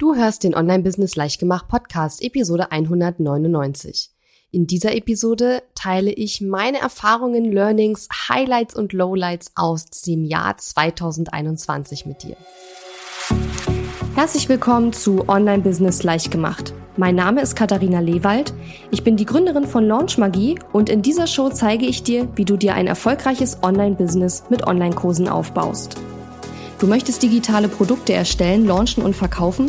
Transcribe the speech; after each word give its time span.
Du 0.00 0.14
hörst 0.14 0.44
den 0.44 0.54
Online-Business 0.54 1.14
Leichtgemacht 1.14 1.68
Podcast, 1.68 2.22
Episode 2.22 2.72
199. 2.72 4.10
In 4.50 4.66
dieser 4.66 4.96
Episode 4.96 5.62
teile 5.74 6.10
ich 6.10 6.40
meine 6.40 6.80
Erfahrungen, 6.80 7.52
Learnings, 7.52 8.08
Highlights 8.30 8.74
und 8.74 8.94
Lowlights 8.94 9.52
aus 9.56 9.84
dem 9.84 10.24
Jahr 10.24 10.56
2021 10.56 12.06
mit 12.06 12.22
dir. 12.22 12.36
Herzlich 14.14 14.48
willkommen 14.48 14.94
zu 14.94 15.28
Online-Business 15.28 16.02
Leichtgemacht. 16.02 16.72
Mein 16.96 17.14
Name 17.14 17.42
ist 17.42 17.54
Katharina 17.54 18.00
Lewald. 18.00 18.54
Ich 18.90 19.04
bin 19.04 19.18
die 19.18 19.26
Gründerin 19.26 19.66
von 19.66 19.86
Launch 19.86 20.16
Magie 20.16 20.58
und 20.72 20.88
in 20.88 21.02
dieser 21.02 21.26
Show 21.26 21.50
zeige 21.50 21.84
ich 21.84 22.02
dir, 22.04 22.26
wie 22.36 22.46
du 22.46 22.56
dir 22.56 22.72
ein 22.72 22.86
erfolgreiches 22.86 23.58
Online-Business 23.62 24.44
mit 24.48 24.66
Online-Kursen 24.66 25.28
aufbaust. 25.28 26.00
Du 26.78 26.86
möchtest 26.86 27.22
digitale 27.22 27.68
Produkte 27.68 28.14
erstellen, 28.14 28.66
launchen 28.66 29.04
und 29.04 29.14
verkaufen? 29.14 29.68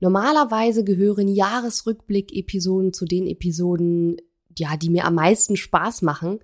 Normalerweise 0.00 0.84
gehören 0.84 1.28
Jahresrückblick-Episoden 1.28 2.92
zu 2.92 3.06
den 3.06 3.26
Episoden, 3.26 4.16
ja, 4.56 4.76
die 4.76 4.90
mir 4.90 5.04
am 5.04 5.14
meisten 5.14 5.56
Spaß 5.56 6.02
machen. 6.02 6.40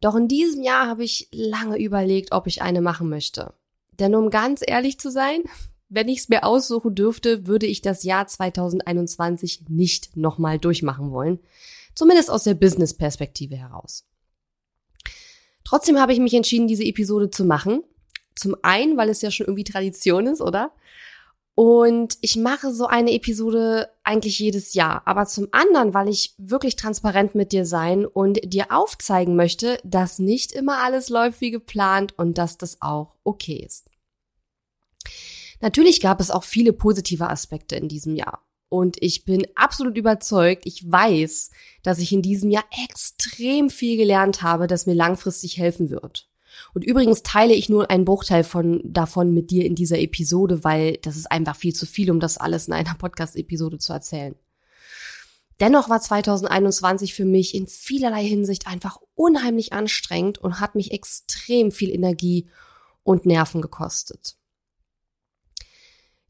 Doch 0.00 0.16
in 0.16 0.28
diesem 0.28 0.62
Jahr 0.62 0.86
habe 0.86 1.04
ich 1.04 1.28
lange 1.30 1.78
überlegt, 1.78 2.32
ob 2.32 2.46
ich 2.46 2.62
eine 2.62 2.80
machen 2.80 3.08
möchte. 3.08 3.54
Denn 3.98 4.14
um 4.14 4.30
ganz 4.30 4.62
ehrlich 4.66 4.98
zu 4.98 5.10
sein, 5.10 5.42
wenn 5.88 6.08
ich 6.08 6.20
es 6.20 6.28
mir 6.28 6.44
aussuchen 6.44 6.94
dürfte, 6.94 7.46
würde 7.46 7.66
ich 7.66 7.82
das 7.82 8.02
Jahr 8.02 8.26
2021 8.26 9.64
nicht 9.68 10.16
nochmal 10.16 10.58
durchmachen 10.58 11.10
wollen. 11.10 11.38
Zumindest 11.94 12.30
aus 12.30 12.44
der 12.44 12.54
Business-Perspektive 12.54 13.56
heraus. 13.56 14.04
Trotzdem 15.64 15.98
habe 15.98 16.12
ich 16.12 16.18
mich 16.18 16.34
entschieden, 16.34 16.68
diese 16.68 16.84
Episode 16.84 17.30
zu 17.30 17.44
machen. 17.44 17.82
Zum 18.34 18.56
einen, 18.62 18.96
weil 18.96 19.08
es 19.08 19.22
ja 19.22 19.30
schon 19.30 19.46
irgendwie 19.46 19.64
Tradition 19.64 20.26
ist, 20.26 20.40
oder? 20.40 20.72
Und 21.54 22.16
ich 22.20 22.36
mache 22.36 22.72
so 22.72 22.86
eine 22.86 23.12
Episode 23.12 23.90
eigentlich 24.02 24.38
jedes 24.38 24.74
Jahr. 24.74 25.02
Aber 25.04 25.26
zum 25.26 25.48
anderen, 25.52 25.92
weil 25.92 26.08
ich 26.08 26.34
wirklich 26.38 26.76
transparent 26.76 27.34
mit 27.34 27.52
dir 27.52 27.66
sein 27.66 28.06
und 28.06 28.40
dir 28.44 28.72
aufzeigen 28.72 29.36
möchte, 29.36 29.78
dass 29.84 30.18
nicht 30.18 30.52
immer 30.52 30.82
alles 30.82 31.08
läuft 31.08 31.40
wie 31.40 31.50
geplant 31.50 32.18
und 32.18 32.38
dass 32.38 32.56
das 32.56 32.80
auch 32.80 33.16
okay 33.24 33.62
ist. 33.64 33.90
Natürlich 35.60 36.00
gab 36.00 36.20
es 36.20 36.30
auch 36.30 36.44
viele 36.44 36.72
positive 36.72 37.28
Aspekte 37.28 37.76
in 37.76 37.88
diesem 37.88 38.16
Jahr. 38.16 38.46
Und 38.70 38.96
ich 39.02 39.24
bin 39.24 39.46
absolut 39.56 39.98
überzeugt, 39.98 40.64
ich 40.64 40.90
weiß, 40.90 41.50
dass 41.82 41.98
ich 41.98 42.12
in 42.12 42.22
diesem 42.22 42.50
Jahr 42.50 42.64
extrem 42.88 43.68
viel 43.68 43.96
gelernt 43.96 44.42
habe, 44.42 44.68
das 44.68 44.86
mir 44.86 44.94
langfristig 44.94 45.58
helfen 45.58 45.90
wird. 45.90 46.29
Und 46.74 46.84
übrigens 46.84 47.22
teile 47.22 47.54
ich 47.54 47.68
nur 47.68 47.90
einen 47.90 48.04
Bruchteil 48.04 48.44
von, 48.44 48.80
davon 48.84 49.32
mit 49.32 49.50
dir 49.50 49.64
in 49.64 49.74
dieser 49.74 49.98
Episode, 49.98 50.64
weil 50.64 50.98
das 50.98 51.16
ist 51.16 51.30
einfach 51.30 51.56
viel 51.56 51.74
zu 51.74 51.86
viel, 51.86 52.10
um 52.10 52.20
das 52.20 52.38
alles 52.38 52.68
in 52.68 52.74
einer 52.74 52.94
Podcast-Episode 52.94 53.78
zu 53.78 53.92
erzählen. 53.92 54.34
Dennoch 55.60 55.90
war 55.90 56.00
2021 56.00 57.12
für 57.12 57.26
mich 57.26 57.54
in 57.54 57.66
vielerlei 57.66 58.24
Hinsicht 58.24 58.66
einfach 58.66 58.98
unheimlich 59.14 59.74
anstrengend 59.74 60.38
und 60.38 60.58
hat 60.58 60.74
mich 60.74 60.92
extrem 60.92 61.70
viel 61.70 61.90
Energie 61.90 62.48
und 63.02 63.26
Nerven 63.26 63.60
gekostet. 63.60 64.36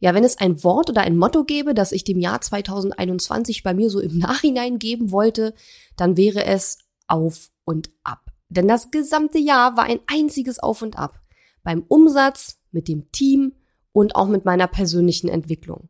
Ja, 0.01 0.15
wenn 0.15 0.25
es 0.25 0.39
ein 0.39 0.65
Wort 0.65 0.91
oder 0.91 1.03
ein 1.03 1.17
Motto 1.17 1.45
gäbe, 1.45 1.75
das 1.75 1.93
ich 1.93 2.05
dem 2.05 2.19
Jahr 2.19 2.41
2021 2.41 3.63
bei 3.63 3.75
mir 3.75 3.91
so 3.91 4.01
im 4.01 4.19
Nachhinein 4.19 4.79
geben 4.79 5.13
wollte, 5.13 5.55
dann 5.97 6.17
wäre 6.17 6.45
es 6.45 6.79
auf 7.07 7.51
und 7.65 7.91
ab. 8.03 8.30
Denn 8.51 8.69
das 8.69 8.91
gesamte 8.91 9.39
Jahr 9.39 9.77
war 9.77 9.85
ein 9.85 10.01
einziges 10.07 10.59
Auf 10.59 10.83
und 10.83 10.99
Ab. 10.99 11.21
Beim 11.63 11.85
Umsatz, 11.89 12.59
mit 12.73 12.89
dem 12.89 13.11
Team 13.13 13.53
und 13.93 14.17
auch 14.17 14.29
mit 14.29 14.45
meiner 14.45 14.67
persönlichen 14.67 15.29
Entwicklung. 15.29 15.89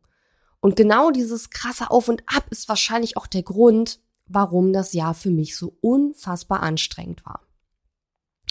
Und 0.59 0.75
genau 0.75 1.11
dieses 1.11 1.49
krasse 1.49 1.89
Auf 1.89 2.07
und 2.07 2.23
Ab 2.27 2.45
ist 2.51 2.69
wahrscheinlich 2.69 3.17
auch 3.17 3.27
der 3.27 3.43
Grund, 3.43 3.99
warum 4.27 4.73
das 4.73 4.93
Jahr 4.93 5.13
für 5.13 5.31
mich 5.31 5.57
so 5.57 5.75
unfassbar 5.81 6.61
anstrengend 6.61 7.25
war. 7.25 7.41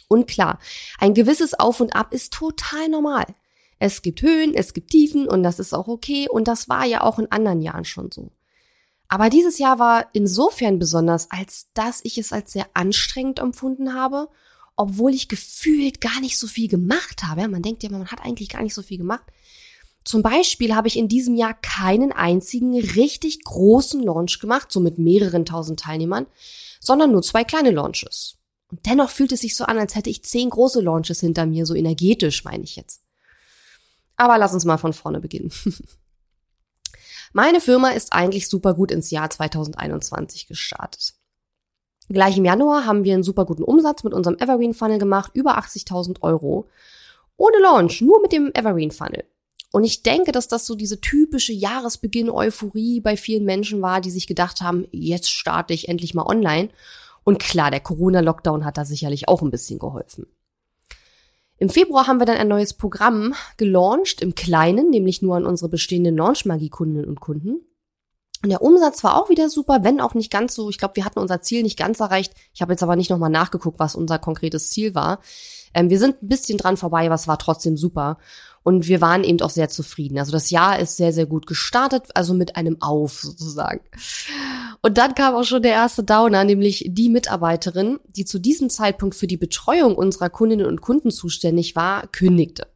Und 0.09 0.27
klar, 0.27 0.59
ein 0.99 1.15
gewisses 1.15 1.55
Auf 1.55 1.81
und 1.81 1.95
Ab 1.95 2.13
ist 2.13 2.33
total 2.33 2.89
normal. 2.89 3.27
Es 3.79 4.03
gibt 4.03 4.23
Höhen, 4.23 4.55
es 4.55 4.75
gibt 4.75 4.91
Tiefen 4.91 5.29
und 5.29 5.43
das 5.45 5.61
ist 5.61 5.73
auch 5.73 5.89
okay 5.89 6.27
und 6.29 6.49
das 6.49 6.69
war 6.69 6.85
ja 6.85 7.03
auch 7.03 7.19
in 7.19 7.31
anderen 7.31 7.63
Jahren 7.63 7.85
schon 7.85 8.11
so. 8.11 8.33
Aber 9.13 9.29
dieses 9.29 9.59
Jahr 9.59 9.81
war 9.81 10.07
insofern 10.13 10.79
besonders, 10.79 11.33
als 11.33 11.67
dass 11.75 12.01
ich 12.05 12.17
es 12.17 12.33
als 12.33 12.53
sehr 12.53 12.67
anstrengend 12.75 13.41
empfunden 13.41 13.93
habe, 13.93 14.29
obwohl 14.77 15.13
ich 15.13 15.29
gefühlt 15.29 16.01
gar 16.01 16.21
nicht 16.21 16.39
so 16.39 16.47
viel 16.47 16.69
gemacht 16.69 17.25
habe. 17.25 17.49
Man 17.49 17.61
denkt 17.61 17.83
ja, 17.83 17.91
man 17.91 18.07
hat 18.07 18.25
eigentlich 18.25 18.49
gar 18.49 18.63
nicht 18.63 18.73
so 18.73 18.83
viel 18.83 18.99
gemacht. 18.99 19.25
Zum 20.05 20.23
Beispiel 20.23 20.77
habe 20.77 20.87
ich 20.87 20.97
in 20.97 21.09
diesem 21.09 21.35
Jahr 21.35 21.55
keinen 21.55 22.13
einzigen 22.13 22.79
richtig 22.79 23.43
großen 23.43 24.01
Launch 24.01 24.39
gemacht, 24.39 24.71
so 24.71 24.79
mit 24.79 24.97
mehreren 24.97 25.45
tausend 25.45 25.81
Teilnehmern, 25.81 26.27
sondern 26.79 27.11
nur 27.11 27.23
zwei 27.23 27.43
kleine 27.43 27.73
Launches. 27.73 28.37
Und 28.69 28.87
dennoch 28.87 29.11
fühlt 29.11 29.33
es 29.33 29.41
sich 29.41 29.57
so 29.57 29.65
an, 29.65 29.77
als 29.77 29.97
hätte 29.97 30.09
ich 30.09 30.23
zehn 30.23 30.51
große 30.51 30.81
Launches 30.81 31.19
hinter 31.19 31.47
mir, 31.47 31.67
so 31.67 31.75
energetisch 31.75 32.45
meine 32.45 32.63
ich 32.63 32.77
jetzt. 32.77 33.03
Aber 34.17 34.39
lass 34.39 34.55
uns 34.55 34.65
mal 34.65 34.79
von 34.79 34.93
vorne 34.93 35.19
beginnen. 35.19 35.51
Meine 37.33 37.61
Firma 37.61 37.91
ist 37.91 38.13
eigentlich 38.13 38.49
super 38.49 38.75
gut 38.75 38.91
ins 38.91 39.11
Jahr 39.11 39.31
2021 39.31 40.49
gestartet. 40.49 41.15
Gleich 42.09 42.37
im 42.37 42.45
Januar 42.45 42.87
haben 42.87 43.05
wir 43.05 43.15
einen 43.15 43.23
super 43.23 43.45
guten 43.45 43.63
Umsatz 43.63 44.03
mit 44.03 44.13
unserem 44.13 44.37
Evergreen 44.39 44.75
Funnel 44.75 44.99
gemacht, 44.99 45.31
über 45.35 45.57
80.000 45.59 46.23
Euro. 46.23 46.69
Ohne 47.37 47.59
Launch, 47.63 48.01
nur 48.01 48.21
mit 48.21 48.33
dem 48.33 48.51
Evergreen 48.53 48.91
Funnel. 48.91 49.25
Und 49.71 49.85
ich 49.85 50.03
denke, 50.03 50.33
dass 50.33 50.49
das 50.49 50.67
so 50.67 50.75
diese 50.75 51.01
typische 51.01 51.53
Jahresbeginn-Euphorie 51.53 53.01
bei 53.01 53.17
vielen 53.17 53.45
Menschen 53.45 53.81
war, 53.81 54.01
die 54.01 54.11
sich 54.11 54.27
gedacht 54.27 54.61
haben, 54.61 54.89
jetzt 54.91 55.31
starte 55.31 55.73
ich 55.73 55.89
endlich 55.89 56.15
mal 56.15 56.27
online. 56.27 56.71
Und 57.23 57.39
klar, 57.39 57.71
der 57.71 57.79
Corona-Lockdown 57.79 58.65
hat 58.65 58.77
da 58.77 58.85
sicherlich 58.85 59.29
auch 59.29 59.43
ein 59.43 59.53
bisschen 59.53 59.79
geholfen. 59.79 60.27
Im 61.61 61.69
Februar 61.69 62.07
haben 62.07 62.19
wir 62.19 62.25
dann 62.25 62.39
ein 62.39 62.49
neues 62.49 62.73
Programm 62.73 63.35
gelauncht, 63.59 64.23
im 64.23 64.35
Kleinen, 64.35 64.89
nämlich 64.89 65.21
nur 65.21 65.37
an 65.37 65.45
unsere 65.45 65.69
bestehenden 65.69 66.17
Launch-Magie-Kundinnen 66.17 67.05
und 67.05 67.21
Kunden. 67.21 67.61
Und 68.43 68.49
der 68.49 68.63
Umsatz 68.63 69.05
war 69.05 69.21
auch 69.21 69.29
wieder 69.29 69.51
super, 69.51 69.81
wenn 69.83 70.01
auch 70.01 70.15
nicht 70.15 70.33
ganz 70.33 70.55
so. 70.55 70.71
Ich 70.71 70.79
glaube, 70.79 70.97
wir 70.97 71.05
hatten 71.05 71.19
unser 71.19 71.43
Ziel 71.43 71.63
nicht 71.63 71.79
ganz 71.79 72.01
erreicht. 72.01 72.33
Ich 72.55 72.63
habe 72.63 72.73
jetzt 72.73 72.83
aber 72.83 72.97
nicht 72.97 73.11
nochmal 73.11 73.29
nachgeguckt, 73.29 73.79
was 73.79 73.95
unser 73.95 74.19
konkretes 74.19 74.71
Ziel 74.71 74.95
war. 74.95 75.21
Ähm, 75.75 75.91
wir 75.91 75.99
sind 75.99 76.23
ein 76.23 76.29
bisschen 76.29 76.57
dran 76.57 76.79
vorbei, 76.79 77.05
aber 77.05 77.17
es 77.17 77.29
war 77.29 77.39
trotzdem 77.39 77.77
super. 77.77 78.17
Und 78.63 78.89
wir 78.89 79.01
waren 79.01 79.25
eben 79.25 79.41
auch 79.41 79.51
sehr 79.51 79.71
zufrieden. 79.71 80.19
Also 80.19 80.33
das 80.33 80.51
Jahr 80.51 80.79
ist 80.79 80.97
sehr, 80.97 81.13
sehr 81.13 81.27
gut 81.27 81.47
gestartet, 81.47 82.09
also 82.15 82.35
mit 82.35 82.57
einem 82.57 82.81
Auf 82.83 83.21
sozusagen. 83.21 83.81
Und 84.83 84.99
dann 84.99 85.15
kam 85.15 85.35
auch 85.35 85.45
schon 85.45 85.63
der 85.63 85.73
erste 85.73 86.05
Downer, 86.05 86.45
nämlich 86.45 86.85
die 86.89 87.09
Mitarbeiterin, 87.09 88.01
die 88.09 88.25
zu 88.25 88.39
diesem 88.39 88.69
Zeitpunkt 88.69 89.15
für 89.15 89.27
die 89.27 89.39
Betreuung 89.39 89.95
unserer 89.95 90.29
Kundinnen 90.29 90.67
und 90.67 90.83
Kunden 90.83 91.11
zuständig 91.11 91.75
war, 91.75 92.07
kündigte. 92.09 92.67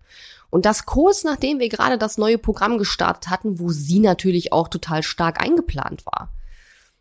Und 0.49 0.67
das 0.67 0.87
kurz 0.87 1.25
nachdem 1.25 1.59
wir 1.59 1.69
gerade 1.69 1.99
das 1.99 2.17
neue 2.17 2.39
Programm 2.39 2.79
gestartet 2.79 3.29
hatten, 3.29 3.59
wo 3.59 3.71
sie 3.71 3.99
natürlich 3.99 4.53
auch 4.53 4.69
total 4.69 5.03
stark 5.03 5.43
eingeplant 5.43 6.07
war. 6.07 6.33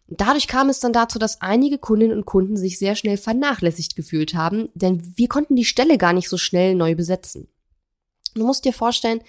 Dadurch 0.08 0.48
kam 0.48 0.70
es 0.70 0.80
dann 0.80 0.92
dazu, 0.92 1.20
dass 1.20 1.42
einige 1.42 1.78
Kundinnen 1.78 2.18
und 2.18 2.26
Kunden 2.26 2.58
sich 2.58 2.78
sehr 2.78 2.96
schnell 2.96 3.18
vernachlässigt 3.18 3.96
gefühlt 3.96 4.34
haben, 4.34 4.70
denn 4.74 5.14
wir 5.16 5.28
konnten 5.28 5.56
die 5.56 5.66
Stelle 5.66 5.98
gar 5.98 6.14
nicht 6.14 6.30
so 6.30 6.38
schnell 6.38 6.76
neu 6.76 6.96
besetzen. 6.96 7.48
Du 8.36 8.46
musst 8.46 8.66
dir 8.66 8.74
vorstellen, 8.74 9.22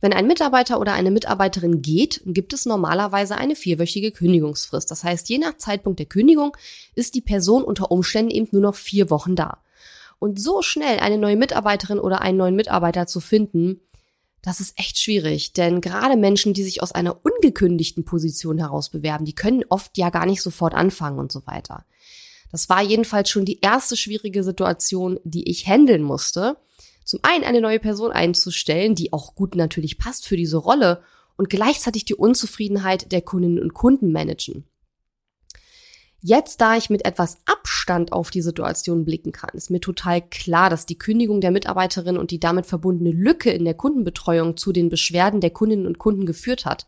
wenn 0.00 0.12
ein 0.12 0.26
Mitarbeiter 0.26 0.80
oder 0.80 0.92
eine 0.92 1.10
Mitarbeiterin 1.10 1.82
geht, 1.82 2.22
gibt 2.24 2.52
es 2.52 2.66
normalerweise 2.66 3.36
eine 3.36 3.56
vierwöchige 3.56 4.12
Kündigungsfrist. 4.12 4.90
Das 4.90 5.04
heißt, 5.04 5.28
je 5.28 5.38
nach 5.38 5.56
Zeitpunkt 5.56 5.98
der 5.98 6.06
Kündigung 6.06 6.56
ist 6.94 7.14
die 7.14 7.20
Person 7.20 7.64
unter 7.64 7.90
Umständen 7.90 8.30
eben 8.30 8.48
nur 8.52 8.62
noch 8.62 8.74
vier 8.74 9.10
Wochen 9.10 9.36
da. 9.36 9.58
Und 10.18 10.40
so 10.40 10.62
schnell 10.62 10.98
eine 10.98 11.18
neue 11.18 11.36
Mitarbeiterin 11.36 11.98
oder 11.98 12.22
einen 12.22 12.38
neuen 12.38 12.56
Mitarbeiter 12.56 13.06
zu 13.06 13.20
finden, 13.20 13.80
das 14.42 14.60
ist 14.60 14.78
echt 14.78 14.98
schwierig, 14.98 15.54
denn 15.54 15.80
gerade 15.80 16.16
Menschen, 16.16 16.54
die 16.54 16.62
sich 16.62 16.80
aus 16.80 16.92
einer 16.92 17.18
ungekündigten 17.24 18.04
Position 18.04 18.58
heraus 18.58 18.90
bewerben, 18.90 19.24
die 19.24 19.34
können 19.34 19.64
oft 19.68 19.98
ja 19.98 20.10
gar 20.10 20.24
nicht 20.24 20.40
sofort 20.40 20.72
anfangen 20.72 21.18
und 21.18 21.32
so 21.32 21.46
weiter. 21.46 21.84
Das 22.52 22.68
war 22.68 22.80
jedenfalls 22.80 23.28
schon 23.28 23.44
die 23.44 23.60
erste 23.60 23.96
schwierige 23.96 24.44
Situation, 24.44 25.18
die 25.24 25.50
ich 25.50 25.66
handeln 25.66 26.02
musste 26.02 26.56
zum 27.06 27.20
einen 27.22 27.44
eine 27.44 27.62
neue 27.62 27.78
Person 27.78 28.12
einzustellen, 28.12 28.94
die 28.94 29.12
auch 29.12 29.34
gut 29.34 29.54
natürlich 29.54 29.96
passt 29.96 30.26
für 30.26 30.36
diese 30.36 30.58
Rolle 30.58 31.02
und 31.36 31.48
gleichzeitig 31.48 32.04
die 32.04 32.14
Unzufriedenheit 32.14 33.12
der 33.12 33.22
Kundinnen 33.22 33.62
und 33.62 33.72
Kunden 33.72 34.12
managen. 34.12 34.64
Jetzt, 36.20 36.60
da 36.60 36.76
ich 36.76 36.90
mit 36.90 37.04
etwas 37.04 37.38
Abstand 37.44 38.12
auf 38.12 38.30
die 38.30 38.42
Situation 38.42 39.04
blicken 39.04 39.30
kann, 39.30 39.50
ist 39.52 39.70
mir 39.70 39.80
total 39.80 40.20
klar, 40.20 40.70
dass 40.70 40.84
die 40.84 40.98
Kündigung 40.98 41.40
der 41.40 41.52
Mitarbeiterin 41.52 42.16
und 42.16 42.32
die 42.32 42.40
damit 42.40 42.66
verbundene 42.66 43.12
Lücke 43.12 43.50
in 43.50 43.64
der 43.64 43.74
Kundenbetreuung 43.74 44.56
zu 44.56 44.72
den 44.72 44.88
Beschwerden 44.88 45.40
der 45.40 45.50
Kundinnen 45.50 45.86
und 45.86 45.98
Kunden 45.98 46.26
geführt 46.26 46.64
hat. 46.64 46.86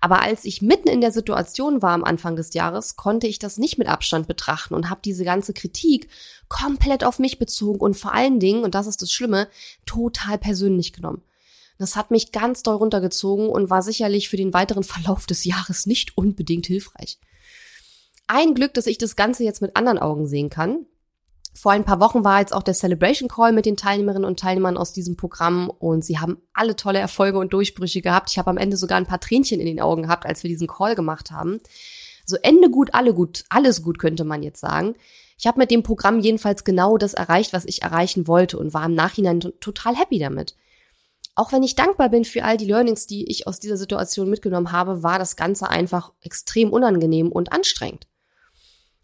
Aber 0.00 0.22
als 0.22 0.44
ich 0.44 0.62
mitten 0.62 0.88
in 0.88 1.00
der 1.00 1.12
Situation 1.12 1.82
war 1.82 1.92
am 1.92 2.04
Anfang 2.04 2.36
des 2.36 2.54
Jahres, 2.54 2.96
konnte 2.96 3.26
ich 3.26 3.38
das 3.38 3.58
nicht 3.58 3.78
mit 3.78 3.88
Abstand 3.88 4.28
betrachten 4.28 4.74
und 4.74 4.90
habe 4.90 5.00
diese 5.04 5.24
ganze 5.24 5.52
Kritik 5.52 6.08
komplett 6.48 7.04
auf 7.04 7.18
mich 7.18 7.38
bezogen 7.38 7.80
und 7.80 7.96
vor 7.96 8.14
allen 8.14 8.40
Dingen, 8.40 8.64
und 8.64 8.74
das 8.74 8.86
ist 8.86 9.02
das 9.02 9.12
Schlimme, 9.12 9.48
total 9.86 10.38
persönlich 10.38 10.92
genommen. 10.92 11.22
Das 11.78 11.94
hat 11.94 12.10
mich 12.10 12.32
ganz 12.32 12.62
doll 12.62 12.76
runtergezogen 12.76 13.48
und 13.48 13.70
war 13.70 13.82
sicherlich 13.82 14.28
für 14.28 14.36
den 14.36 14.52
weiteren 14.52 14.82
Verlauf 14.82 15.26
des 15.26 15.44
Jahres 15.44 15.86
nicht 15.86 16.16
unbedingt 16.16 16.66
hilfreich. 16.66 17.18
Ein 18.26 18.54
Glück, 18.54 18.74
dass 18.74 18.86
ich 18.86 18.98
das 18.98 19.16
Ganze 19.16 19.44
jetzt 19.44 19.62
mit 19.62 19.76
anderen 19.76 19.98
Augen 19.98 20.26
sehen 20.26 20.50
kann. 20.50 20.86
Vor 21.60 21.72
ein 21.72 21.84
paar 21.84 21.98
Wochen 21.98 22.22
war 22.22 22.38
jetzt 22.38 22.54
auch 22.54 22.62
der 22.62 22.74
Celebration 22.74 23.28
Call 23.28 23.50
mit 23.50 23.66
den 23.66 23.76
Teilnehmerinnen 23.76 24.24
und 24.24 24.38
Teilnehmern 24.38 24.76
aus 24.76 24.92
diesem 24.92 25.16
Programm 25.16 25.68
und 25.70 26.04
sie 26.04 26.20
haben 26.20 26.40
alle 26.52 26.76
tolle 26.76 27.00
Erfolge 27.00 27.36
und 27.38 27.52
Durchbrüche 27.52 28.00
gehabt. 28.00 28.30
Ich 28.30 28.38
habe 28.38 28.48
am 28.48 28.58
Ende 28.58 28.76
sogar 28.76 28.96
ein 28.96 29.06
paar 29.06 29.18
Tränchen 29.18 29.58
in 29.58 29.66
den 29.66 29.80
Augen 29.80 30.04
gehabt, 30.04 30.24
als 30.24 30.44
wir 30.44 30.50
diesen 30.50 30.68
Call 30.68 30.94
gemacht 30.94 31.32
haben. 31.32 31.58
So 32.24 32.36
Ende 32.36 32.70
gut, 32.70 32.94
alle 32.94 33.12
gut, 33.12 33.42
alles 33.48 33.82
gut 33.82 33.98
könnte 33.98 34.22
man 34.22 34.44
jetzt 34.44 34.60
sagen. 34.60 34.94
Ich 35.36 35.48
habe 35.48 35.58
mit 35.58 35.72
dem 35.72 35.82
Programm 35.82 36.20
jedenfalls 36.20 36.62
genau 36.62 36.96
das 36.96 37.14
erreicht, 37.14 37.52
was 37.52 37.64
ich 37.64 37.82
erreichen 37.82 38.28
wollte 38.28 38.56
und 38.56 38.72
war 38.72 38.86
im 38.86 38.94
Nachhinein 38.94 39.40
total 39.40 39.96
happy 39.96 40.20
damit. 40.20 40.54
Auch 41.34 41.50
wenn 41.50 41.64
ich 41.64 41.74
dankbar 41.74 42.08
bin 42.08 42.24
für 42.24 42.44
all 42.44 42.56
die 42.56 42.66
Learnings, 42.66 43.08
die 43.08 43.28
ich 43.28 43.48
aus 43.48 43.58
dieser 43.58 43.76
Situation 43.76 44.30
mitgenommen 44.30 44.70
habe, 44.70 45.02
war 45.02 45.18
das 45.18 45.34
Ganze 45.34 45.68
einfach 45.68 46.12
extrem 46.20 46.70
unangenehm 46.70 47.32
und 47.32 47.52
anstrengend. 47.52 48.07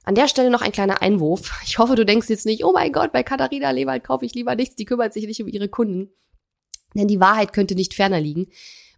An 0.05 0.15
der 0.15 0.29
Stelle 0.29 0.51
noch 0.51 0.63
ein 0.63 0.73
kleiner 0.73 1.03
Einwurf. 1.03 1.51
Ich 1.67 1.79
hoffe, 1.79 1.97
du 1.97 2.05
denkst 2.05 2.29
jetzt 2.29 2.47
nicht, 2.47 2.65
oh 2.65 2.73
mein 2.73 2.93
Gott, 2.93 3.13
bei 3.13 3.23
Katharina 3.23 3.71
Lewald 3.71 4.05
kaufe 4.05 4.25
ich 4.25 4.35
lieber 4.35 4.55
nichts, 4.55 4.77
die 4.77 4.85
kümmert 4.85 5.13
sich 5.13 5.27
nicht 5.27 5.43
um 5.43 5.49
ihre 5.49 5.69
Kunden. 5.69 6.11
Denn 6.95 7.09
die 7.09 7.21
Wahrheit 7.21 7.53
könnte 7.53 7.75
nicht 7.75 7.95
ferner 7.95 8.21
liegen. 8.21 8.47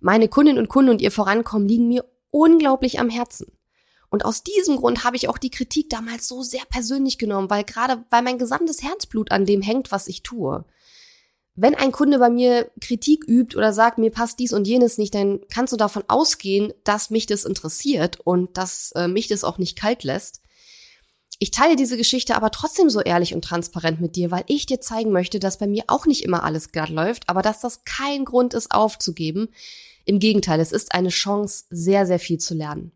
Meine 0.01 0.29
Kundinnen 0.29 0.59
und 0.59 0.69
Kunden 0.69 0.91
und 0.91 1.01
ihr 1.01 1.11
Vorankommen 1.11 1.69
liegen 1.69 1.89
mir 1.89 2.05
unglaublich 2.31 3.01
am 3.01 3.09
Herzen. 3.09 3.47
Und 4.11 4.25
aus 4.25 4.43
diesem 4.43 4.77
Grund 4.77 5.05
habe 5.05 5.17
ich 5.17 5.29
auch 5.29 5.39
die 5.39 5.51
Kritik 5.51 5.91
damals 5.91 6.29
so 6.29 6.43
sehr 6.43 6.65
persönlich 6.69 7.19
genommen, 7.19 7.51
weil 7.51 7.65
gerade, 7.65 8.05
weil 8.11 8.23
mein 8.23 8.39
gesamtes 8.39 8.83
Herzblut 8.83 9.31
an 9.31 9.47
dem 9.47 9.63
hängt, 9.63 9.93
was 9.93 10.09
ich 10.09 10.23
tue 10.23 10.65
wenn 11.57 11.75
ein 11.75 11.91
Kunde 11.91 12.19
bei 12.19 12.29
mir 12.31 12.71
Kritik 12.81 13.25
übt 13.27 13.57
oder 13.57 13.73
sagt, 13.73 13.99
mir 13.99 14.11
passt 14.11 14.39
dies 14.39 14.53
und 14.53 14.69
jenes 14.69 14.99
nicht, 14.99 15.15
dann 15.15 15.41
kannst 15.49 15.73
du 15.73 15.79
davon 15.79 16.05
ausgehen, 16.07 16.73
dass 16.85 17.11
mich 17.11 17.27
das 17.27 17.45
interessiert 17.45 18.21
und 18.23 18.57
dass 18.59 18.93
äh, 18.95 19.09
mich 19.09 19.27
das 19.27 19.43
auch 19.43 19.57
nicht 19.57 19.77
kalt 19.77 20.05
lässt. 20.05 20.43
Ich 21.39 21.51
teile 21.51 21.77
diese 21.77 21.99
Geschichte 21.99 22.35
aber 22.35 22.51
trotzdem 22.51 22.89
so 22.89 23.01
ehrlich 23.01 23.35
und 23.35 23.45
transparent 23.45 24.01
mit 24.01 24.17
dir, 24.17 24.31
weil 24.31 24.45
ich 24.47 24.65
dir 24.65 24.81
zeigen 24.81 25.13
möchte, 25.13 25.39
dass 25.39 25.59
bei 25.59 25.67
mir 25.67 25.85
auch 25.89 26.07
nicht 26.07 26.25
immer 26.25 26.45
alles 26.45 26.73
glatt 26.73 26.89
läuft, 26.89 27.29
aber 27.29 27.43
dass 27.43 27.61
das 27.61 27.85
kein 27.85 28.25
Grund 28.25 28.55
ist, 28.55 28.73
aufzugeben. 28.73 29.49
Im 30.07 30.19
Gegenteil, 30.19 30.61
es 30.61 30.73
ist 30.73 30.95
eine 30.95 31.11
Chance, 31.11 31.65
sehr, 31.69 32.07
sehr 32.07 32.19
viel 32.19 32.39
zu 32.39 32.55
lernen. 32.55 32.93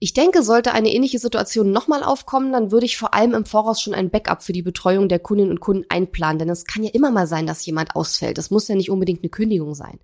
Ich 0.00 0.12
denke, 0.12 0.44
sollte 0.44 0.72
eine 0.72 0.92
ähnliche 0.94 1.18
Situation 1.18 1.72
nochmal 1.72 2.04
aufkommen, 2.04 2.52
dann 2.52 2.70
würde 2.70 2.86
ich 2.86 2.96
vor 2.96 3.14
allem 3.14 3.34
im 3.34 3.44
Voraus 3.44 3.80
schon 3.80 3.94
ein 3.94 4.10
Backup 4.10 4.44
für 4.44 4.52
die 4.52 4.62
Betreuung 4.62 5.08
der 5.08 5.18
Kundinnen 5.18 5.50
und 5.50 5.58
Kunden 5.58 5.86
einplanen, 5.88 6.38
denn 6.38 6.50
es 6.50 6.66
kann 6.66 6.84
ja 6.84 6.90
immer 6.92 7.10
mal 7.10 7.26
sein, 7.26 7.48
dass 7.48 7.66
jemand 7.66 7.96
ausfällt. 7.96 8.38
Das 8.38 8.50
muss 8.50 8.68
ja 8.68 8.76
nicht 8.76 8.90
unbedingt 8.90 9.24
eine 9.24 9.30
Kündigung 9.30 9.74
sein. 9.74 9.98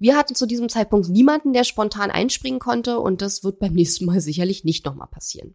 Wir 0.00 0.16
hatten 0.16 0.34
zu 0.34 0.46
diesem 0.46 0.68
Zeitpunkt 0.68 1.08
niemanden, 1.08 1.52
der 1.52 1.62
spontan 1.62 2.10
einspringen 2.10 2.58
konnte 2.58 2.98
und 2.98 3.22
das 3.22 3.44
wird 3.44 3.60
beim 3.60 3.72
nächsten 3.74 4.06
Mal 4.06 4.20
sicherlich 4.20 4.64
nicht 4.64 4.84
nochmal 4.84 5.08
passieren. 5.08 5.54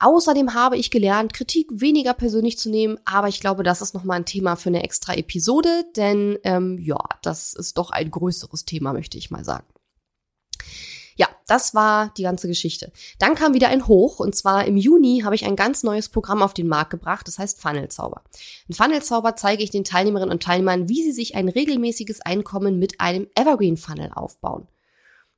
Außerdem 0.00 0.54
habe 0.54 0.76
ich 0.76 0.90
gelernt, 0.90 1.32
Kritik 1.32 1.68
weniger 1.70 2.14
persönlich 2.14 2.58
zu 2.58 2.68
nehmen, 2.68 2.98
aber 3.04 3.28
ich 3.28 3.40
glaube, 3.40 3.62
das 3.62 3.80
ist 3.80 3.94
nochmal 3.94 4.18
ein 4.18 4.26
Thema 4.26 4.56
für 4.56 4.68
eine 4.68 4.82
extra 4.82 5.14
Episode, 5.14 5.84
denn 5.96 6.38
ähm, 6.42 6.78
ja, 6.78 6.98
das 7.22 7.54
ist 7.54 7.78
doch 7.78 7.90
ein 7.90 8.10
größeres 8.10 8.64
Thema, 8.64 8.92
möchte 8.92 9.18
ich 9.18 9.30
mal 9.30 9.44
sagen. 9.44 9.66
Ja, 11.16 11.28
das 11.46 11.74
war 11.74 12.12
die 12.16 12.24
ganze 12.24 12.48
Geschichte. 12.48 12.90
Dann 13.18 13.36
kam 13.36 13.54
wieder 13.54 13.68
ein 13.68 13.86
Hoch 13.86 14.18
und 14.18 14.34
zwar 14.34 14.64
im 14.64 14.76
Juni 14.76 15.20
habe 15.24 15.36
ich 15.36 15.46
ein 15.46 15.54
ganz 15.54 15.84
neues 15.84 16.08
Programm 16.08 16.42
auf 16.42 16.54
den 16.54 16.66
Markt 16.66 16.90
gebracht, 16.90 17.28
das 17.28 17.38
heißt 17.38 17.60
Funnelzauber. 17.60 18.22
In 18.66 18.74
Funnelzauber 18.74 19.36
zeige 19.36 19.62
ich 19.62 19.70
den 19.70 19.84
Teilnehmerinnen 19.84 20.32
und 20.32 20.42
Teilnehmern, 20.42 20.88
wie 20.88 21.02
sie 21.02 21.12
sich 21.12 21.36
ein 21.36 21.48
regelmäßiges 21.48 22.20
Einkommen 22.20 22.78
mit 22.78 23.00
einem 23.00 23.28
Evergreen 23.36 23.76
Funnel 23.76 24.10
aufbauen. 24.12 24.66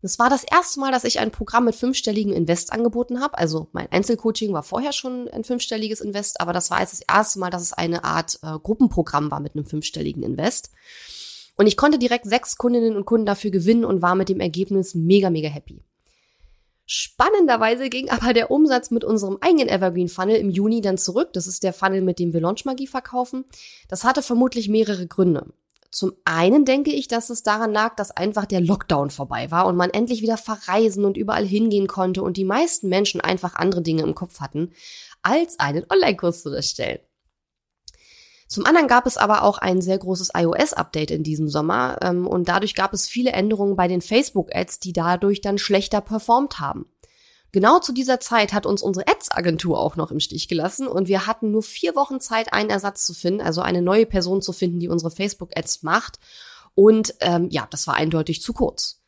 Das 0.02 0.18
war 0.18 0.28
das 0.28 0.44
erste 0.44 0.78
Mal, 0.78 0.92
dass 0.92 1.04
ich 1.04 1.18
ein 1.18 1.30
Programm 1.30 1.64
mit 1.64 1.74
fünfstelligen 1.74 2.32
Invest 2.32 2.72
angeboten 2.72 3.20
habe. 3.20 3.38
Also 3.38 3.68
mein 3.72 3.90
Einzelcoaching 3.90 4.52
war 4.52 4.62
vorher 4.62 4.92
schon 4.92 5.28
ein 5.28 5.42
fünfstelliges 5.42 6.00
Invest, 6.00 6.40
aber 6.40 6.52
das 6.52 6.70
war 6.70 6.80
jetzt 6.80 6.92
das 6.92 7.06
erste 7.08 7.38
Mal, 7.38 7.50
dass 7.50 7.62
es 7.62 7.72
eine 7.72 8.04
Art 8.04 8.38
äh, 8.42 8.58
Gruppenprogramm 8.62 9.30
war 9.30 9.40
mit 9.40 9.54
einem 9.54 9.64
fünfstelligen 9.64 10.22
Invest. 10.22 10.70
Und 11.56 11.66
ich 11.66 11.76
konnte 11.76 11.98
direkt 11.98 12.26
sechs 12.26 12.56
Kundinnen 12.58 12.96
und 12.96 13.06
Kunden 13.06 13.26
dafür 13.26 13.50
gewinnen 13.50 13.84
und 13.84 14.02
war 14.02 14.14
mit 14.14 14.28
dem 14.28 14.40
Ergebnis 14.40 14.94
mega, 14.94 15.30
mega 15.30 15.48
happy. 15.48 15.82
Spannenderweise 16.84 17.88
ging 17.88 18.10
aber 18.10 18.32
der 18.32 18.50
Umsatz 18.50 18.90
mit 18.90 19.02
unserem 19.02 19.38
eigenen 19.40 19.68
Evergreen 19.68 20.08
Funnel 20.08 20.36
im 20.36 20.50
Juni 20.50 20.82
dann 20.82 20.98
zurück. 20.98 21.32
Das 21.32 21.46
ist 21.46 21.64
der 21.64 21.72
Funnel, 21.72 22.02
mit 22.02 22.20
dem 22.20 22.32
wir 22.32 22.40
Launchmagie 22.40 22.86
verkaufen. 22.86 23.44
Das 23.88 24.04
hatte 24.04 24.22
vermutlich 24.22 24.68
mehrere 24.68 25.06
Gründe. 25.06 25.46
Zum 25.96 26.12
einen 26.26 26.66
denke 26.66 26.92
ich, 26.92 27.08
dass 27.08 27.30
es 27.30 27.42
daran 27.42 27.72
lag, 27.72 27.96
dass 27.96 28.10
einfach 28.10 28.44
der 28.44 28.60
Lockdown 28.60 29.08
vorbei 29.08 29.50
war 29.50 29.64
und 29.64 29.76
man 29.76 29.88
endlich 29.88 30.20
wieder 30.20 30.36
verreisen 30.36 31.06
und 31.06 31.16
überall 31.16 31.46
hingehen 31.46 31.86
konnte 31.86 32.22
und 32.22 32.36
die 32.36 32.44
meisten 32.44 32.90
Menschen 32.90 33.22
einfach 33.22 33.54
andere 33.54 33.80
Dinge 33.80 34.02
im 34.02 34.14
Kopf 34.14 34.40
hatten, 34.40 34.74
als 35.22 35.58
einen 35.58 35.86
Online-Kurs 35.88 36.42
zu 36.42 36.50
erstellen. 36.50 36.98
Zum 38.46 38.66
anderen 38.66 38.88
gab 38.88 39.06
es 39.06 39.16
aber 39.16 39.42
auch 39.42 39.56
ein 39.56 39.80
sehr 39.80 39.96
großes 39.96 40.32
iOS-Update 40.36 41.12
in 41.12 41.22
diesem 41.22 41.48
Sommer 41.48 41.96
ähm, 42.02 42.26
und 42.26 42.46
dadurch 42.46 42.74
gab 42.74 42.92
es 42.92 43.08
viele 43.08 43.32
Änderungen 43.32 43.74
bei 43.74 43.88
den 43.88 44.02
Facebook-Ads, 44.02 44.80
die 44.80 44.92
dadurch 44.92 45.40
dann 45.40 45.56
schlechter 45.56 46.02
performt 46.02 46.60
haben. 46.60 46.84
Genau 47.56 47.78
zu 47.78 47.94
dieser 47.94 48.20
Zeit 48.20 48.52
hat 48.52 48.66
uns 48.66 48.82
unsere 48.82 49.08
Ads-Agentur 49.08 49.80
auch 49.80 49.96
noch 49.96 50.10
im 50.10 50.20
Stich 50.20 50.46
gelassen 50.46 50.86
und 50.86 51.08
wir 51.08 51.26
hatten 51.26 51.52
nur 51.52 51.62
vier 51.62 51.96
Wochen 51.96 52.20
Zeit, 52.20 52.52
einen 52.52 52.68
Ersatz 52.68 53.06
zu 53.06 53.14
finden, 53.14 53.40
also 53.40 53.62
eine 53.62 53.80
neue 53.80 54.04
Person 54.04 54.42
zu 54.42 54.52
finden, 54.52 54.78
die 54.78 54.90
unsere 54.90 55.10
Facebook-Ads 55.10 55.82
macht. 55.82 56.18
Und 56.74 57.14
ähm, 57.20 57.48
ja, 57.48 57.66
das 57.70 57.86
war 57.86 57.94
eindeutig 57.94 58.42
zu 58.42 58.52
kurz. 58.52 59.00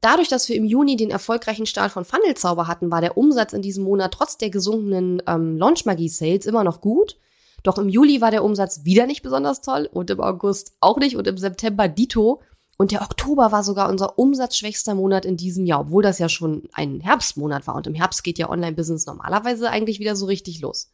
Dadurch, 0.00 0.26
dass 0.26 0.48
wir 0.48 0.56
im 0.56 0.64
Juni 0.64 0.96
den 0.96 1.12
erfolgreichen 1.12 1.66
Start 1.66 1.92
von 1.92 2.04
Funnelzauber 2.04 2.66
hatten, 2.66 2.90
war 2.90 3.00
der 3.00 3.16
Umsatz 3.16 3.52
in 3.52 3.62
diesem 3.62 3.84
Monat 3.84 4.14
trotz 4.14 4.36
der 4.36 4.50
gesunkenen 4.50 5.22
ähm, 5.28 5.56
Launchmagie-Sales 5.56 6.46
immer 6.46 6.64
noch 6.64 6.80
gut. 6.80 7.18
Doch 7.62 7.78
im 7.78 7.88
Juli 7.88 8.20
war 8.20 8.32
der 8.32 8.42
Umsatz 8.42 8.80
wieder 8.82 9.06
nicht 9.06 9.22
besonders 9.22 9.60
toll 9.60 9.88
und 9.92 10.10
im 10.10 10.20
August 10.20 10.72
auch 10.80 10.98
nicht 10.98 11.14
und 11.14 11.28
im 11.28 11.38
September 11.38 11.86
dito. 11.86 12.42
Und 12.76 12.90
der 12.90 13.02
Oktober 13.02 13.52
war 13.52 13.62
sogar 13.62 13.88
unser 13.88 14.18
umsatzschwächster 14.18 14.94
Monat 14.94 15.24
in 15.24 15.36
diesem 15.36 15.64
Jahr, 15.64 15.80
obwohl 15.80 16.02
das 16.02 16.18
ja 16.18 16.28
schon 16.28 16.68
ein 16.72 17.00
Herbstmonat 17.00 17.66
war. 17.66 17.76
Und 17.76 17.86
im 17.86 17.94
Herbst 17.94 18.24
geht 18.24 18.38
ja 18.38 18.50
Online-Business 18.50 19.06
normalerweise 19.06 19.70
eigentlich 19.70 20.00
wieder 20.00 20.16
so 20.16 20.26
richtig 20.26 20.60
los. 20.60 20.90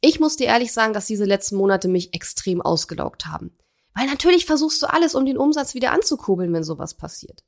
Ich 0.00 0.20
muss 0.20 0.36
dir 0.36 0.46
ehrlich 0.46 0.72
sagen, 0.72 0.92
dass 0.92 1.06
diese 1.06 1.24
letzten 1.24 1.56
Monate 1.56 1.88
mich 1.88 2.14
extrem 2.14 2.60
ausgelaugt 2.60 3.26
haben. 3.26 3.52
Weil 3.94 4.06
natürlich 4.06 4.46
versuchst 4.46 4.82
du 4.82 4.86
alles, 4.86 5.14
um 5.14 5.26
den 5.26 5.38
Umsatz 5.38 5.74
wieder 5.74 5.92
anzukurbeln, 5.92 6.52
wenn 6.52 6.64
sowas 6.64 6.94
passiert. 6.94 7.44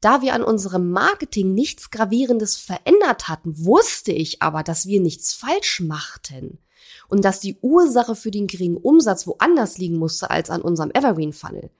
Da 0.00 0.20
wir 0.20 0.34
an 0.34 0.42
unserem 0.42 0.90
Marketing 0.90 1.54
nichts 1.54 1.90
Gravierendes 1.90 2.56
verändert 2.56 3.28
hatten, 3.28 3.64
wusste 3.64 4.12
ich 4.12 4.42
aber, 4.42 4.62
dass 4.62 4.86
wir 4.86 5.00
nichts 5.00 5.32
falsch 5.32 5.80
machten 5.80 6.58
und 7.08 7.24
dass 7.24 7.40
die 7.40 7.56
Ursache 7.60 8.14
für 8.14 8.30
den 8.30 8.46
geringen 8.46 8.76
Umsatz 8.76 9.26
woanders 9.26 9.78
liegen 9.78 9.96
musste 9.96 10.30
als 10.30 10.50
an 10.50 10.62
unserem 10.62 10.90
Evergreen 10.92 11.32
Funnel. 11.32 11.70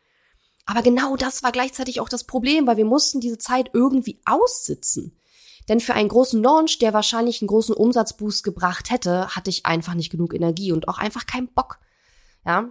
Aber 0.66 0.82
genau 0.82 1.16
das 1.16 1.42
war 1.42 1.52
gleichzeitig 1.52 2.00
auch 2.00 2.08
das 2.08 2.24
Problem, 2.24 2.66
weil 2.66 2.76
wir 2.76 2.84
mussten 2.84 3.20
diese 3.20 3.38
Zeit 3.38 3.70
irgendwie 3.72 4.20
aussitzen. 4.24 5.18
Denn 5.68 5.80
für 5.80 5.94
einen 5.94 6.08
großen 6.08 6.42
Launch, 6.42 6.78
der 6.78 6.92
wahrscheinlich 6.92 7.40
einen 7.40 7.48
großen 7.48 7.74
Umsatzboost 7.74 8.44
gebracht 8.44 8.90
hätte, 8.90 9.34
hatte 9.34 9.50
ich 9.50 9.66
einfach 9.66 9.94
nicht 9.94 10.10
genug 10.10 10.34
Energie 10.34 10.72
und 10.72 10.88
auch 10.88 10.98
einfach 10.98 11.26
keinen 11.26 11.48
Bock. 11.48 11.78
Ja, 12.44 12.70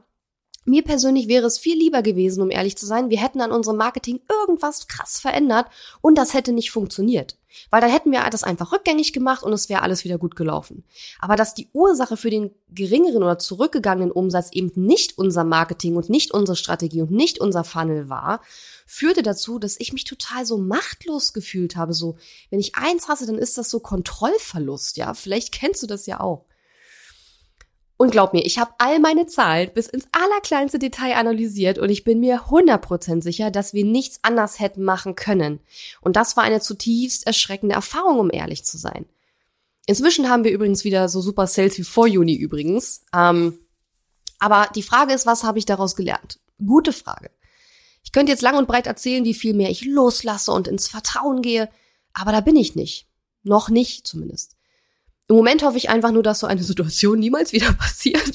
mir 0.65 0.83
persönlich 0.83 1.27
wäre 1.27 1.45
es 1.45 1.57
viel 1.57 1.77
lieber 1.77 2.01
gewesen, 2.01 2.41
um 2.41 2.51
ehrlich 2.51 2.77
zu 2.77 2.85
sein, 2.85 3.09
wir 3.09 3.21
hätten 3.21 3.41
an 3.41 3.51
unserem 3.51 3.77
Marketing 3.77 4.19
irgendwas 4.29 4.87
krass 4.87 5.19
verändert 5.19 5.67
und 6.01 6.17
das 6.17 6.33
hätte 6.33 6.51
nicht 6.51 6.71
funktioniert. 6.71 7.37
Weil 7.69 7.81
dann 7.81 7.91
hätten 7.91 8.11
wir 8.11 8.27
das 8.29 8.43
einfach 8.43 8.71
rückgängig 8.71 9.13
gemacht 9.13 9.43
und 9.43 9.53
es 9.53 9.69
wäre 9.69 9.81
alles 9.81 10.03
wieder 10.03 10.17
gut 10.17 10.35
gelaufen. 10.35 10.83
Aber 11.19 11.35
dass 11.35 11.53
die 11.53 11.69
Ursache 11.71 12.17
für 12.17 12.29
den 12.29 12.51
geringeren 12.69 13.23
oder 13.23 13.39
zurückgegangenen 13.39 14.11
Umsatz 14.11 14.49
eben 14.51 14.71
nicht 14.75 15.17
unser 15.17 15.43
Marketing 15.43 15.95
und 15.95 16.09
nicht 16.09 16.31
unsere 16.31 16.55
Strategie 16.55 17.01
und 17.01 17.11
nicht 17.11 17.39
unser 17.39 17.63
Funnel 17.63 18.09
war, 18.09 18.41
führte 18.85 19.23
dazu, 19.23 19.59
dass 19.59 19.79
ich 19.79 19.93
mich 19.93 20.03
total 20.03 20.45
so 20.45 20.57
machtlos 20.57 21.31
gefühlt 21.31 21.75
habe. 21.75 21.93
So, 21.93 22.17
wenn 22.49 22.59
ich 22.59 22.75
eins 22.75 23.07
hasse, 23.07 23.25
dann 23.25 23.37
ist 23.37 23.57
das 23.57 23.69
so 23.69 23.79
Kontrollverlust, 23.79 24.97
ja. 24.97 25.13
Vielleicht 25.13 25.53
kennst 25.53 25.81
du 25.83 25.87
das 25.87 26.05
ja 26.07 26.19
auch. 26.19 26.45
Und 27.97 28.11
glaub 28.11 28.33
mir, 28.33 28.45
ich 28.45 28.59
habe 28.59 28.73
all 28.77 28.99
meine 28.99 29.25
Zahlen 29.25 29.71
bis 29.73 29.87
ins 29.87 30.07
allerkleinste 30.11 30.79
Detail 30.79 31.15
analysiert 31.15 31.77
und 31.77 31.89
ich 31.89 32.03
bin 32.03 32.19
mir 32.19 32.47
100% 32.47 33.21
sicher, 33.21 33.51
dass 33.51 33.73
wir 33.73 33.85
nichts 33.85 34.19
anders 34.21 34.59
hätten 34.59 34.83
machen 34.83 35.15
können. 35.15 35.61
Und 36.01 36.17
das 36.17 36.35
war 36.35 36.43
eine 36.43 36.59
zutiefst 36.59 37.25
erschreckende 37.25 37.75
Erfahrung, 37.75 38.19
um 38.19 38.29
ehrlich 38.31 38.65
zu 38.65 38.77
sein. 38.77 39.05
Inzwischen 39.85 40.29
haben 40.29 40.43
wir 40.43 40.51
übrigens 40.51 40.83
wieder 40.83 41.07
so 41.07 41.21
super 41.21 41.47
Sales 41.47 41.77
wie 41.77 41.83
vor 41.83 42.07
Juni 42.07 42.35
übrigens. 42.35 43.05
Ähm, 43.13 43.59
aber 44.39 44.69
die 44.75 44.83
Frage 44.83 45.13
ist, 45.13 45.25
was 45.25 45.43
habe 45.43 45.59
ich 45.59 45.65
daraus 45.65 45.95
gelernt? 45.95 46.39
Gute 46.65 46.91
Frage. 46.91 47.29
Ich 48.03 48.11
könnte 48.11 48.31
jetzt 48.31 48.41
lang 48.41 48.57
und 48.57 48.67
breit 48.67 48.87
erzählen, 48.87 49.23
wie 49.23 49.33
viel 49.33 49.53
mehr 49.53 49.69
ich 49.69 49.85
loslasse 49.85 50.51
und 50.51 50.67
ins 50.67 50.87
Vertrauen 50.87 51.41
gehe, 51.41 51.69
aber 52.13 52.31
da 52.31 52.41
bin 52.41 52.55
ich 52.55 52.75
nicht. 52.75 53.07
Noch 53.43 53.69
nicht 53.69 54.05
zumindest. 54.05 54.54
Im 55.27 55.35
Moment 55.35 55.63
hoffe 55.63 55.77
ich 55.77 55.89
einfach 55.89 56.11
nur, 56.11 56.23
dass 56.23 56.39
so 56.39 56.47
eine 56.47 56.63
Situation 56.63 57.19
niemals 57.19 57.51
wieder 57.51 57.73
passiert. 57.77 58.31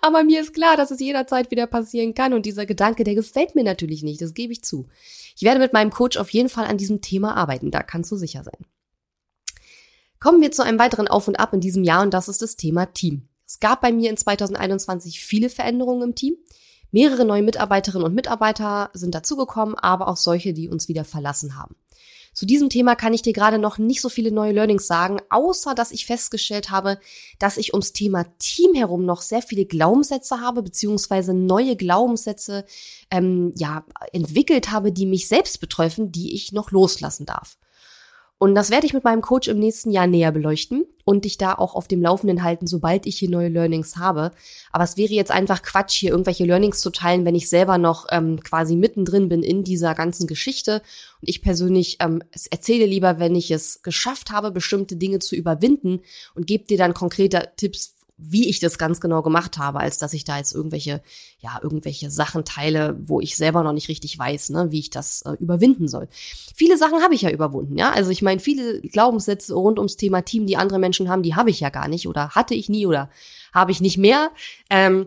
aber 0.00 0.24
mir 0.24 0.40
ist 0.40 0.54
klar, 0.54 0.76
dass 0.76 0.90
es 0.90 1.00
jederzeit 1.00 1.50
wieder 1.50 1.66
passieren 1.66 2.14
kann 2.14 2.32
und 2.32 2.46
dieser 2.46 2.66
Gedanke, 2.66 3.04
der 3.04 3.14
gefällt 3.14 3.54
mir 3.54 3.64
natürlich 3.64 4.02
nicht, 4.02 4.20
das 4.20 4.34
gebe 4.34 4.52
ich 4.52 4.62
zu. 4.62 4.88
Ich 5.36 5.42
werde 5.42 5.60
mit 5.60 5.72
meinem 5.72 5.90
Coach 5.90 6.16
auf 6.16 6.30
jeden 6.30 6.48
Fall 6.48 6.66
an 6.66 6.78
diesem 6.78 7.00
Thema 7.00 7.36
arbeiten, 7.36 7.70
da 7.70 7.82
kannst 7.82 8.10
du 8.10 8.16
sicher 8.16 8.42
sein. 8.44 8.66
Kommen 10.20 10.40
wir 10.40 10.50
zu 10.50 10.64
einem 10.64 10.78
weiteren 10.78 11.06
Auf 11.06 11.28
und 11.28 11.38
Ab 11.38 11.52
in 11.52 11.60
diesem 11.60 11.84
Jahr 11.84 12.02
und 12.02 12.12
das 12.12 12.28
ist 12.28 12.42
das 12.42 12.56
Thema 12.56 12.86
Team. 12.86 13.28
Es 13.46 13.60
gab 13.60 13.80
bei 13.80 13.92
mir 13.92 14.10
in 14.10 14.16
2021 14.16 15.20
viele 15.20 15.48
Veränderungen 15.48 16.10
im 16.10 16.14
Team. 16.14 16.36
Mehrere 16.90 17.24
neue 17.24 17.42
Mitarbeiterinnen 17.42 18.04
und 18.04 18.14
Mitarbeiter 18.14 18.90
sind 18.94 19.14
dazugekommen, 19.14 19.74
aber 19.76 20.08
auch 20.08 20.16
solche, 20.16 20.52
die 20.52 20.68
uns 20.68 20.88
wieder 20.88 21.04
verlassen 21.04 21.56
haben. 21.56 21.76
Zu 22.38 22.46
diesem 22.46 22.70
Thema 22.70 22.94
kann 22.94 23.14
ich 23.14 23.22
dir 23.22 23.32
gerade 23.32 23.58
noch 23.58 23.78
nicht 23.78 24.00
so 24.00 24.08
viele 24.08 24.30
neue 24.30 24.52
Learnings 24.52 24.86
sagen, 24.86 25.18
außer 25.28 25.74
dass 25.74 25.90
ich 25.90 26.06
festgestellt 26.06 26.70
habe, 26.70 27.00
dass 27.40 27.56
ich 27.56 27.74
ums 27.74 27.92
Thema 27.92 28.26
Team 28.38 28.74
herum 28.74 29.04
noch 29.04 29.22
sehr 29.22 29.42
viele 29.42 29.64
Glaubenssätze 29.64 30.40
habe, 30.40 30.62
beziehungsweise 30.62 31.34
neue 31.34 31.74
Glaubenssätze 31.74 32.64
ähm, 33.10 33.52
ja 33.56 33.84
entwickelt 34.12 34.70
habe, 34.70 34.92
die 34.92 35.04
mich 35.04 35.26
selbst 35.26 35.58
betreffen, 35.58 36.12
die 36.12 36.32
ich 36.32 36.52
noch 36.52 36.70
loslassen 36.70 37.26
darf. 37.26 37.58
Und 38.38 38.54
das 38.54 38.70
werde 38.70 38.86
ich 38.86 38.94
mit 38.94 39.02
meinem 39.02 39.20
Coach 39.20 39.48
im 39.48 39.58
nächsten 39.58 39.90
Jahr 39.90 40.06
näher 40.06 40.30
beleuchten 40.30 40.86
und 41.04 41.24
dich 41.24 41.38
da 41.38 41.54
auch 41.54 41.74
auf 41.74 41.88
dem 41.88 42.00
Laufenden 42.00 42.44
halten, 42.44 42.68
sobald 42.68 43.04
ich 43.06 43.18
hier 43.18 43.28
neue 43.28 43.48
Learnings 43.48 43.96
habe. 43.96 44.30
Aber 44.70 44.84
es 44.84 44.96
wäre 44.96 45.12
jetzt 45.12 45.32
einfach 45.32 45.62
Quatsch, 45.62 45.94
hier 45.94 46.12
irgendwelche 46.12 46.44
Learnings 46.44 46.80
zu 46.80 46.90
teilen, 46.90 47.24
wenn 47.24 47.34
ich 47.34 47.48
selber 47.48 47.78
noch 47.78 48.06
ähm, 48.10 48.40
quasi 48.40 48.76
mittendrin 48.76 49.28
bin 49.28 49.42
in 49.42 49.64
dieser 49.64 49.96
ganzen 49.96 50.28
Geschichte. 50.28 50.82
Und 51.20 51.28
ich 51.28 51.42
persönlich 51.42 51.96
ähm, 51.98 52.22
es 52.30 52.46
erzähle 52.46 52.86
lieber, 52.86 53.18
wenn 53.18 53.34
ich 53.34 53.50
es 53.50 53.82
geschafft 53.82 54.30
habe, 54.30 54.52
bestimmte 54.52 54.94
Dinge 54.94 55.18
zu 55.18 55.34
überwinden 55.34 56.00
und 56.36 56.46
gebe 56.46 56.64
dir 56.64 56.78
dann 56.78 56.94
konkrete 56.94 57.50
Tipps, 57.56 57.96
wie 58.18 58.48
ich 58.48 58.58
das 58.58 58.78
ganz 58.78 59.00
genau 59.00 59.22
gemacht 59.22 59.58
habe, 59.58 59.78
als 59.78 59.98
dass 59.98 60.12
ich 60.12 60.24
da 60.24 60.36
jetzt 60.36 60.52
irgendwelche, 60.52 61.02
ja, 61.38 61.60
irgendwelche 61.62 62.10
Sachen 62.10 62.44
teile, 62.44 62.98
wo 63.00 63.20
ich 63.20 63.36
selber 63.36 63.62
noch 63.62 63.72
nicht 63.72 63.88
richtig 63.88 64.18
weiß, 64.18 64.50
ne, 64.50 64.72
wie 64.72 64.80
ich 64.80 64.90
das 64.90 65.22
äh, 65.22 65.32
überwinden 65.38 65.86
soll. 65.86 66.08
Viele 66.54 66.76
Sachen 66.76 67.00
habe 67.00 67.14
ich 67.14 67.22
ja 67.22 67.30
überwunden, 67.30 67.78
ja. 67.78 67.92
Also 67.92 68.10
ich 68.10 68.20
meine, 68.20 68.40
viele 68.40 68.80
Glaubenssätze 68.80 69.54
rund 69.54 69.78
ums 69.78 69.96
Thema 69.96 70.22
Team, 70.22 70.46
die 70.46 70.56
andere 70.56 70.80
Menschen 70.80 71.08
haben, 71.08 71.22
die 71.22 71.36
habe 71.36 71.50
ich 71.50 71.60
ja 71.60 71.70
gar 71.70 71.86
nicht 71.86 72.08
oder 72.08 72.30
hatte 72.30 72.54
ich 72.54 72.68
nie 72.68 72.86
oder 72.86 73.08
habe 73.54 73.70
ich 73.70 73.80
nicht 73.80 73.98
mehr. 73.98 74.30
Ähm, 74.68 75.06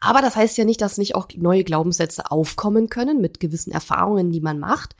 aber 0.00 0.20
das 0.20 0.36
heißt 0.36 0.58
ja 0.58 0.64
nicht, 0.66 0.82
dass 0.82 0.98
nicht 0.98 1.14
auch 1.14 1.28
neue 1.36 1.64
Glaubenssätze 1.64 2.30
aufkommen 2.30 2.90
können 2.90 3.20
mit 3.20 3.40
gewissen 3.40 3.72
Erfahrungen, 3.72 4.30
die 4.30 4.40
man 4.40 4.58
macht. 4.58 4.94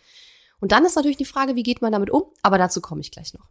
Und 0.58 0.72
dann 0.72 0.86
ist 0.86 0.96
natürlich 0.96 1.18
die 1.18 1.26
Frage, 1.26 1.54
wie 1.54 1.62
geht 1.62 1.82
man 1.82 1.92
damit 1.92 2.08
um? 2.08 2.24
Aber 2.42 2.56
dazu 2.56 2.80
komme 2.80 3.02
ich 3.02 3.10
gleich 3.10 3.34
noch. 3.34 3.46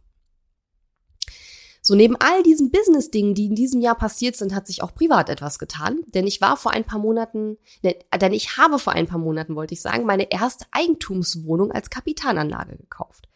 So 1.86 1.94
neben 1.94 2.16
all 2.16 2.42
diesen 2.42 2.72
Business-Dingen, 2.72 3.36
die 3.36 3.44
in 3.44 3.54
diesem 3.54 3.80
Jahr 3.80 3.94
passiert 3.94 4.34
sind, 4.34 4.52
hat 4.52 4.66
sich 4.66 4.82
auch 4.82 4.92
privat 4.92 5.28
etwas 5.28 5.60
getan. 5.60 6.00
Denn 6.08 6.26
ich 6.26 6.40
war 6.40 6.56
vor 6.56 6.72
ein 6.72 6.82
paar 6.82 6.98
Monaten, 6.98 7.58
ne, 7.80 7.94
denn 8.20 8.32
ich 8.32 8.56
habe 8.56 8.80
vor 8.80 8.94
ein 8.94 9.06
paar 9.06 9.20
Monaten, 9.20 9.54
wollte 9.54 9.74
ich 9.74 9.82
sagen, 9.82 10.04
meine 10.04 10.32
erste 10.32 10.66
Eigentumswohnung 10.72 11.70
als 11.70 11.88
Kapitalanlage 11.88 12.76
gekauft. 12.76 13.28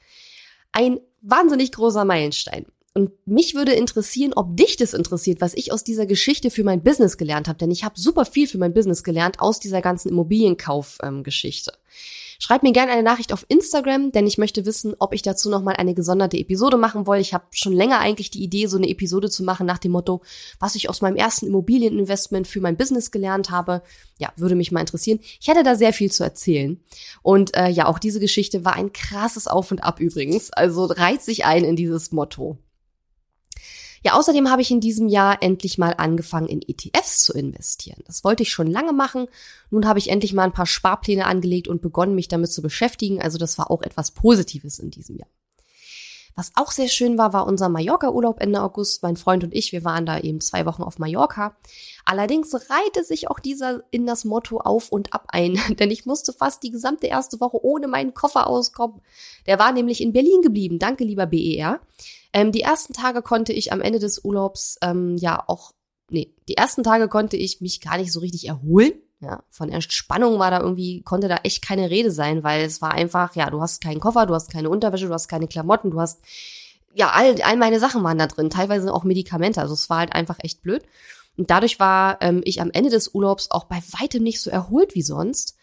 Ein 0.72 0.98
wahnsinnig 1.20 1.70
großer 1.70 2.04
Meilenstein. 2.04 2.66
Und 2.92 3.12
mich 3.24 3.54
würde 3.54 3.72
interessieren, 3.72 4.32
ob 4.34 4.56
dich 4.56 4.76
das 4.76 4.94
interessiert, 4.94 5.40
was 5.40 5.54
ich 5.54 5.72
aus 5.72 5.84
dieser 5.84 6.06
Geschichte 6.06 6.50
für 6.50 6.64
mein 6.64 6.82
Business 6.82 7.18
gelernt 7.18 7.46
habe. 7.46 7.58
Denn 7.58 7.70
ich 7.70 7.84
habe 7.84 8.00
super 8.00 8.24
viel 8.24 8.48
für 8.48 8.58
mein 8.58 8.74
Business 8.74 9.04
gelernt 9.04 9.38
aus 9.38 9.60
dieser 9.60 9.80
ganzen 9.80 10.08
Immobilienkauf-Geschichte. 10.08 11.70
Ähm, 11.70 11.78
Schreib 12.42 12.62
mir 12.62 12.72
gerne 12.72 12.90
eine 12.92 13.02
Nachricht 13.02 13.34
auf 13.34 13.44
Instagram, 13.48 14.12
denn 14.12 14.26
ich 14.26 14.38
möchte 14.38 14.64
wissen, 14.64 14.94
ob 14.98 15.12
ich 15.12 15.20
dazu 15.20 15.50
nochmal 15.50 15.76
eine 15.76 15.92
gesonderte 15.92 16.38
Episode 16.38 16.78
machen 16.78 17.06
will. 17.06 17.20
Ich 17.20 17.34
habe 17.34 17.44
schon 17.50 17.74
länger 17.74 18.00
eigentlich 18.00 18.30
die 18.30 18.42
Idee, 18.42 18.66
so 18.66 18.78
eine 18.78 18.88
Episode 18.88 19.28
zu 19.28 19.44
machen 19.44 19.66
nach 19.66 19.76
dem 19.76 19.92
Motto, 19.92 20.22
was 20.58 20.74
ich 20.74 20.88
aus 20.88 21.02
meinem 21.02 21.16
ersten 21.16 21.46
Immobilieninvestment 21.46 22.48
für 22.48 22.62
mein 22.62 22.78
Business 22.78 23.10
gelernt 23.10 23.50
habe. 23.50 23.82
Ja, 24.16 24.32
würde 24.36 24.54
mich 24.54 24.72
mal 24.72 24.80
interessieren. 24.80 25.20
Ich 25.38 25.48
hätte 25.48 25.62
da 25.62 25.76
sehr 25.76 25.92
viel 25.92 26.10
zu 26.10 26.24
erzählen. 26.24 26.82
Und 27.20 27.54
äh, 27.54 27.68
ja, 27.68 27.84
auch 27.84 27.98
diese 27.98 28.20
Geschichte 28.20 28.64
war 28.64 28.74
ein 28.74 28.94
krasses 28.94 29.46
Auf 29.46 29.70
und 29.70 29.84
Ab 29.84 30.00
übrigens. 30.00 30.50
Also 30.50 30.86
reiht 30.86 31.20
sich 31.20 31.44
ein 31.44 31.64
in 31.64 31.76
dieses 31.76 32.10
Motto. 32.10 32.56
Ja, 34.02 34.14
außerdem 34.14 34.50
habe 34.50 34.62
ich 34.62 34.70
in 34.70 34.80
diesem 34.80 35.08
Jahr 35.08 35.42
endlich 35.42 35.76
mal 35.76 35.94
angefangen, 35.96 36.48
in 36.48 36.62
ETFs 36.62 37.22
zu 37.22 37.34
investieren. 37.34 38.02
Das 38.06 38.24
wollte 38.24 38.42
ich 38.42 38.50
schon 38.50 38.66
lange 38.66 38.92
machen. 38.92 39.26
Nun 39.70 39.86
habe 39.86 39.98
ich 39.98 40.08
endlich 40.08 40.32
mal 40.32 40.44
ein 40.44 40.52
paar 40.52 40.66
Sparpläne 40.66 41.26
angelegt 41.26 41.68
und 41.68 41.82
begonnen, 41.82 42.14
mich 42.14 42.28
damit 42.28 42.50
zu 42.50 42.62
beschäftigen. 42.62 43.20
Also 43.20 43.36
das 43.36 43.58
war 43.58 43.70
auch 43.70 43.82
etwas 43.82 44.12
Positives 44.12 44.78
in 44.78 44.90
diesem 44.90 45.16
Jahr. 45.16 45.28
Was 46.36 46.52
auch 46.54 46.70
sehr 46.70 46.88
schön 46.88 47.18
war, 47.18 47.34
war 47.34 47.46
unser 47.46 47.68
Mallorca-Urlaub 47.68 48.40
Ende 48.40 48.62
August. 48.62 49.02
Mein 49.02 49.16
Freund 49.16 49.44
und 49.44 49.54
ich, 49.54 49.72
wir 49.72 49.84
waren 49.84 50.06
da 50.06 50.18
eben 50.18 50.40
zwei 50.40 50.64
Wochen 50.64 50.82
auf 50.82 50.98
Mallorca. 50.98 51.56
Allerdings 52.06 52.54
reihte 52.54 53.04
sich 53.04 53.28
auch 53.28 53.40
dieser 53.40 53.82
in 53.90 54.06
das 54.06 54.24
Motto 54.24 54.58
auf 54.58 54.90
und 54.90 55.12
ab 55.12 55.26
ein, 55.28 55.60
denn 55.78 55.90
ich 55.90 56.06
musste 56.06 56.32
fast 56.32 56.62
die 56.62 56.70
gesamte 56.70 57.08
erste 57.08 57.40
Woche 57.40 57.62
ohne 57.62 57.88
meinen 57.88 58.14
Koffer 58.14 58.46
auskommen. 58.46 59.02
Der 59.46 59.58
war 59.58 59.72
nämlich 59.72 60.00
in 60.00 60.14
Berlin 60.14 60.40
geblieben. 60.40 60.78
Danke, 60.78 61.04
lieber 61.04 61.26
BER. 61.26 61.80
Ähm, 62.32 62.52
die 62.52 62.60
ersten 62.60 62.92
Tage 62.92 63.22
konnte 63.22 63.52
ich 63.52 63.72
am 63.72 63.80
Ende 63.80 63.98
des 63.98 64.24
Urlaubs 64.24 64.78
ähm, 64.82 65.16
ja 65.16 65.42
auch, 65.46 65.72
nee, 66.10 66.34
die 66.48 66.56
ersten 66.56 66.82
Tage 66.82 67.08
konnte 67.08 67.36
ich 67.36 67.60
mich 67.60 67.80
gar 67.80 67.98
nicht 67.98 68.12
so 68.12 68.20
richtig 68.20 68.46
erholen. 68.46 68.92
Ja, 69.22 69.42
von 69.50 69.70
Entspannung 69.70 70.38
war 70.38 70.50
da 70.50 70.60
irgendwie, 70.60 71.02
konnte 71.02 71.28
da 71.28 71.36
echt 71.42 71.62
keine 71.62 71.90
Rede 71.90 72.10
sein, 72.10 72.42
weil 72.42 72.64
es 72.64 72.80
war 72.80 72.92
einfach, 72.92 73.34
ja, 73.36 73.50
du 73.50 73.60
hast 73.60 73.82
keinen 73.82 74.00
Koffer, 74.00 74.24
du 74.24 74.34
hast 74.34 74.50
keine 74.50 74.70
Unterwäsche, 74.70 75.08
du 75.08 75.12
hast 75.12 75.28
keine 75.28 75.46
Klamotten, 75.46 75.90
du 75.90 76.00
hast, 76.00 76.22
ja, 76.94 77.10
all, 77.10 77.40
all 77.42 77.58
meine 77.58 77.80
Sachen 77.80 78.02
waren 78.02 78.16
da 78.16 78.26
drin, 78.26 78.48
teilweise 78.48 78.92
auch 78.94 79.04
Medikamente, 79.04 79.60
also 79.60 79.74
es 79.74 79.90
war 79.90 79.98
halt 79.98 80.14
einfach 80.14 80.38
echt 80.40 80.62
blöd. 80.62 80.82
Und 81.36 81.50
dadurch 81.50 81.78
war 81.78 82.16
ähm, 82.22 82.40
ich 82.44 82.62
am 82.62 82.70
Ende 82.70 82.88
des 82.88 83.14
Urlaubs 83.14 83.50
auch 83.50 83.64
bei 83.64 83.82
weitem 84.00 84.22
nicht 84.22 84.40
so 84.40 84.50
erholt 84.50 84.94
wie 84.94 85.02
sonst. 85.02 85.56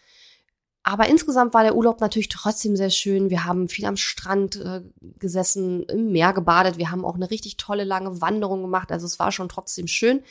Aber 0.88 1.06
insgesamt 1.06 1.52
war 1.52 1.64
der 1.64 1.76
Urlaub 1.76 2.00
natürlich 2.00 2.30
trotzdem 2.30 2.74
sehr 2.74 2.88
schön. 2.88 3.28
Wir 3.28 3.44
haben 3.44 3.68
viel 3.68 3.84
am 3.84 3.98
Strand 3.98 4.56
äh, 4.56 4.80
gesessen, 5.18 5.82
im 5.82 6.12
Meer 6.12 6.32
gebadet. 6.32 6.78
Wir 6.78 6.90
haben 6.90 7.04
auch 7.04 7.16
eine 7.16 7.30
richtig 7.30 7.58
tolle 7.58 7.84
lange 7.84 8.22
Wanderung 8.22 8.62
gemacht. 8.62 8.90
Also 8.90 9.04
es 9.04 9.18
war 9.18 9.30
schon 9.30 9.50
trotzdem 9.50 9.86
schön. 9.86 10.22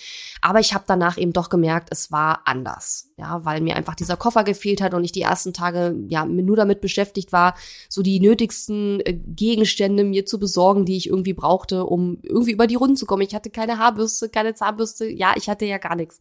Aber 0.41 0.59
ich 0.59 0.73
habe 0.73 0.85
danach 0.87 1.19
eben 1.19 1.31
doch 1.31 1.49
gemerkt, 1.49 1.89
es 1.91 2.11
war 2.11 2.41
anders. 2.45 3.11
Ja, 3.17 3.45
weil 3.45 3.61
mir 3.61 3.75
einfach 3.75 3.93
dieser 3.93 4.17
Koffer 4.17 4.43
gefehlt 4.43 4.81
hat 4.81 4.95
und 4.95 5.03
ich 5.03 5.11
die 5.11 5.21
ersten 5.21 5.53
Tage 5.53 5.95
ja 6.07 6.25
nur 6.25 6.55
damit 6.55 6.81
beschäftigt 6.81 7.31
war, 7.31 7.53
so 7.87 8.01
die 8.01 8.19
nötigsten 8.19 8.99
äh, 9.01 9.13
Gegenstände 9.13 10.05
mir 10.05 10.25
zu 10.25 10.39
besorgen, 10.39 10.85
die 10.85 10.97
ich 10.97 11.07
irgendwie 11.07 11.33
brauchte, 11.33 11.85
um 11.85 12.17
irgendwie 12.23 12.53
über 12.53 12.65
die 12.65 12.73
Runden 12.73 12.95
zu 12.95 13.05
kommen. 13.05 13.21
Ich 13.21 13.35
hatte 13.35 13.51
keine 13.51 13.77
Haarbürste, 13.77 14.27
keine 14.27 14.55
Zahnbürste. 14.55 15.07
Ja, 15.07 15.35
ich 15.35 15.49
hatte 15.49 15.65
ja 15.65 15.77
gar 15.77 15.95
nichts. 15.95 16.19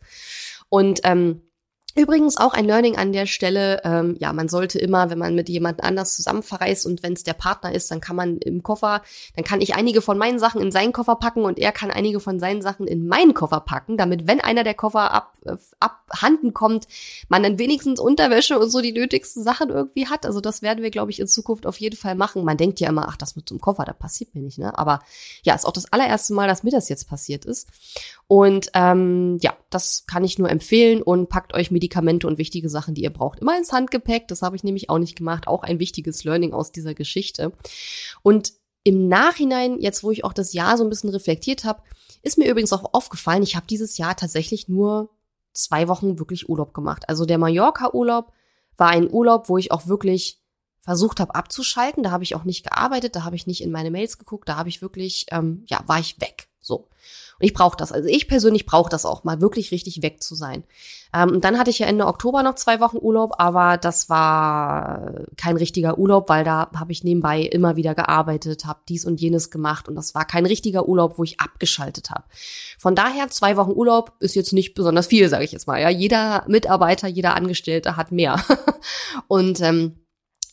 Und 0.69 1.01
ähm, 1.05 1.41
Übrigens 1.97 2.37
auch 2.37 2.53
ein 2.53 2.67
Learning 2.67 2.97
an 2.97 3.13
der 3.13 3.25
Stelle, 3.25 3.81
ähm, 3.83 4.17
ja, 4.21 4.35
man 4.35 4.51
sollte 4.51 4.79
immer, 4.79 5.09
wenn 5.09 5.19
man 5.19 5.35
mit 5.35 5.49
jemand 5.49 5.83
anders 5.83 6.15
zusammen 6.15 6.43
verreist 6.43 6.85
und 6.85 7.03
wenn 7.03 7.15
es 7.15 7.25
der 7.25 7.33
Partner 7.33 7.73
ist, 7.75 7.91
dann 7.91 8.03
kann 8.03 8.17
man 8.17 8.37
im 8.37 8.63
Koffer, 8.63 9.01
dann 9.35 9.45
kann 9.45 9.63
ich 9.63 9.75
einige 9.75 10.03
von 10.03 10.19
meinen 10.19 10.39
Sachen 10.39 10.61
in 10.61 10.71
seinen 10.71 10.93
Koffer 10.93 11.17
packen 11.17 11.45
und 11.45 11.59
er 11.59 11.73
kann 11.73 11.91
einige 11.91 12.21
von 12.21 12.39
seinen 12.39 12.61
Sachen 12.61 12.87
in 12.87 13.09
meinen 13.09 13.33
Koffer 13.33 13.61
packen, 13.61 13.97
damit 13.97 14.27
wenn 14.27 14.43
einer 14.43 14.63
der 14.63 14.75
Koffer 14.75 15.11
ab, 15.11 15.33
äh, 15.47 15.57
abhanden 15.81 16.53
kommt, 16.53 16.87
man 17.29 17.43
dann 17.43 17.59
wenigstens 17.59 17.99
Unterwäsche 17.99 18.59
und 18.59 18.69
so 18.69 18.83
die 18.83 18.93
nötigsten 18.93 19.43
Sachen 19.43 19.71
irgendwie 19.71 20.07
hat. 20.07 20.27
Also 20.27 20.43
das 20.43 20.61
werden 20.61 20.83
wir, 20.83 20.91
glaube 20.91 21.11
ich, 21.11 21.19
in 21.19 21.27
Zukunft 21.27 21.67
auf 21.67 21.81
jeden 21.81 21.97
Fall 21.97 22.15
machen. 22.15 22.45
Man 22.45 22.59
denkt 22.59 22.79
ja 22.79 22.91
immer, 22.91 23.09
ach, 23.09 23.17
das 23.17 23.37
mit 23.37 23.49
so 23.49 23.55
einem 23.55 23.63
Koffer, 23.63 23.85
das 23.87 23.97
passiert 23.97 24.35
mir 24.35 24.43
nicht, 24.43 24.59
ne? 24.59 24.79
Aber 24.79 25.01
ja, 25.45 25.55
ist 25.55 25.65
auch 25.65 25.73
das 25.73 25.91
allererste 25.91 26.35
Mal, 26.35 26.47
dass 26.47 26.63
mir 26.63 26.73
das 26.73 26.91
jetzt 26.91 27.09
passiert 27.09 27.47
ist. 27.47 27.69
Und 28.29 28.71
ähm, 28.75 29.39
ja, 29.41 29.57
das 29.71 30.05
kann 30.07 30.25
ich 30.25 30.39
nur 30.39 30.51
empfehlen 30.51 31.01
und 31.01 31.29
packt 31.29 31.55
euch 31.55 31.71
Medikamente 31.71 32.27
und 32.27 32.39
wichtige 32.39 32.69
Sachen, 32.69 32.95
die 32.95 33.03
ihr 33.03 33.13
braucht, 33.13 33.39
immer 33.39 33.57
ins 33.57 33.73
Handgepäck. 33.73 34.27
Das 34.27 34.43
habe 34.43 34.57
ich 34.57 34.65
nämlich 34.65 34.91
auch 34.91 34.99
nicht 34.99 35.17
gemacht. 35.17 35.47
Auch 35.47 35.63
ein 35.63 35.79
wichtiges 35.79 36.25
Learning 36.25 36.53
aus 36.53 36.73
dieser 36.73 36.95
Geschichte. 36.95 37.53
Und 38.23 38.53
im 38.83 39.09
Nachhinein, 39.09 39.81
jetzt 39.81 40.03
wo 40.03 40.11
ich 40.11 40.25
auch 40.25 40.33
das 40.33 40.53
Jahr 40.53 40.77
so 40.77 40.85
ein 40.85 40.91
bisschen 40.91 41.11
reflektiert 41.11 41.65
habe, 41.65 41.83
ist 42.23 42.39
mir 42.39 42.49
übrigens 42.49 42.73
auch 42.73 42.95
aufgefallen, 42.95 43.43
ich 43.43 43.55
habe 43.55 43.67
dieses 43.67 43.99
Jahr 43.99 44.17
tatsächlich 44.17 44.69
nur 44.69 45.11
zwei 45.53 45.89
Wochen 45.89 46.19
wirklich 46.19 46.49
Urlaub 46.49 46.75
gemacht. 46.75 47.09
Also 47.09 47.27
der 47.27 47.39
Mallorca-Urlaub 47.39 48.33
war 48.77 48.89
ein 48.91 49.11
Urlaub, 49.11 49.49
wo 49.49 49.59
ich 49.59 49.73
auch 49.73 49.87
wirklich 49.87 50.41
versucht 50.81 51.19
habe 51.19 51.35
abzuschalten. 51.35 52.03
Da 52.03 52.11
habe 52.11 52.25
ich 52.25 52.35
auch 52.35 52.45
nicht 52.45 52.65
gearbeitet, 52.65 53.17
da 53.17 53.25
habe 53.25 53.37
ich 53.37 53.47
nicht 53.47 53.61
in 53.61 53.73
meine 53.73 53.91
Mails 53.91 54.19
geguckt, 54.19 54.49
da 54.49 54.57
habe 54.57 54.69
ich 54.69 54.83
wirklich, 54.83 55.27
ähm, 55.31 55.65
ja, 55.67 55.83
war 55.87 55.99
ich 55.99 56.21
weg. 56.21 56.49
So. 56.61 56.89
Und 57.39 57.45
ich 57.45 57.55
brauche 57.55 57.77
das. 57.77 57.93
Also 57.93 58.09
ich 58.09 58.29
persönlich 58.29 58.67
brauche 58.67 58.89
das 58.89 59.05
auch, 59.05 59.25
mal 59.25 59.41
wirklich 59.41 59.71
richtig 59.71 60.03
weg 60.03 60.23
zu 60.23 60.35
sein. 60.35 60.65
Ähm, 61.15 61.31
und 61.31 61.45
dann 61.45 61.59
hatte 61.59 61.71
ich 61.71 61.79
ja 61.79 61.87
Ende 61.87 62.07
Oktober 62.07 62.43
noch 62.43 62.55
zwei 62.55 62.81
Wochen 62.81 62.97
Urlaub, 62.97 63.35
aber 63.39 63.77
das 63.77 64.09
war 64.09 65.13
kein 65.37 65.57
richtiger 65.57 65.99
Urlaub, 65.99 66.29
weil 66.29 66.45
da 66.45 66.71
habe 66.75 66.93
ich 66.93 67.05
nebenbei 67.05 67.43
immer 67.43 67.77
wieder 67.77 67.95
gearbeitet, 67.95 68.65
habe 68.65 68.81
dies 68.89 69.05
und 69.05 69.21
jenes 69.21 69.51
gemacht 69.51 69.89
und 69.89 69.95
das 69.95 70.15
war 70.15 70.25
kein 70.25 70.47
richtiger 70.47 70.89
Urlaub, 70.89 71.19
wo 71.19 71.25
ich 71.25 71.41
abgeschaltet 71.41 72.11
habe. 72.11 72.25
Von 72.79 72.95
daher 72.95 73.29
zwei 73.29 73.57
Wochen 73.57 73.73
Urlaub 73.73 74.13
ist 74.21 74.35
jetzt 74.35 74.53
nicht 74.53 74.75
besonders 74.75 75.07
viel, 75.07 75.29
sage 75.29 75.45
ich 75.45 75.53
jetzt 75.53 75.67
mal. 75.67 75.81
Ja, 75.81 75.91
jeder 75.91 76.45
Mitarbeiter, 76.49 77.09
jeder 77.09 77.35
Angestellte 77.35 77.97
hat 77.97 78.13
mehr. 78.13 78.43
und 79.29 79.61
ähm, 79.61 80.06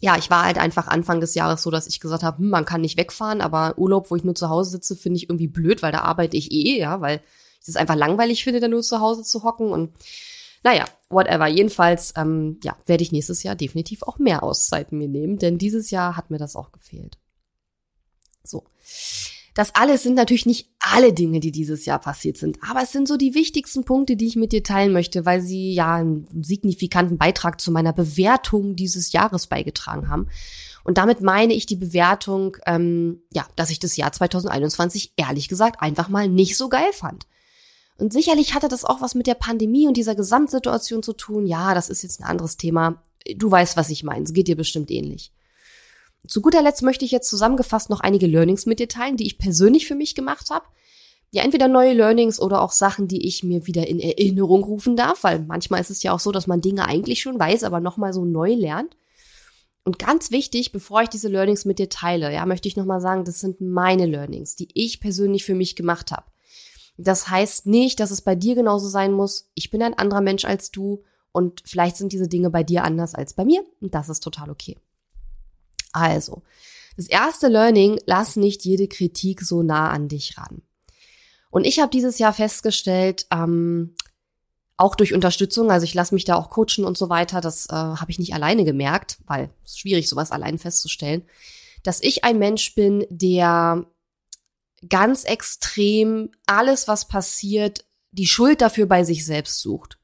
ja, 0.04 0.18
ich 0.18 0.30
war 0.30 0.44
halt 0.44 0.58
einfach 0.58 0.88
Anfang 0.88 1.22
des 1.22 1.34
Jahres 1.34 1.64
so, 1.64 1.72
dass 1.72 1.88
ich 1.88 2.02
gesagt 2.02 2.24
habe, 2.24 2.40
hm, 2.40 2.50
man 2.50 2.66
kann 2.66 2.82
nicht 2.82 2.98
wegfahren, 2.98 3.40
aber 3.40 3.78
Urlaub, 3.78 4.12
wo 4.12 4.18
ich 4.18 4.26
nur 4.26 4.36
zu 4.36 4.50
Hause 4.50 4.72
sitze, 4.72 4.98
finde 4.98 5.16
ich 5.16 5.30
irgendwie 5.30 5.48
blöd, 5.48 5.82
weil 5.82 5.94
da 5.94 6.00
arbeite 6.00 6.36
ich 6.36 6.52
eh, 6.52 6.78
ja, 6.78 7.00
weil 7.00 7.22
ich 7.62 7.70
es 7.70 7.78
einfach 7.78 7.96
langweilig 7.96 8.44
finde, 8.44 8.60
da 8.60 8.68
nur 8.68 8.82
zu 8.82 9.00
Hause 9.00 9.24
zu 9.24 9.44
hocken 9.44 9.70
und 9.70 9.94
naja, 10.62 10.84
whatever. 11.08 11.48
Jedenfalls, 11.48 12.14
ähm, 12.18 12.60
ja, 12.66 12.76
werde 12.86 13.02
ich 13.02 13.14
nächstes 13.14 13.44
Jahr 13.44 13.56
definitiv 13.56 14.04
auch 14.04 14.20
mehr 14.20 14.44
Auszeiten 14.44 14.98
mir 14.98 15.08
nehmen, 15.08 15.38
denn 15.38 15.58
dieses 15.58 15.90
Jahr 15.90 16.18
hat 16.18 16.32
mir 16.32 16.38
das 16.38 16.58
auch 16.58 16.74
gefehlt. 16.74 17.18
So. 18.44 18.66
Das 19.54 19.76
alles 19.76 20.02
sind 20.02 20.16
natürlich 20.16 20.48
nicht 20.48 20.70
alle 20.80 21.14
Dinge, 21.14 21.40
die 21.40 21.52
dieses 21.52 21.86
Jahr 21.86 22.00
passiert 22.00 22.38
sind, 22.38 22.58
aber 22.68 22.82
es 22.82 22.92
sind 22.92 23.08
so 23.08 23.18
die 23.18 23.36
wichtigsten 23.36 23.86
Punkte, 23.86 24.16
die 24.16 24.26
ich 24.26 24.36
mit 24.36 24.52
dir 24.52 24.64
teilen 24.64 24.94
möchte, 24.94 25.26
weil 25.26 25.42
sie 25.42 25.74
ja 25.74 25.96
einen 25.96 26.28
signifikanten 26.44 27.18
Beitrag 27.18 27.62
zu 27.62 27.72
meiner 27.72 27.94
Bewertung 27.94 28.76
dieses 28.76 29.12
Jahres 29.12 29.48
beigetragen 29.48 30.10
haben. 30.10 30.28
Und 30.84 30.98
damit 30.98 31.22
meine 31.22 31.54
ich 31.54 31.66
die 31.66 31.76
Bewertung, 31.76 32.58
ähm, 32.66 33.22
ja, 33.32 33.46
dass 33.56 33.70
ich 33.70 33.80
das 33.80 33.96
Jahr 33.96 34.12
2021 34.12 35.14
ehrlich 35.18 35.48
gesagt 35.48 35.82
einfach 35.82 36.10
mal 36.10 36.28
nicht 36.28 36.58
so 36.58 36.68
geil 36.68 36.92
fand. 36.92 37.28
Und 37.98 38.12
sicherlich 38.12 38.54
hatte 38.54 38.68
das 38.68 38.86
auch 38.86 39.02
was 39.02 39.16
mit 39.16 39.28
der 39.28 39.36
Pandemie 39.36 39.88
und 39.88 39.98
dieser 39.98 40.16
Gesamtsituation 40.16 41.04
zu 41.04 41.14
tun. 41.14 41.46
Ja, 41.46 41.74
das 41.74 41.90
ist 41.90 42.02
jetzt 42.02 42.20
ein 42.20 42.26
anderes 42.28 42.58
Thema. 42.58 43.02
Du 43.36 43.50
weißt, 43.50 43.78
was 43.78 43.90
ich 43.90 44.04
meine. 44.04 44.24
Es 44.24 44.34
geht 44.34 44.48
dir 44.48 44.58
bestimmt 44.58 44.90
ähnlich. 44.90 45.32
Zu 46.28 46.42
guter 46.42 46.62
Letzt 46.62 46.82
möchte 46.82 47.06
ich 47.06 47.12
jetzt 47.12 47.30
zusammengefasst 47.30 47.90
noch 47.90 48.00
einige 48.00 48.28
Learnings 48.28 48.66
mit 48.66 48.80
dir 48.80 48.88
teilen, 48.88 49.18
die 49.18 49.26
ich 49.26 49.38
persönlich 49.38 49.88
für 49.88 49.96
mich 49.96 50.16
gemacht 50.16 50.50
habe. 50.50 50.66
Ja, 51.32 51.44
entweder 51.44 51.68
neue 51.68 51.94
Learnings 51.94 52.40
oder 52.40 52.62
auch 52.62 52.72
Sachen, 52.72 53.08
die 53.08 53.28
ich 53.28 53.44
mir 53.44 53.66
wieder 53.66 53.88
in 53.88 54.00
Erinnerung 54.00 54.64
rufen 54.64 54.96
darf, 54.96 55.24
weil 55.24 55.40
manchmal 55.40 55.82
ist 55.82 55.90
es 55.90 56.04
ja 56.04 56.14
auch 56.14 56.20
so, 56.20 56.32
dass 56.32 56.48
man 56.48 56.62
Dinge 56.62 56.86
eigentlich 56.86 57.22
schon 57.22 57.40
weiß, 57.40 57.64
aber 57.64 57.80
nochmal 57.80 58.14
so 58.14 58.24
neu 58.24 58.54
lernt. 58.54 58.96
Und 59.84 60.00
ganz 60.00 60.32
wichtig, 60.32 60.72
bevor 60.72 61.02
ich 61.02 61.10
diese 61.10 61.28
Learnings 61.28 61.66
mit 61.66 61.80
dir 61.80 61.90
teile, 61.90 62.32
ja, 62.32 62.46
möchte 62.46 62.68
ich 62.68 62.78
nochmal 62.78 63.02
sagen, 63.02 63.26
das 63.26 63.40
sind 63.40 63.60
meine 63.60 64.06
Learnings, 64.06 64.56
die 64.56 64.70
ich 64.74 65.02
persönlich 65.02 65.44
für 65.44 65.56
mich 65.56 65.76
gemacht 65.76 66.12
habe. 66.12 66.26
Das 66.98 67.30
heißt 67.30 67.66
nicht, 67.66 68.00
dass 68.00 68.12
es 68.12 68.22
bei 68.22 68.36
dir 68.36 68.56
genauso 68.56 68.88
sein 68.88 69.12
muss. 69.12 69.50
Ich 69.56 69.72
bin 69.72 69.82
ein 69.82 69.98
anderer 69.98 70.22
Mensch 70.22 70.46
als 70.46 70.72
du 70.72 71.04
und 71.32 71.64
vielleicht 71.66 71.98
sind 71.98 72.14
diese 72.14 72.28
Dinge 72.28 72.50
bei 72.50 72.64
dir 72.64 72.84
anders 72.84 73.16
als 73.16 73.34
bei 73.34 73.44
mir 73.44 73.64
und 73.82 73.94
das 73.96 74.08
ist 74.08 74.22
total 74.22 74.52
okay. 74.52 74.78
Also, 75.94 76.44
das 76.98 77.08
erste 77.08 77.48
Learning, 77.48 78.00
lass 78.06 78.36
nicht 78.36 78.66
jede 78.66 78.88
Kritik 78.88 79.42
so 79.42 79.64
nah 79.64 79.90
an 79.90 80.08
dich 80.08 80.38
ran. 80.38 80.62
Und 81.50 81.66
ich 81.66 81.80
habe 81.80 81.92
dieses 81.92 82.20
Jahr 82.20 82.34
festgestellt, 82.34 83.28
ähm, 83.32 83.96
auch 84.78 84.96
durch 84.96 85.14
Unterstützung, 85.14 85.72
also 85.72 85.84
ich 85.84 85.94
lasse 85.94 86.14
mich 86.14 86.26
da 86.26 86.36
auch 86.36 86.50
coachen 86.50 86.84
und 86.84 86.98
so 86.98 87.10
weiter, 87.10 87.42
das 87.42 87.68
äh, 87.68 87.74
habe 87.74 88.10
ich 88.10 88.20
nicht 88.20 88.34
alleine 88.34 88.66
gemerkt, 88.66 89.20
weil 89.26 89.52
es 89.64 89.72
ist 89.72 89.80
schwierig, 89.80 90.10
sowas 90.10 90.32
allein 90.32 90.58
festzustellen, 90.58 91.24
dass 91.84 92.02
ich 92.02 92.24
ein 92.24 92.40
Mensch 92.40 92.74
bin, 92.76 93.06
der 93.10 93.86
ganz 94.90 95.24
extrem 95.24 96.32
alles, 96.46 96.88
was 96.88 97.08
passiert, 97.08 97.86
die 98.12 98.28
Schuld 98.28 98.62
dafür 98.62 98.86
bei 98.86 99.04
sich 99.04 99.26
selbst 99.26 99.60
sucht. 99.60 99.98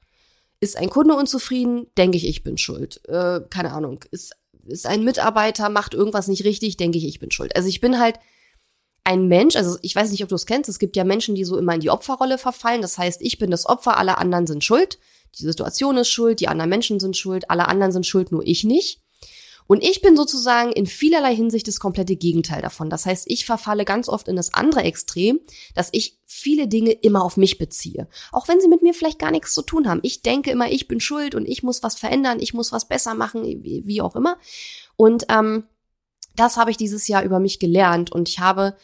Ist 0.60 0.78
ein 0.78 0.90
Kunde 0.90 1.16
unzufrieden, 1.16 1.88
denke 1.98 2.18
ich, 2.18 2.28
ich 2.28 2.44
bin 2.44 2.58
schuld. 2.58 3.02
Äh, 3.08 3.42
keine 3.50 3.72
Ahnung. 3.72 4.04
Ist 4.12 4.36
ist 4.70 4.86
ein 4.86 5.04
Mitarbeiter, 5.04 5.70
macht 5.70 5.94
irgendwas 5.94 6.28
nicht 6.28 6.44
richtig, 6.44 6.78
denke 6.78 6.98
ich, 6.98 7.08
ich 7.08 7.20
bin 7.20 7.32
schuld. 7.32 7.56
Also 7.56 7.68
ich 7.68 7.82
bin 7.82 8.00
halt 8.00 8.20
ein 9.04 9.28
Mensch, 9.28 9.56
also 9.56 9.78
ich 9.82 9.96
weiß 9.96 10.12
nicht, 10.12 10.24
ob 10.24 10.30
du 10.30 10.36
es 10.36 10.46
kennst, 10.46 10.70
es 10.70 10.80
gibt 10.80 10.96
ja 10.96 11.04
Menschen, 11.04 11.36
die 11.36 11.44
so 11.44 11.58
immer 11.58 11.74
in 11.74 11.80
die 11.80 11.90
Opferrolle 11.90 12.38
verfallen. 12.38 12.82
Das 12.82 12.98
heißt, 12.98 13.22
ich 13.22 13.40
bin 13.40 13.52
das 13.52 13.66
Opfer, 13.66 13.98
alle 13.98 14.18
anderen 14.18 14.48
sind 14.48 14.64
schuld. 14.64 15.00
Die 15.40 15.44
Situation 15.44 15.98
ist 15.98 16.10
schuld, 16.10 16.40
die 16.40 16.48
anderen 16.48 16.70
Menschen 16.70 17.00
sind 17.00 17.18
schuld, 17.18 17.50
alle 17.50 17.68
anderen 17.68 17.92
sind 17.92 18.06
schuld, 18.06 18.32
nur 18.32 18.46
ich 18.46 18.64
nicht. 18.64 19.02
Und 19.70 19.84
ich 19.84 20.02
bin 20.02 20.18
sozusagen 20.18 20.72
in 20.72 20.88
vielerlei 20.88 21.36
Hinsicht 21.36 21.68
das 21.68 21.80
komplette 21.80 22.16
Gegenteil 22.16 22.60
davon. 22.60 22.90
Das 22.90 23.06
heißt, 23.06 23.26
ich 23.28 23.46
verfalle 23.46 23.86
ganz 23.86 24.10
oft 24.10 24.28
in 24.28 24.36
das 24.36 24.52
andere 24.52 24.82
Extrem, 24.82 25.42
dass 25.76 25.90
ich 25.92 26.18
viele 26.26 26.68
Dinge 26.68 26.90
immer 26.90 27.24
auf 27.24 27.38
mich 27.38 27.60
beziehe. 27.60 28.08
Auch 28.32 28.48
wenn 28.48 28.60
sie 28.60 28.68
mit 28.68 28.82
mir 28.82 28.96
vielleicht 28.96 29.20
gar 29.20 29.30
nichts 29.30 29.54
zu 29.54 29.62
tun 29.62 29.88
haben. 29.88 30.00
Ich 30.02 30.24
denke 30.24 30.50
immer, 30.50 30.72
ich 30.72 30.88
bin 30.88 31.00
schuld 31.00 31.36
und 31.36 31.48
ich 31.48 31.62
muss 31.62 31.84
was 31.84 31.94
verändern, 32.00 32.40
ich 32.40 32.56
muss 32.56 32.72
was 32.72 32.88
besser 32.88 33.14
machen, 33.14 33.44
wie 33.44 34.02
auch 34.02 34.16
immer. 34.16 34.40
Und 34.96 35.28
ähm, 35.30 35.66
das 36.36 36.58
habe 36.58 36.72
ich 36.72 36.78
dieses 36.78 37.08
Jahr 37.08 37.24
über 37.24 37.40
mich 37.40 37.60
gelernt. 37.60 38.12
Und 38.12 38.28
ich 38.28 38.40
habe 38.40 38.76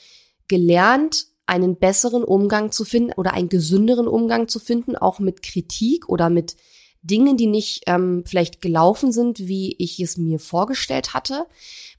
gelernt, 0.48 1.26
einen 1.48 1.80
besseren 1.80 2.24
Umgang 2.24 2.72
zu 2.72 2.86
finden 2.86 3.14
oder 3.14 3.34
einen 3.34 3.50
gesünderen 3.50 4.08
Umgang 4.08 4.48
zu 4.48 4.60
finden, 4.60 4.96
auch 4.96 5.18
mit 5.18 5.42
Kritik 5.42 6.10
oder 6.10 6.30
mit 6.30 6.56
Dingen, 7.06 7.38
die 7.38 7.48
nicht 7.48 7.84
ähm, 7.88 8.24
vielleicht 8.26 8.62
gelaufen 8.62 9.12
sind, 9.12 9.40
wie 9.40 9.76
ich 9.78 10.00
es 10.00 10.18
mir 10.18 10.40
vorgestellt 10.40 11.14
hatte. 11.14 11.46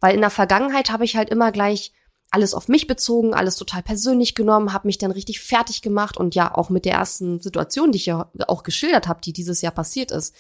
Weil 0.00 0.14
in 0.14 0.20
der 0.20 0.30
Vergangenheit 0.30 0.90
habe 0.90 1.04
ich 1.04 1.16
halt 1.16 1.30
immer 1.30 1.52
gleich 1.52 1.92
alles 2.30 2.54
auf 2.54 2.68
mich 2.68 2.86
bezogen, 2.86 3.34
alles 3.34 3.56
total 3.56 3.82
persönlich 3.82 4.34
genommen, 4.34 4.72
habe 4.72 4.88
mich 4.88 4.98
dann 4.98 5.12
richtig 5.12 5.40
fertig 5.40 5.80
gemacht 5.80 6.16
und 6.16 6.34
ja, 6.34 6.54
auch 6.54 6.70
mit 6.70 6.84
der 6.84 6.94
ersten 6.94 7.40
Situation, 7.40 7.92
die 7.92 7.98
ich 7.98 8.06
ja 8.06 8.30
auch 8.48 8.62
geschildert 8.62 9.06
habe, 9.06 9.20
die 9.22 9.32
dieses 9.32 9.62
Jahr 9.62 9.72
passiert 9.72 10.10
ist, 10.10 10.34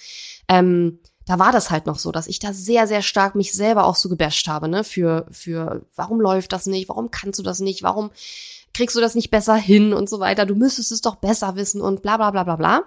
ähm, 0.48 0.98
da 1.26 1.38
war 1.38 1.52
das 1.52 1.70
halt 1.70 1.86
noch 1.86 1.98
so, 1.98 2.12
dass 2.12 2.28
ich 2.28 2.38
da 2.38 2.52
sehr, 2.52 2.86
sehr 2.86 3.02
stark 3.02 3.34
mich 3.34 3.52
selber 3.52 3.84
auch 3.86 3.96
so 3.96 4.08
gebasht 4.08 4.46
habe, 4.48 4.68
ne, 4.68 4.84
für, 4.84 5.26
für, 5.30 5.86
warum 5.94 6.20
läuft 6.20 6.52
das 6.52 6.66
nicht, 6.66 6.88
warum 6.88 7.10
kannst 7.10 7.38
du 7.38 7.42
das 7.42 7.60
nicht, 7.60 7.82
warum 7.82 8.10
kriegst 8.74 8.94
du 8.94 9.00
das 9.00 9.14
nicht 9.14 9.30
besser 9.30 9.56
hin 9.56 9.92
und 9.92 10.08
so 10.08 10.20
weiter, 10.20 10.44
du 10.44 10.54
müsstest 10.54 10.92
es 10.92 11.00
doch 11.00 11.16
besser 11.16 11.56
wissen 11.56 11.80
und 11.80 12.02
bla, 12.02 12.16
bla, 12.16 12.30
bla, 12.30 12.44
bla, 12.44 12.56
bla. 12.56 12.82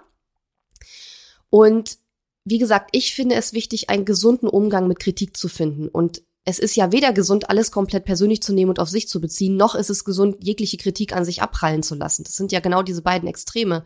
Und 1.50 1.98
wie 2.44 2.58
gesagt, 2.58 2.90
ich 2.92 3.14
finde 3.14 3.34
es 3.34 3.52
wichtig, 3.52 3.90
einen 3.90 4.04
gesunden 4.04 4.48
Umgang 4.48 4.88
mit 4.88 4.98
Kritik 4.98 5.36
zu 5.36 5.48
finden. 5.48 5.88
Und 5.88 6.22
es 6.44 6.58
ist 6.58 6.74
ja 6.74 6.90
weder 6.90 7.12
gesund, 7.12 7.50
alles 7.50 7.70
komplett 7.70 8.04
persönlich 8.04 8.42
zu 8.42 8.52
nehmen 8.52 8.70
und 8.70 8.80
auf 8.80 8.88
sich 8.88 9.08
zu 9.08 9.20
beziehen, 9.20 9.56
noch 9.56 9.74
ist 9.74 9.90
es 9.90 10.04
gesund, 10.04 10.38
jegliche 10.40 10.78
Kritik 10.78 11.14
an 11.14 11.24
sich 11.24 11.42
abprallen 11.42 11.82
zu 11.82 11.94
lassen. 11.94 12.24
Das 12.24 12.34
sind 12.34 12.50
ja 12.50 12.60
genau 12.60 12.82
diese 12.82 13.02
beiden 13.02 13.28
Extreme. 13.28 13.84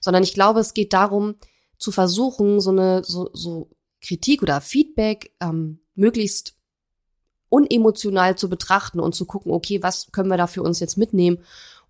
Sondern 0.00 0.22
ich 0.22 0.32
glaube, 0.32 0.60
es 0.60 0.72
geht 0.72 0.92
darum, 0.92 1.34
zu 1.78 1.92
versuchen, 1.92 2.60
so 2.60 2.70
eine 2.70 3.02
so, 3.04 3.30
so 3.32 3.70
Kritik 4.00 4.42
oder 4.42 4.60
Feedback 4.60 5.34
ähm, 5.40 5.80
möglichst 5.94 6.54
unemotional 7.48 8.36
zu 8.36 8.48
betrachten 8.48 9.00
und 9.00 9.14
zu 9.14 9.26
gucken, 9.26 9.52
okay, 9.52 9.82
was 9.82 10.12
können 10.12 10.28
wir 10.28 10.36
da 10.36 10.46
für 10.46 10.62
uns 10.62 10.80
jetzt 10.80 10.96
mitnehmen 10.96 11.38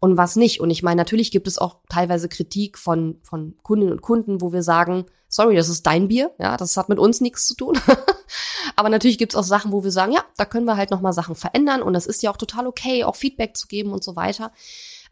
und 0.01 0.17
was 0.17 0.37
nicht. 0.37 0.61
Und 0.61 0.71
ich 0.71 0.83
meine, 0.83 0.97
natürlich 0.97 1.31
gibt 1.31 1.47
es 1.47 1.59
auch 1.59 1.77
teilweise 1.89 2.29
Kritik 2.29 2.79
von, 2.79 3.19
von 3.23 3.57
Kundinnen 3.63 3.93
und 3.93 4.03
Kunden, 4.03 4.41
wo 4.41 4.53
wir 4.53 4.63
sagen, 4.63 5.05
sorry, 5.29 5.55
das 5.55 5.69
ist 5.69 5.87
dein 5.87 6.09
Bier, 6.09 6.33
ja, 6.39 6.57
das 6.57 6.77
hat 6.77 6.89
mit 6.89 6.99
uns 6.99 7.21
nichts 7.21 7.47
zu 7.47 7.55
tun. 7.55 7.79
Aber 8.77 8.89
natürlich 8.89 9.19
gibt 9.19 9.33
es 9.33 9.37
auch 9.37 9.45
Sachen, 9.45 9.73
wo 9.73 9.85
wir 9.85 9.93
sagen, 9.93 10.13
ja, 10.13 10.25
da 10.37 10.45
können 10.45 10.65
wir 10.65 10.77
halt 10.77 10.91
nochmal 10.91 11.13
Sachen 11.13 11.35
verändern 11.35 11.83
und 11.83 11.93
das 11.93 12.07
ist 12.07 12.23
ja 12.23 12.31
auch 12.31 12.37
total 12.37 12.67
okay, 12.67 13.05
auch 13.05 13.15
Feedback 13.15 13.57
zu 13.57 13.69
geben 13.69 13.93
und 13.93 14.03
so 14.03 14.17
weiter. 14.17 14.53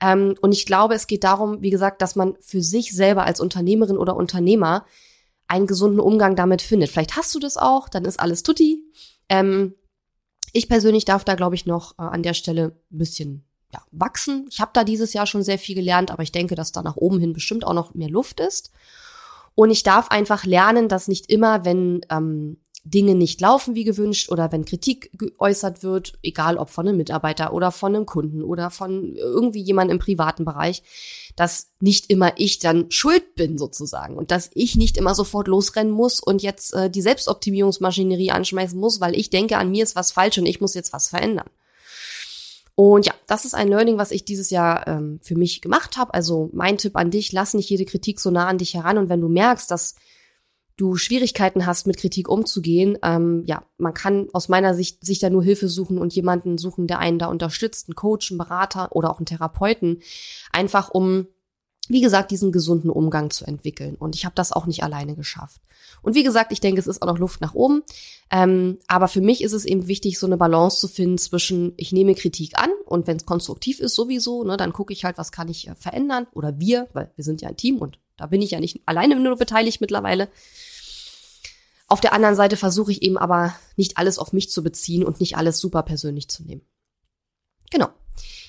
Ähm, 0.00 0.34
und 0.40 0.52
ich 0.52 0.64
glaube, 0.64 0.94
es 0.94 1.06
geht 1.06 1.22
darum, 1.22 1.60
wie 1.60 1.70
gesagt, 1.70 2.00
dass 2.02 2.16
man 2.16 2.36
für 2.40 2.62
sich 2.62 2.94
selber 2.94 3.24
als 3.24 3.40
Unternehmerin 3.40 3.98
oder 3.98 4.16
Unternehmer 4.16 4.86
einen 5.48 5.66
gesunden 5.66 6.00
Umgang 6.00 6.34
damit 6.34 6.62
findet. 6.62 6.90
Vielleicht 6.90 7.16
hast 7.16 7.34
du 7.34 7.38
das 7.38 7.56
auch, 7.56 7.88
dann 7.88 8.04
ist 8.04 8.20
alles 8.20 8.42
tutti. 8.42 8.82
Ähm, 9.28 9.74
ich 10.52 10.68
persönlich 10.68 11.04
darf 11.04 11.24
da, 11.24 11.34
glaube 11.34 11.54
ich, 11.54 11.66
noch 11.66 11.92
äh, 11.98 12.02
an 12.02 12.22
der 12.22 12.34
Stelle 12.34 12.76
ein 12.90 12.98
bisschen 12.98 13.47
ja, 13.72 13.82
wachsen. 13.90 14.46
Ich 14.50 14.60
habe 14.60 14.70
da 14.74 14.84
dieses 14.84 15.12
Jahr 15.12 15.26
schon 15.26 15.42
sehr 15.42 15.58
viel 15.58 15.74
gelernt, 15.74 16.10
aber 16.10 16.22
ich 16.22 16.32
denke, 16.32 16.54
dass 16.54 16.72
da 16.72 16.82
nach 16.82 16.96
oben 16.96 17.20
hin 17.20 17.32
bestimmt 17.32 17.66
auch 17.66 17.74
noch 17.74 17.94
mehr 17.94 18.08
Luft 18.08 18.40
ist. 18.40 18.70
Und 19.54 19.70
ich 19.70 19.82
darf 19.82 20.08
einfach 20.08 20.44
lernen, 20.44 20.88
dass 20.88 21.08
nicht 21.08 21.30
immer, 21.30 21.64
wenn 21.64 22.00
ähm, 22.10 22.58
Dinge 22.84 23.14
nicht 23.14 23.40
laufen 23.40 23.74
wie 23.74 23.84
gewünscht 23.84 24.30
oder 24.30 24.50
wenn 24.52 24.64
Kritik 24.64 25.10
geäußert 25.18 25.82
wird, 25.82 26.18
egal 26.22 26.56
ob 26.56 26.70
von 26.70 26.88
einem 26.88 26.96
Mitarbeiter 26.96 27.52
oder 27.52 27.72
von 27.72 27.94
einem 27.94 28.06
Kunden 28.06 28.42
oder 28.42 28.70
von 28.70 29.14
irgendwie 29.16 29.60
jemand 29.60 29.90
im 29.90 29.98
privaten 29.98 30.44
Bereich, 30.44 30.82
dass 31.36 31.70
nicht 31.80 32.10
immer 32.10 32.32
ich 32.36 32.58
dann 32.58 32.90
schuld 32.90 33.34
bin 33.34 33.58
sozusagen 33.58 34.16
und 34.16 34.30
dass 34.30 34.50
ich 34.54 34.76
nicht 34.76 34.96
immer 34.96 35.14
sofort 35.14 35.48
losrennen 35.48 35.92
muss 35.92 36.20
und 36.20 36.42
jetzt 36.42 36.74
äh, 36.74 36.90
die 36.90 37.02
Selbstoptimierungsmaschinerie 37.02 38.30
anschmeißen 38.30 38.78
muss, 38.78 39.00
weil 39.00 39.16
ich 39.16 39.30
denke, 39.30 39.58
an 39.58 39.70
mir 39.70 39.82
ist 39.82 39.96
was 39.96 40.12
falsch 40.12 40.38
und 40.38 40.46
ich 40.46 40.60
muss 40.60 40.74
jetzt 40.74 40.92
was 40.92 41.08
verändern. 41.08 41.48
Und 42.80 43.06
ja, 43.06 43.14
das 43.26 43.44
ist 43.44 43.54
ein 43.54 43.66
Learning, 43.66 43.98
was 43.98 44.12
ich 44.12 44.24
dieses 44.24 44.50
Jahr 44.50 44.86
ähm, 44.86 45.18
für 45.20 45.34
mich 45.34 45.60
gemacht 45.60 45.96
habe. 45.96 46.14
Also 46.14 46.48
mein 46.52 46.78
Tipp 46.78 46.94
an 46.94 47.10
dich, 47.10 47.32
lass 47.32 47.54
nicht 47.54 47.68
jede 47.68 47.84
Kritik 47.84 48.20
so 48.20 48.30
nah 48.30 48.46
an 48.46 48.58
dich 48.58 48.74
heran. 48.74 48.98
Und 48.98 49.08
wenn 49.08 49.20
du 49.20 49.28
merkst, 49.28 49.68
dass 49.68 49.96
du 50.76 50.94
Schwierigkeiten 50.94 51.66
hast, 51.66 51.88
mit 51.88 51.96
Kritik 51.96 52.28
umzugehen, 52.28 52.96
ähm, 53.02 53.42
ja, 53.46 53.64
man 53.78 53.94
kann 53.94 54.28
aus 54.32 54.48
meiner 54.48 54.74
Sicht 54.74 55.04
sich 55.04 55.18
da 55.18 55.28
nur 55.28 55.42
Hilfe 55.42 55.68
suchen 55.68 55.98
und 55.98 56.14
jemanden 56.14 56.56
suchen, 56.56 56.86
der 56.86 57.00
einen 57.00 57.18
da 57.18 57.26
unterstützt, 57.26 57.88
einen 57.88 57.96
Coach, 57.96 58.30
einen 58.30 58.38
Berater 58.38 58.94
oder 58.94 59.10
auch 59.10 59.18
einen 59.18 59.26
Therapeuten, 59.26 60.00
einfach 60.52 60.88
um 60.88 61.26
wie 61.88 62.00
gesagt, 62.00 62.30
diesen 62.30 62.52
gesunden 62.52 62.90
Umgang 62.90 63.30
zu 63.30 63.44
entwickeln. 63.46 63.94
Und 63.96 64.14
ich 64.14 64.24
habe 64.24 64.34
das 64.34 64.52
auch 64.52 64.66
nicht 64.66 64.82
alleine 64.82 65.16
geschafft. 65.16 65.60
Und 66.02 66.14
wie 66.14 66.22
gesagt, 66.22 66.52
ich 66.52 66.60
denke, 66.60 66.80
es 66.80 66.86
ist 66.86 67.02
auch 67.02 67.06
noch 67.06 67.18
Luft 67.18 67.40
nach 67.40 67.54
oben. 67.54 67.82
Ähm, 68.30 68.78
aber 68.86 69.08
für 69.08 69.20
mich 69.20 69.42
ist 69.42 69.52
es 69.52 69.64
eben 69.64 69.88
wichtig, 69.88 70.18
so 70.18 70.26
eine 70.26 70.36
Balance 70.36 70.80
zu 70.80 70.88
finden 70.88 71.18
zwischen, 71.18 71.72
ich 71.76 71.92
nehme 71.92 72.14
Kritik 72.14 72.58
an 72.58 72.70
und 72.84 73.06
wenn 73.06 73.16
es 73.16 73.26
konstruktiv 73.26 73.80
ist, 73.80 73.94
sowieso, 73.94 74.44
ne, 74.44 74.56
dann 74.56 74.72
gucke 74.72 74.92
ich 74.92 75.04
halt, 75.04 75.18
was 75.18 75.32
kann 75.32 75.48
ich 75.48 75.68
äh, 75.68 75.74
verändern. 75.74 76.26
Oder 76.32 76.58
wir, 76.60 76.88
weil 76.92 77.10
wir 77.16 77.24
sind 77.24 77.40
ja 77.40 77.48
ein 77.48 77.56
Team 77.56 77.78
und 77.78 77.98
da 78.16 78.26
bin 78.26 78.42
ich 78.42 78.50
ja 78.50 78.60
nicht 78.60 78.80
alleine 78.86 79.18
nur 79.18 79.36
beteiligt 79.36 79.80
mittlerweile. 79.80 80.28
Auf 81.86 82.02
der 82.02 82.12
anderen 82.12 82.36
Seite 82.36 82.58
versuche 82.58 82.92
ich 82.92 83.02
eben 83.02 83.16
aber 83.16 83.54
nicht 83.76 83.96
alles 83.96 84.18
auf 84.18 84.34
mich 84.34 84.50
zu 84.50 84.62
beziehen 84.62 85.04
und 85.04 85.20
nicht 85.20 85.38
alles 85.38 85.58
super 85.58 85.82
persönlich 85.82 86.28
zu 86.28 86.42
nehmen. 86.42 86.60
Genau. 87.70 87.88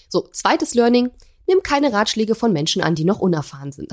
So, 0.09 0.27
zweites 0.31 0.73
Learning. 0.73 1.11
Nimm 1.49 1.63
keine 1.63 1.91
Ratschläge 1.93 2.35
von 2.35 2.53
Menschen 2.53 2.83
an, 2.83 2.93
die 2.93 3.05
noch 3.05 3.17
unerfahren 3.17 3.71
sind. 3.71 3.91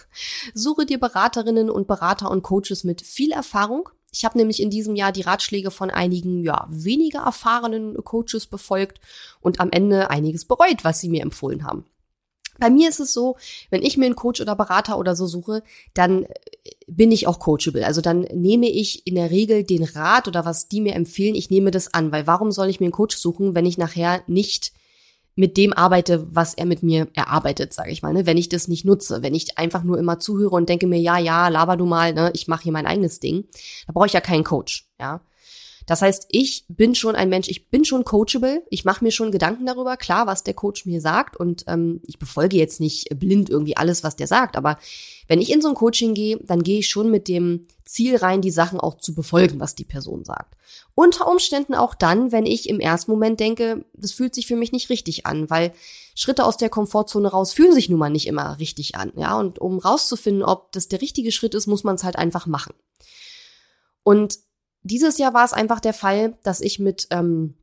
Suche 0.54 0.84
dir 0.84 1.00
Beraterinnen 1.00 1.70
und 1.70 1.86
Berater 1.86 2.30
und 2.30 2.42
Coaches 2.42 2.84
mit 2.84 3.00
viel 3.00 3.32
Erfahrung. 3.32 3.88
Ich 4.12 4.26
habe 4.26 4.36
nämlich 4.36 4.60
in 4.60 4.68
diesem 4.68 4.94
Jahr 4.94 5.10
die 5.10 5.22
Ratschläge 5.22 5.70
von 5.70 5.88
einigen, 5.88 6.44
ja, 6.44 6.66
weniger 6.68 7.20
erfahrenen 7.20 7.94
Coaches 8.04 8.46
befolgt 8.46 9.00
und 9.40 9.58
am 9.58 9.70
Ende 9.70 10.10
einiges 10.10 10.44
bereut, 10.44 10.84
was 10.84 11.00
sie 11.00 11.08
mir 11.08 11.22
empfohlen 11.22 11.64
haben. 11.64 11.86
Bei 12.58 12.68
mir 12.68 12.90
ist 12.90 13.00
es 13.00 13.14
so, 13.14 13.36
wenn 13.70 13.82
ich 13.82 13.96
mir 13.96 14.04
einen 14.04 14.14
Coach 14.14 14.42
oder 14.42 14.54
Berater 14.54 14.98
oder 14.98 15.16
so 15.16 15.26
suche, 15.26 15.62
dann 15.94 16.24
äh, 16.24 16.28
bin 16.86 17.10
ich 17.10 17.26
auch 17.26 17.38
coachable. 17.38 17.86
Also 17.86 18.02
dann 18.02 18.20
nehme 18.34 18.68
ich 18.68 19.06
in 19.06 19.14
der 19.14 19.30
Regel 19.30 19.64
den 19.64 19.84
Rat 19.84 20.28
oder 20.28 20.44
was 20.44 20.68
die 20.68 20.82
mir 20.82 20.94
empfehlen, 20.94 21.36
ich 21.36 21.48
nehme 21.48 21.70
das 21.70 21.94
an, 21.94 22.12
weil 22.12 22.26
warum 22.26 22.52
soll 22.52 22.68
ich 22.68 22.80
mir 22.80 22.86
einen 22.86 22.92
Coach 22.92 23.16
suchen, 23.16 23.54
wenn 23.54 23.64
ich 23.64 23.78
nachher 23.78 24.22
nicht 24.26 24.74
mit 25.38 25.56
dem 25.56 25.72
arbeite, 25.72 26.26
was 26.32 26.54
er 26.54 26.66
mit 26.66 26.82
mir 26.82 27.06
erarbeitet, 27.14 27.72
sage 27.72 27.92
ich 27.92 28.02
mal, 28.02 28.12
ne? 28.12 28.26
wenn 28.26 28.36
ich 28.36 28.48
das 28.48 28.66
nicht 28.66 28.84
nutze, 28.84 29.22
wenn 29.22 29.36
ich 29.36 29.56
einfach 29.56 29.84
nur 29.84 29.96
immer 29.96 30.18
zuhöre 30.18 30.56
und 30.56 30.68
denke 30.68 30.88
mir, 30.88 30.98
ja, 30.98 31.16
ja, 31.16 31.46
laber 31.46 31.76
du 31.76 31.86
mal, 31.86 32.12
ne, 32.12 32.32
ich 32.34 32.48
mache 32.48 32.64
hier 32.64 32.72
mein 32.72 32.86
eigenes 32.86 33.20
Ding, 33.20 33.44
da 33.86 33.92
brauche 33.92 34.06
ich 34.06 34.12
ja 34.12 34.20
keinen 34.20 34.42
Coach, 34.42 34.88
ja. 35.00 35.20
Das 35.88 36.02
heißt, 36.02 36.26
ich 36.28 36.66
bin 36.68 36.94
schon 36.94 37.16
ein 37.16 37.30
Mensch, 37.30 37.48
ich 37.48 37.70
bin 37.70 37.82
schon 37.82 38.04
coachable, 38.04 38.62
ich 38.68 38.84
mache 38.84 39.02
mir 39.02 39.10
schon 39.10 39.32
Gedanken 39.32 39.64
darüber, 39.64 39.96
klar, 39.96 40.26
was 40.26 40.44
der 40.44 40.52
Coach 40.52 40.84
mir 40.84 41.00
sagt 41.00 41.34
und 41.34 41.64
ähm, 41.66 42.02
ich 42.06 42.18
befolge 42.18 42.58
jetzt 42.58 42.78
nicht 42.78 43.08
blind 43.18 43.48
irgendwie 43.48 43.78
alles, 43.78 44.04
was 44.04 44.14
der 44.14 44.26
sagt, 44.26 44.58
aber 44.58 44.78
wenn 45.28 45.40
ich 45.40 45.50
in 45.50 45.62
so 45.62 45.68
ein 45.68 45.74
Coaching 45.74 46.12
gehe, 46.12 46.36
dann 46.44 46.62
gehe 46.62 46.80
ich 46.80 46.90
schon 46.90 47.10
mit 47.10 47.26
dem 47.26 47.66
Ziel 47.86 48.16
rein, 48.16 48.42
die 48.42 48.50
Sachen 48.50 48.78
auch 48.78 48.98
zu 48.98 49.14
befolgen, 49.14 49.60
was 49.60 49.76
die 49.76 49.86
Person 49.86 50.26
sagt. 50.26 50.58
Unter 50.94 51.26
Umständen 51.26 51.74
auch 51.74 51.94
dann, 51.94 52.32
wenn 52.32 52.44
ich 52.44 52.68
im 52.68 52.80
ersten 52.80 53.10
Moment 53.10 53.40
denke, 53.40 53.86
das 53.94 54.12
fühlt 54.12 54.34
sich 54.34 54.46
für 54.46 54.56
mich 54.56 54.72
nicht 54.72 54.90
richtig 54.90 55.24
an, 55.24 55.48
weil 55.48 55.72
Schritte 56.14 56.44
aus 56.44 56.58
der 56.58 56.68
Komfortzone 56.68 57.28
raus 57.28 57.54
fühlen 57.54 57.72
sich 57.72 57.88
nun 57.88 57.98
mal 57.98 58.10
nicht 58.10 58.26
immer 58.26 58.58
richtig 58.58 58.96
an, 58.96 59.12
ja, 59.16 59.38
und 59.38 59.58
um 59.58 59.78
rauszufinden, 59.78 60.42
ob 60.42 60.70
das 60.72 60.88
der 60.88 61.00
richtige 61.00 61.32
Schritt 61.32 61.54
ist, 61.54 61.66
muss 61.66 61.82
man 61.82 61.94
es 61.94 62.04
halt 62.04 62.16
einfach 62.16 62.46
machen. 62.46 62.74
Und 64.02 64.38
dieses 64.88 65.18
Jahr 65.18 65.34
war 65.34 65.44
es 65.44 65.52
einfach 65.52 65.80
der 65.80 65.94
Fall, 65.94 66.36
dass 66.42 66.60
ich 66.60 66.78
mit 66.78 67.06
ähm, 67.10 67.54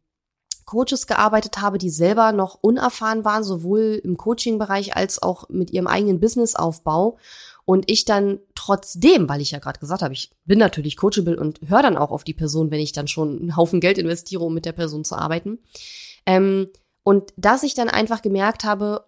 Coaches 0.66 1.08
gearbeitet 1.08 1.62
habe, 1.62 1.78
die 1.78 1.90
selber 1.90 2.32
noch 2.32 2.58
unerfahren 2.62 3.24
waren, 3.24 3.44
sowohl 3.44 4.02
im 4.04 4.18
Coaching-Bereich 4.18 4.96
als 4.96 5.22
auch 5.22 5.48
mit 5.50 5.72
ihrem 5.72 5.88
eigenen 5.88 6.20
Businessaufbau. 6.20 7.18
Und 7.66 7.90
ich 7.90 8.06
dann 8.06 8.40
trotzdem, 8.54 9.28
weil 9.28 9.42
ich 9.42 9.52
ja 9.52 9.60
gerade 9.60 9.80
gesagt 9.80 10.04
habe, 10.04 10.14
ich 10.14 10.32
bin 10.46 10.60
natürlich 10.60 10.98
coachable 10.98 11.40
und 11.40 11.62
höre 11.68 11.82
dann 11.82 11.98
auch 11.98 12.12
auf 12.12 12.24
die 12.24 12.34
Person, 12.34 12.70
wenn 12.70 12.80
ich 12.80 12.92
dann 12.92 13.08
schon 13.08 13.40
einen 13.40 13.56
Haufen 13.56 13.80
Geld 13.80 13.98
investiere, 13.98 14.44
um 14.44 14.54
mit 14.54 14.66
der 14.66 14.72
Person 14.72 15.04
zu 15.04 15.16
arbeiten. 15.16 15.60
Ähm, 16.28 16.70
und 17.04 17.34
dass 17.38 17.64
ich 17.64 17.74
dann 17.74 17.90
einfach 17.90 18.22
gemerkt 18.22 18.64
habe, 18.64 19.06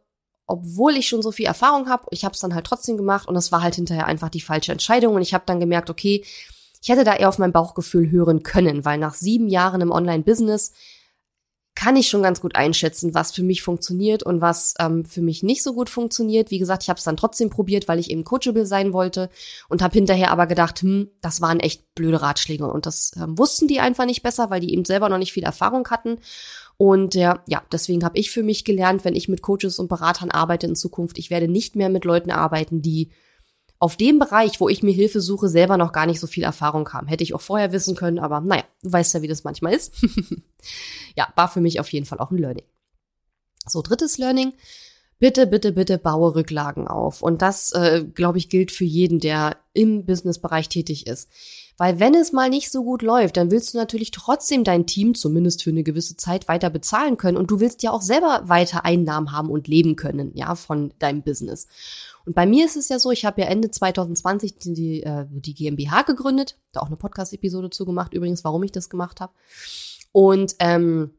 obwohl 0.48 0.96
ich 0.96 1.08
schon 1.08 1.22
so 1.22 1.32
viel 1.32 1.46
Erfahrung 1.46 1.90
habe, 1.90 2.08
ich 2.12 2.24
habe 2.24 2.34
es 2.34 2.40
dann 2.40 2.56
halt 2.56 2.66
trotzdem 2.66 2.98
gemacht 2.98 3.28
und 3.28 3.36
es 3.36 3.52
war 3.52 3.62
halt 3.62 3.76
hinterher 3.76 4.08
einfach 4.08 4.30
die 4.30 4.42
falsche 4.42 4.72
Entscheidung. 4.72 5.16
Und 5.16 5.22
ich 5.22 5.34
habe 5.34 5.44
dann 5.46 5.60
gemerkt, 5.60 5.90
okay, 5.90 6.24
ich 6.82 6.90
hätte 6.90 7.04
da 7.04 7.16
eher 7.16 7.30
auf 7.30 7.40
mein 7.40 7.52
Bauchgefühl 7.52 8.12
hören 8.12 8.44
können, 8.44 8.86
weil 8.86 8.98
nach 8.98 9.14
sieben 9.14 9.48
Jahren 9.48 9.82
im 9.82 9.92
Online-Business 9.92 10.74
kann 11.78 11.96
ich 11.96 12.08
schon 12.08 12.24
ganz 12.24 12.42
gut 12.42 12.56
einschätzen, 12.56 13.14
was 13.14 13.32
für 13.32 13.44
mich 13.44 13.62
funktioniert 13.62 14.24
und 14.24 14.42
was 14.42 14.74
ähm, 14.80 15.06
für 15.06 15.22
mich 15.22 15.44
nicht 15.44 15.62
so 15.62 15.74
gut 15.74 15.92
funktioniert. 15.92 16.50
Wie 16.50 16.58
gesagt, 16.58 16.82
ich 16.82 16.90
habe 16.90 16.98
es 16.98 17.04
dann 17.04 17.18
trotzdem 17.18 17.52
probiert, 17.52 17.88
weil 17.88 18.00
ich 18.00 18.10
eben 18.10 18.24
coachable 18.24 18.66
sein 18.66 18.94
wollte 18.94 19.30
und 19.70 19.84
habe 19.84 19.94
hinterher 19.94 20.32
aber 20.32 20.48
gedacht, 20.48 20.82
hm, 20.82 21.12
das 21.22 21.40
waren 21.40 21.60
echt 21.60 21.94
blöde 21.94 22.24
Ratschläge 22.24 22.66
und 22.66 22.88
das 22.88 23.12
ähm, 23.16 23.38
wussten 23.38 23.68
die 23.68 23.80
einfach 23.80 24.06
nicht 24.06 24.24
besser, 24.24 24.50
weil 24.50 24.60
die 24.60 24.74
eben 24.74 24.86
selber 24.86 25.08
noch 25.08 25.20
nicht 25.20 25.34
viel 25.34 25.44
Erfahrung 25.44 25.88
hatten. 25.90 26.18
Und 26.78 27.14
ja, 27.14 27.44
ja, 27.48 27.62
deswegen 27.72 28.04
habe 28.04 28.18
ich 28.18 28.32
für 28.32 28.42
mich 28.42 28.66
gelernt, 28.66 29.06
wenn 29.06 29.16
ich 29.16 29.30
mit 29.30 29.44
Coaches 29.44 29.78
und 29.78 29.88
Beratern 29.88 30.32
arbeite 30.32 30.66
in 30.66 30.76
Zukunft, 30.76 31.20
ich 31.20 31.30
werde 31.30 31.48
nicht 31.48 31.76
mehr 31.76 31.90
mit 31.90 32.06
Leuten 32.06 32.32
arbeiten, 32.32 32.82
die 32.82 33.12
auf 33.80 33.96
dem 33.96 34.20
Bereich, 34.20 34.60
wo 34.60 34.70
ich 34.70 34.82
mir 34.82 34.94
Hilfe 34.94 35.22
suche, 35.22 35.50
selber 35.50 35.78
noch 35.78 35.92
gar 35.92 36.06
nicht 36.06 36.20
so 36.20 36.28
viel 36.28 36.44
Erfahrung 36.44 36.90
haben. 36.90 37.08
Hätte 37.08 37.24
ich 37.24 37.34
auch 37.34 37.42
vorher 37.42 37.72
wissen 37.72 37.96
können, 37.96 38.20
aber 38.20 38.42
naja, 38.42 38.64
du 38.82 38.92
weißt 38.92 39.14
ja, 39.14 39.22
wie 39.22 39.28
das 39.28 39.44
manchmal 39.44 39.74
ist. 39.74 39.94
ja, 41.16 41.28
war 41.36 41.48
für 41.48 41.62
mich 41.62 41.80
auf 41.80 41.92
jeden 41.92 42.06
Fall 42.06 42.20
auch 42.20 42.32
ein 42.32 42.38
Learning. 42.38 42.66
So, 43.68 43.82
drittes 43.82 44.18
Learning. 44.18 44.54
Bitte, 45.20 45.48
bitte, 45.48 45.72
bitte 45.72 45.98
baue 45.98 46.36
Rücklagen 46.36 46.88
auf. 46.88 47.22
Und 47.22 47.42
das, 47.42 47.72
äh, 47.72 48.06
glaube 48.14 48.38
ich, 48.38 48.50
gilt 48.50 48.72
für 48.72 48.86
jeden, 48.86 49.20
der 49.20 49.58
im 49.74 50.06
Businessbereich 50.06 50.70
tätig 50.70 51.08
ist. 51.08 51.30
Weil 51.78 52.00
wenn 52.00 52.16
es 52.16 52.32
mal 52.32 52.50
nicht 52.50 52.72
so 52.72 52.84
gut 52.84 53.04
läuft, 53.04 53.38
dann 53.38 53.52
willst 53.52 53.74
du 53.74 53.78
natürlich 53.78 54.10
trotzdem 54.10 54.64
dein 54.64 54.88
Team 54.88 55.14
zumindest 55.14 55.64
für 55.64 55.70
eine 55.70 55.84
gewisse 55.84 56.18
Zeit 56.18 56.48
weiter 56.48 56.72
bezahlen 56.72 57.18
können 57.18 57.38
und 57.38 57.52
du 57.52 57.60
willst 57.60 57.84
ja 57.84 57.92
auch 57.92 58.02
selber 58.02 58.42
weiter 58.46 58.84
Einnahmen 58.84 59.32
haben 59.32 59.52
und 59.52 59.68
leben 59.68 59.96
können, 59.96 60.32
ja, 60.34 60.56
von 60.56 60.92
deinem 60.98 61.22
Business. 61.22 61.68
Und 62.26 62.34
bei 62.34 62.46
mir 62.48 62.66
ist 62.66 62.76
es 62.76 62.90
ja 62.90 62.98
so, 62.98 63.12
ich 63.12 63.26
habe 63.26 63.42
ja 63.42 63.48
Ende 63.48 63.70
2020 63.70 64.56
die, 64.56 64.74
die, 64.74 65.04
äh, 65.04 65.26
die 65.30 65.54
GmbH 65.54 66.02
gegründet, 66.02 66.58
da 66.72 66.82
auch 66.82 66.88
eine 66.88 66.98
Podcast-Episode 66.98 67.70
zu 67.70 67.86
gemacht, 67.86 68.14
übrigens, 68.14 68.44
warum 68.44 68.64
ich 68.64 68.72
das 68.72 68.90
gemacht 68.90 69.22
habe. 69.22 69.34
Und 70.12 70.56
ähm, 70.60 71.12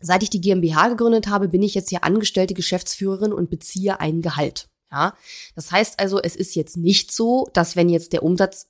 seit 0.00 0.24
ich 0.24 0.30
die 0.30 0.40
GmbH 0.40 0.88
gegründet 0.88 1.28
habe, 1.28 1.48
bin 1.48 1.62
ich 1.62 1.74
jetzt 1.74 1.92
ja 1.92 2.00
angestellte 2.00 2.54
Geschäftsführerin 2.54 3.32
und 3.32 3.48
beziehe 3.48 4.00
ein 4.00 4.22
Gehalt. 4.22 4.68
Ja, 4.90 5.14
das 5.54 5.70
heißt 5.70 6.00
also, 6.00 6.20
es 6.20 6.34
ist 6.34 6.54
jetzt 6.54 6.76
nicht 6.76 7.12
so, 7.12 7.48
dass 7.52 7.76
wenn 7.76 7.90
jetzt 7.90 8.12
der 8.12 8.22
Umsatz 8.22 8.68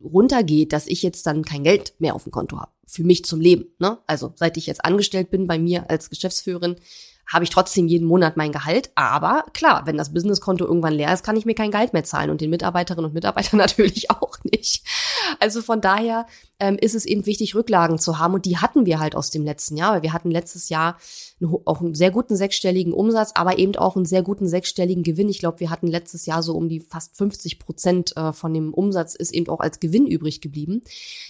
runtergeht, 0.00 0.72
dass 0.72 0.86
ich 0.86 1.02
jetzt 1.02 1.26
dann 1.26 1.44
kein 1.44 1.64
Geld 1.64 1.94
mehr 1.98 2.14
auf 2.14 2.24
dem 2.24 2.32
Konto 2.32 2.58
habe 2.58 2.72
für 2.86 3.04
mich 3.04 3.24
zum 3.24 3.40
Leben. 3.40 3.66
Ne? 3.78 3.98
Also 4.06 4.32
seit 4.36 4.56
ich 4.56 4.66
jetzt 4.66 4.84
angestellt 4.84 5.30
bin 5.30 5.46
bei 5.46 5.58
mir 5.58 5.90
als 5.90 6.10
Geschäftsführerin, 6.10 6.76
habe 7.26 7.42
ich 7.42 7.50
trotzdem 7.50 7.88
jeden 7.88 8.06
Monat 8.06 8.36
mein 8.36 8.52
Gehalt. 8.52 8.90
Aber 8.94 9.44
klar, 9.52 9.82
wenn 9.86 9.96
das 9.96 10.12
Businesskonto 10.12 10.64
irgendwann 10.64 10.92
leer 10.92 11.12
ist, 11.12 11.24
kann 11.24 11.36
ich 11.36 11.44
mir 11.44 11.54
kein 11.54 11.72
Gehalt 11.72 11.92
mehr 11.92 12.04
zahlen 12.04 12.30
und 12.30 12.40
den 12.40 12.50
Mitarbeiterinnen 12.50 13.06
und 13.06 13.14
Mitarbeitern 13.14 13.58
natürlich 13.58 14.10
auch 14.10 14.38
nicht. 14.44 14.84
Also 15.40 15.62
von 15.62 15.80
daher 15.80 16.26
ähm, 16.58 16.78
ist 16.80 16.94
es 16.94 17.04
eben 17.04 17.26
wichtig, 17.26 17.54
Rücklagen 17.54 17.98
zu 17.98 18.18
haben. 18.18 18.34
Und 18.34 18.46
die 18.46 18.58
hatten 18.58 18.86
wir 18.86 18.98
halt 18.98 19.14
aus 19.14 19.30
dem 19.30 19.44
letzten 19.44 19.76
Jahr, 19.76 19.94
weil 19.94 20.02
wir 20.02 20.12
hatten 20.12 20.30
letztes 20.30 20.68
Jahr 20.68 20.98
auch 21.64 21.80
einen 21.80 21.94
sehr 21.94 22.10
guten 22.10 22.34
sechsstelligen 22.34 22.94
Umsatz, 22.94 23.32
aber 23.34 23.58
eben 23.58 23.76
auch 23.76 23.96
einen 23.96 24.06
sehr 24.06 24.22
guten 24.22 24.48
sechsstelligen 24.48 25.02
Gewinn. 25.02 25.28
Ich 25.28 25.38
glaube, 25.38 25.60
wir 25.60 25.70
hatten 25.70 25.86
letztes 25.86 26.24
Jahr 26.24 26.42
so 26.42 26.54
um 26.54 26.68
die 26.68 26.80
fast 26.80 27.16
50 27.16 27.58
Prozent 27.58 28.16
äh, 28.16 28.32
von 28.32 28.54
dem 28.54 28.72
Umsatz 28.72 29.14
ist 29.14 29.34
eben 29.34 29.48
auch 29.48 29.60
als 29.60 29.80
Gewinn 29.80 30.06
übrig 30.06 30.40
geblieben. 30.40 30.82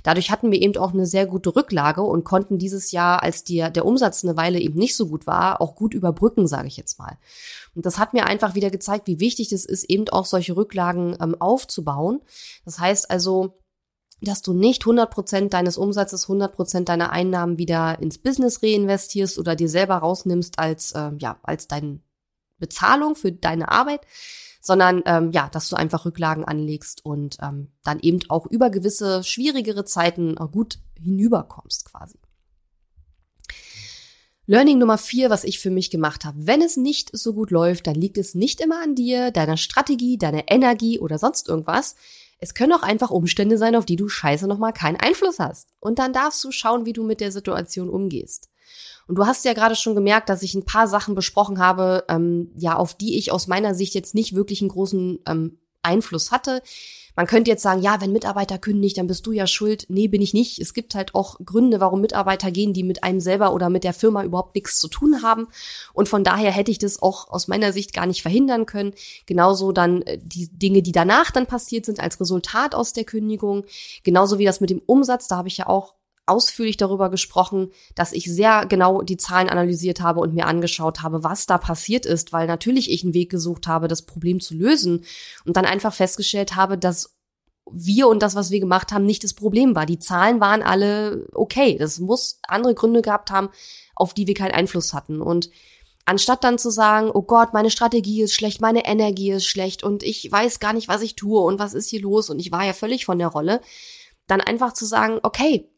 Dadurch 0.05 0.31
hatten 0.31 0.53
wir 0.53 0.61
eben 0.61 0.77
auch 0.77 0.93
eine 0.93 1.07
sehr 1.07 1.27
gute 1.27 1.57
Rücklage 1.57 2.03
und 2.03 2.25
konnten 2.25 2.59
dieses 2.59 2.93
Jahr, 2.93 3.23
als 3.23 3.43
die, 3.43 3.67
der 3.73 3.85
Umsatz 3.85 4.25
eine 4.25 4.37
Weile 4.37 4.61
eben 4.61 4.79
nicht 4.79 4.97
so 4.97 5.09
gut 5.09 5.27
war, 5.27 5.61
auch 5.61 5.75
gut 5.75 5.93
überbrücken, 5.93 6.47
sage 6.47 6.69
ich 6.69 6.77
jetzt 6.77 6.99
mal. 6.99 7.19
Und 7.75 7.85
das 7.85 7.99
hat 7.99 8.15
mir 8.15 8.27
einfach 8.27 8.55
wieder 8.55 8.71
gezeigt, 8.71 9.09
wie 9.09 9.21
wichtig 9.21 9.53
es 9.53 9.65
ist, 9.65 9.85
eben 9.85 10.09
auch 10.09 10.25
solche 10.25 10.57
Rücklagen 10.57 11.17
ähm, 11.21 11.37
aufzubauen. 11.41 12.21
Das 12.65 12.79
heißt 12.79 13.11
also, 13.11 13.55
dass 14.21 14.43
du 14.43 14.53
nicht 14.53 14.85
100% 14.85 15.49
deines 15.51 15.77
Umsatzes, 15.77 16.27
100% 16.27 16.85
deiner 16.85 17.11
Einnahmen 17.11 17.59
wieder 17.59 17.99
ins 18.01 18.19
Business 18.19 18.63
reinvestierst 18.63 19.39
oder 19.39 19.57
dir 19.57 19.69
selber 19.69 19.97
rausnimmst 19.97 20.59
als, 20.59 20.93
äh, 20.93 21.13
ja, 21.19 21.39
als 21.43 21.69
deine 21.69 22.01
Bezahlung 22.59 23.15
für 23.15 23.33
deine 23.33 23.71
Arbeit, 23.71 24.01
sondern 24.63 25.03
ähm, 25.07 25.31
ja, 25.33 25.49
dass 25.49 25.69
du 25.69 25.77
einfach 25.77 26.07
Rücklagen 26.07 26.45
anlegst 26.45 27.05
und 27.05 27.37
ähm, 27.43 27.69
dann 27.85 28.01
eben 28.01 28.21
auch 28.29 28.47
über 28.47 28.71
gewisse 28.71 29.23
schwierigere 29.23 29.85
Zeiten 29.85 30.37
äh, 30.39 30.47
gut 30.51 30.79
hinüberkommst 30.99 31.85
quasi. 31.85 32.19
Learning 34.49 34.79
Nummer 34.79 34.97
vier, 34.97 35.29
was 35.29 35.43
ich 35.43 35.59
für 35.59 35.71
mich 35.71 35.91
gemacht 35.91 36.25
habe. 36.25 36.47
Wenn 36.47 36.63
es 36.63 36.77
nicht 36.77 37.11
so 37.13 37.35
gut 37.35 37.51
läuft, 37.51 37.89
dann 37.89 37.97
liegt 37.97 38.17
es 38.17 38.35
nicht 38.35 38.61
immer 38.61 38.81
an 38.81 38.95
dir, 38.95 39.33
deiner 39.33 39.57
Strategie, 39.57 40.19
deiner 40.19 40.45
Energie 40.49 41.01
oder 41.01 41.19
sonst 41.19 41.49
irgendwas, 41.49 41.97
es 42.39 42.55
können 42.55 42.73
auch 42.73 42.83
einfach 42.83 43.11
Umstände 43.11 43.59
sein, 43.59 43.77
auf 43.77 43.87
die 43.87 43.97
du 43.97 44.09
scheiße 44.09 44.47
nochmal 44.47 44.73
keinen 44.73 44.97
Einfluss 44.97 45.39
hast. 45.39 45.69
Und 45.81 45.99
dann 45.99 46.13
darfst 46.13 46.43
du 46.45 46.53
schauen, 46.53 46.85
wie 46.85 46.93
du 46.93 47.03
mit 47.03 47.21
der 47.21 47.33
Situation 47.33 47.89
umgehst. 47.89 48.51
Und 49.09 49.17
du 49.17 49.27
hast 49.27 49.45
ja 49.45 49.53
gerade 49.53 49.77
schon 49.77 49.95
gemerkt, 49.95 50.29
dass 50.29 50.43
ich 50.43 50.55
ein 50.55 50.65
paar 50.65 50.89
Sachen 50.89 51.15
besprochen 51.15 51.59
habe, 51.59 52.05
ähm, 52.09 52.51
ja, 52.57 52.77
auf 52.77 52.95
die 52.95 53.17
ich 53.19 53.31
aus 53.31 53.47
meiner 53.47 53.75
Sicht 53.75 53.95
jetzt 53.95 54.15
nicht 54.15 54.35
wirklich 54.35 54.61
einen 54.61 54.71
großen 54.71 55.21
ähm, 55.27 55.59
Einfluss 55.83 56.33
hatte. 56.33 56.63
Man 57.17 57.27
könnte 57.27 57.51
jetzt 57.51 57.63
sagen, 57.63 57.81
ja, 57.81 58.01
wenn 58.01 58.13
Mitarbeiter 58.13 58.59
kündigt, 58.59 58.99
dann 58.99 59.07
bist 59.07 59.27
du 59.27 59.33
ja 59.33 59.47
schuld. 59.47 59.87
Nee, 59.89 60.07
bin 60.07 60.21
ich 60.21 60.35
nicht. 60.35 60.59
Es 60.59 60.75
gibt 60.75 60.95
halt 60.95 61.15
auch 61.15 61.39
Gründe, 61.45 61.81
warum 61.81 62.03
Mitarbeiter 62.03 62.51
gehen, 62.51 62.75
die 62.75 62.83
mit 62.83 63.03
einem 63.03 63.21
selber 63.21 63.55
oder 63.55 63.71
mit 63.71 63.85
der 63.85 63.95
Firma 63.95 64.23
überhaupt 64.23 64.55
nichts 64.55 64.79
zu 64.79 64.89
tun 64.89 65.23
haben. 65.23 65.49
Und 65.95 66.09
von 66.09 66.25
daher 66.25 66.53
hätte 66.53 66.71
ich 66.71 66.79
das 66.79 67.03
auch 67.03 67.31
aus 67.31 67.49
meiner 67.49 67.73
Sicht 67.73 67.95
gar 67.95 68.07
nicht 68.07 68.21
verhindern 68.21 68.67
können. 68.67 68.93
Genauso 69.25 69.73
dann 69.73 70.03
äh, 70.03 70.19
die 70.23 70.49
Dinge, 70.49 70.83
die 70.83 70.93
danach 70.93 71.31
dann 71.31 71.47
passiert 71.47 71.87
sind 71.87 72.01
als 72.01 72.21
Resultat 72.21 72.75
aus 72.75 72.93
der 72.93 73.05
Kündigung. 73.05 73.65
Genauso 74.05 74.39
wie 74.39 74.45
das 74.45 74.61
mit 74.61 74.69
dem 74.71 74.83
Umsatz. 74.85 75.27
Da 75.27 75.39
habe 75.39 75.49
ich 75.49 75.57
ja 75.57 75.69
auch 75.69 75.95
ausführlich 76.27 76.77
darüber 76.77 77.09
gesprochen, 77.09 77.71
dass 77.95 78.13
ich 78.13 78.25
sehr 78.25 78.67
genau 78.67 79.03
die 79.03 79.17
Zahlen 79.17 79.49
analysiert 79.49 80.01
habe 80.01 80.21
und 80.21 80.35
mir 80.35 80.47
angeschaut 80.47 81.03
habe, 81.03 81.23
was 81.25 81.47
da 81.47 81.57
passiert 81.57 82.05
ist, 82.05 82.33
weil 82.33 82.47
natürlich 82.47 82.91
ich 82.91 83.05
einen 83.05 83.15
Weg 83.15 83.31
gesucht 83.31 83.67
habe, 83.67 83.89
das 83.89 84.03
Problem 84.03 84.41
zu 84.41 84.55
lösen 84.55 85.05
und 85.45 85.57
dann 85.57 85.65
einfach 85.65 85.95
festgestellt 85.95 86.57
habe, 86.57 86.77
dass 86.77 87.17
wir 87.71 88.09
und 88.09 88.23
das, 88.23 88.35
was 88.35 88.51
wir 88.51 88.61
gemacht 88.61 88.93
haben, 88.93 89.07
nicht 89.07 89.25
das 89.25 89.35
Problem 89.35 89.75
war. 89.75 89.87
Die 89.87 89.99
Zahlen 89.99 90.41
waren 90.41 90.63
alle 90.63 91.27
okay. 91.33 91.77
Das 91.79 91.99
muss 91.99 92.39
andere 92.47 92.75
Gründe 92.75 93.03
gehabt 93.03 93.31
haben, 93.31 93.49
auf 93.95 94.15
die 94.15 94.27
wir 94.27 94.35
keinen 94.35 94.53
Einfluss 94.53 94.95
hatten. 94.95 95.21
Und 95.21 95.51
anstatt 96.05 96.45
dann 96.45 96.59
zu 96.59 96.71
sagen, 96.71 97.11
oh 97.13 97.23
Gott, 97.23 97.53
meine 97.53 97.71
Strategie 97.71 98.23
ist 98.23 98.35
schlecht, 98.35 98.61
meine 98.61 98.87
Energie 98.87 99.33
ist 99.33 99.47
schlecht 99.47 99.83
und 99.83 100.03
ich 100.03 100.31
weiß 100.31 100.61
gar 100.61 100.73
nicht, 100.73 100.89
was 100.89 101.03
ich 101.03 101.17
tue 101.17 101.41
und 101.41 101.59
was 101.59 101.75
ist 101.75 101.91
hier 101.91 102.01
los 102.01 102.31
und 102.31 102.39
ich 102.39 102.53
war 102.53 102.65
ja 102.65 102.73
völlig 102.73 103.05
von 103.05 103.19
der 103.19 103.29
Rolle, 103.29 103.61
dann 104.29 104.41
einfach 104.41 104.73
zu 104.73 104.87
sagen, 104.87 105.19
okay, 105.23 105.69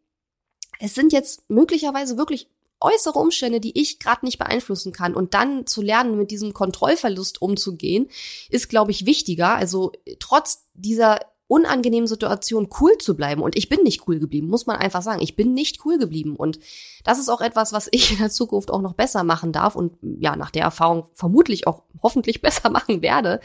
es 0.79 0.95
sind 0.95 1.13
jetzt 1.13 1.49
möglicherweise 1.49 2.17
wirklich 2.17 2.49
äußere 2.81 3.19
Umstände, 3.19 3.61
die 3.61 3.79
ich 3.81 3.99
gerade 3.99 4.25
nicht 4.25 4.39
beeinflussen 4.39 4.93
kann. 4.93 5.15
Und 5.15 5.35
dann 5.35 5.67
zu 5.67 5.83
lernen, 5.83 6.17
mit 6.17 6.31
diesem 6.31 6.55
Kontrollverlust 6.55 7.43
umzugehen, 7.43 8.09
ist, 8.51 8.69
glaube 8.69 8.93
ich, 8.93 9.07
wichtiger. 9.07 9.55
Also 9.57 9.93
trotz 10.21 10.69
dieser 10.75 11.19
unangenehmen 11.49 12.07
Situation 12.07 12.69
cool 12.81 12.97
zu 12.99 13.17
bleiben. 13.17 13.43
Und 13.43 13.57
ich 13.57 13.69
bin 13.69 13.83
nicht 13.83 14.07
cool 14.07 14.21
geblieben, 14.21 14.49
muss 14.49 14.67
man 14.67 14.77
einfach 14.77 15.03
sagen. 15.03 15.23
Ich 15.23 15.35
bin 15.35 15.55
nicht 15.55 15.85
cool 15.85 15.99
geblieben. 15.99 16.37
Und 16.37 16.61
das 17.05 17.19
ist 17.19 17.31
auch 17.31 17.41
etwas, 17.41 17.73
was 17.73 17.89
ich 17.91 18.13
in 18.13 18.19
der 18.19 18.31
Zukunft 18.31 18.71
auch 18.71 18.83
noch 18.83 18.93
besser 18.93 19.25
machen 19.25 19.51
darf 19.51 19.75
und 19.75 19.95
ja, 20.03 20.37
nach 20.37 20.51
der 20.51 20.63
Erfahrung 20.63 21.07
vermutlich 21.15 21.67
auch 21.67 21.83
hoffentlich 22.03 22.43
besser 22.43 22.71
machen 22.71 23.03
werde, 23.03 23.41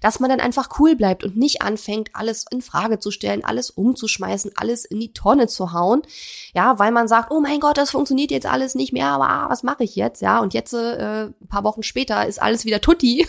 dass 0.00 0.20
man 0.20 0.30
dann 0.30 0.40
einfach 0.40 0.68
cool 0.78 0.96
bleibt 0.96 1.24
und 1.24 1.36
nicht 1.36 1.62
anfängt, 1.62 2.10
alles 2.12 2.44
in 2.50 2.60
Frage 2.60 2.98
zu 2.98 3.10
stellen, 3.10 3.44
alles 3.44 3.70
umzuschmeißen, 3.70 4.52
alles 4.56 4.84
in 4.84 4.98
die 4.98 5.12
Tonne 5.12 5.46
zu 5.46 5.72
hauen. 5.72 6.02
Ja, 6.54 6.78
weil 6.80 6.90
man 6.90 7.06
sagt, 7.06 7.30
oh 7.30 7.40
mein 7.40 7.60
Gott, 7.60 7.78
das 7.78 7.92
funktioniert 7.92 8.32
jetzt 8.32 8.46
alles 8.46 8.74
nicht 8.74 8.92
mehr, 8.92 9.06
aber 9.06 9.28
ah, 9.28 9.48
was 9.48 9.62
mache 9.62 9.84
ich 9.84 9.94
jetzt? 9.94 10.20
Ja, 10.20 10.40
und 10.40 10.54
jetzt 10.54 10.72
äh, 10.74 11.26
ein 11.26 11.48
paar 11.48 11.62
Wochen 11.62 11.84
später 11.84 12.26
ist 12.26 12.42
alles 12.42 12.64
wieder 12.64 12.80
tutti. 12.80 13.28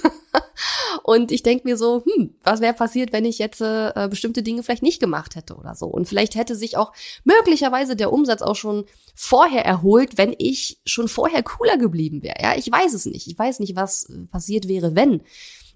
und 1.03 1.31
ich 1.31 1.43
denke 1.43 1.67
mir 1.67 1.77
so, 1.77 2.03
hm, 2.05 2.35
was 2.43 2.59
wäre 2.59 2.73
passiert, 2.73 3.13
wenn 3.13 3.25
ich 3.25 3.37
jetzt 3.37 3.61
äh, 3.61 4.09
bestimmte 4.15 4.43
Dinge 4.43 4.63
vielleicht 4.63 4.81
nicht 4.81 5.01
gemacht 5.01 5.35
hätte 5.35 5.55
oder 5.55 5.75
so. 5.75 5.87
Und 5.87 6.07
vielleicht 6.07 6.35
hätte 6.35 6.55
sich 6.55 6.77
auch 6.77 6.93
möglicherweise 7.25 7.95
der 7.95 8.13
Umsatz 8.13 8.41
auch 8.41 8.55
schon 8.55 8.85
vorher 9.13 9.65
erholt, 9.65 10.17
wenn 10.17 10.33
ich 10.37 10.79
schon 10.85 11.09
vorher 11.09 11.43
cooler 11.43 11.77
geblieben 11.77 12.23
wäre. 12.23 12.41
Ja, 12.41 12.55
ich 12.55 12.71
weiß 12.71 12.93
es 12.93 13.05
nicht. 13.05 13.27
Ich 13.27 13.37
weiß 13.37 13.59
nicht, 13.59 13.75
was 13.75 14.11
passiert 14.31 14.67
wäre, 14.67 14.95
wenn. 14.95 15.21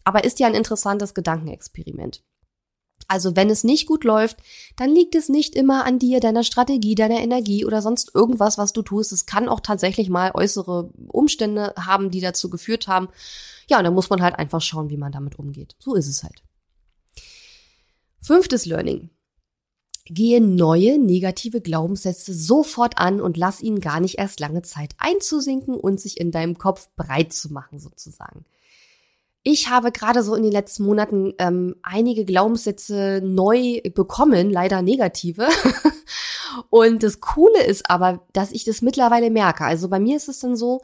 Aber 0.05 0.23
ist 0.23 0.39
ja 0.39 0.47
ein 0.47 0.55
interessantes 0.55 1.13
Gedankenexperiment. 1.13 2.23
Also 3.07 3.35
wenn 3.35 3.49
es 3.49 3.63
nicht 3.63 3.87
gut 3.87 4.03
läuft, 4.03 4.37
dann 4.75 4.93
liegt 4.93 5.15
es 5.15 5.29
nicht 5.29 5.55
immer 5.55 5.85
an 5.85 5.99
dir, 5.99 6.19
deiner 6.19 6.43
Strategie, 6.43 6.95
deiner 6.95 7.19
Energie 7.19 7.65
oder 7.65 7.81
sonst 7.81 8.13
irgendwas, 8.13 8.57
was 8.57 8.71
du 8.71 8.83
tust. 8.83 9.11
Es 9.11 9.25
kann 9.25 9.49
auch 9.49 9.59
tatsächlich 9.59 10.09
mal 10.09 10.31
äußere 10.33 10.91
Umstände 11.07 11.73
haben, 11.75 12.11
die 12.11 12.21
dazu 12.21 12.49
geführt 12.49 12.87
haben. 12.87 13.09
Ja, 13.67 13.79
und 13.79 13.83
dann 13.83 13.93
muss 13.93 14.09
man 14.09 14.21
halt 14.21 14.35
einfach 14.35 14.61
schauen, 14.61 14.89
wie 14.89 14.97
man 14.97 15.11
damit 15.11 15.39
umgeht. 15.39 15.75
So 15.79 15.95
ist 15.95 16.07
es 16.07 16.23
halt. 16.23 16.43
Fünftes 18.21 18.65
Learning. 18.65 19.09
Gehe 20.05 20.41
neue 20.41 20.97
negative 20.97 21.61
Glaubenssätze 21.61 22.33
sofort 22.33 22.97
an 22.97 23.21
und 23.21 23.37
lass 23.37 23.61
ihnen 23.61 23.79
gar 23.79 23.99
nicht 23.99 24.17
erst 24.17 24.39
lange 24.39 24.63
Zeit 24.63 24.95
einzusinken 24.97 25.75
und 25.75 25.99
sich 26.01 26.19
in 26.19 26.31
deinem 26.31 26.57
Kopf 26.57 26.89
breit 26.95 27.31
zu 27.31 27.53
machen, 27.53 27.79
sozusagen. 27.79 28.45
Ich 29.43 29.69
habe 29.69 29.91
gerade 29.91 30.21
so 30.23 30.35
in 30.35 30.43
den 30.43 30.51
letzten 30.51 30.83
Monaten 30.83 31.33
ähm, 31.37 31.75
einige 31.81 32.25
Glaubenssätze 32.25 33.21
neu 33.23 33.81
bekommen, 33.93 34.49
leider 34.49 34.81
negative. 34.81 35.47
und 36.69 37.03
das 37.03 37.21
Coole 37.21 37.63
ist 37.63 37.89
aber, 37.89 38.25
dass 38.33 38.51
ich 38.51 38.65
das 38.65 38.81
mittlerweile 38.81 39.29
merke. 39.29 39.63
Also 39.63 39.87
bei 39.89 39.99
mir 39.99 40.17
ist 40.17 40.27
es 40.27 40.39
dann 40.39 40.57
so, 40.57 40.81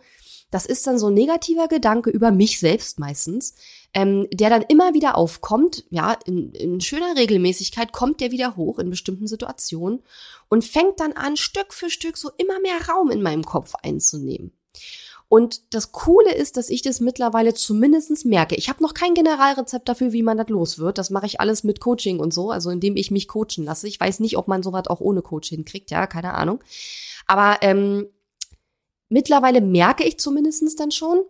das 0.55 0.65
ist 0.65 0.87
dann 0.87 0.97
so 0.97 1.07
ein 1.07 1.13
negativer 1.13 1.67
Gedanke 1.67 2.09
über 2.09 2.31
mich 2.31 2.59
selbst 2.59 2.97
meistens, 2.97 3.55
ähm, 3.93 4.25
der 4.31 4.49
dann 4.49 4.61
immer 4.61 4.93
wieder 4.93 5.17
aufkommt, 5.17 5.83
ja, 5.89 6.17
in, 6.25 6.53
in 6.53 6.79
schöner 6.79 7.17
Regelmäßigkeit 7.17 7.91
kommt 7.91 8.21
der 8.21 8.31
wieder 8.31 8.55
hoch 8.55 8.79
in 8.79 8.89
bestimmten 8.89 9.27
Situationen 9.27 10.01
und 10.47 10.63
fängt 10.63 11.01
dann 11.01 11.11
an, 11.11 11.35
Stück 11.35 11.73
für 11.73 11.89
Stück 11.89 12.15
so 12.15 12.31
immer 12.37 12.61
mehr 12.61 12.87
Raum 12.87 13.11
in 13.11 13.21
meinem 13.21 13.43
Kopf 13.43 13.75
einzunehmen. 13.83 14.53
Und 15.27 15.73
das 15.73 15.91
Coole 15.91 16.33
ist, 16.33 16.55
dass 16.55 16.69
ich 16.69 16.81
das 16.81 17.01
mittlerweile 17.01 17.53
zumindestens 17.53 18.23
merke. 18.23 18.55
Ich 18.55 18.69
habe 18.69 18.81
noch 18.81 18.93
kein 18.93 19.13
Generalrezept 19.13 19.89
dafür, 19.89 20.13
wie 20.13 20.23
man 20.23 20.37
das 20.37 20.47
los 20.47 20.79
wird. 20.79 20.97
Das 20.97 21.09
mache 21.09 21.25
ich 21.25 21.41
alles 21.41 21.65
mit 21.65 21.81
Coaching 21.81 22.21
und 22.21 22.33
so, 22.33 22.49
also 22.49 22.69
indem 22.69 22.95
ich 22.95 23.11
mich 23.11 23.27
coachen 23.27 23.65
lasse. 23.65 23.89
Ich 23.89 23.99
weiß 23.99 24.21
nicht, 24.21 24.37
ob 24.37 24.47
man 24.47 24.63
sowas 24.63 24.87
auch 24.87 25.01
ohne 25.01 25.21
Coach 25.21 25.49
hinkriegt, 25.49 25.91
ja, 25.91 26.07
keine 26.07 26.33
Ahnung. 26.35 26.63
Aber 27.27 27.57
ähm, 27.61 28.07
mittlerweile 29.09 29.61
merke 29.61 30.03
ich 30.03 30.19
zumindestens 30.19 30.75
dann 30.75 30.91
schon, 30.91 31.23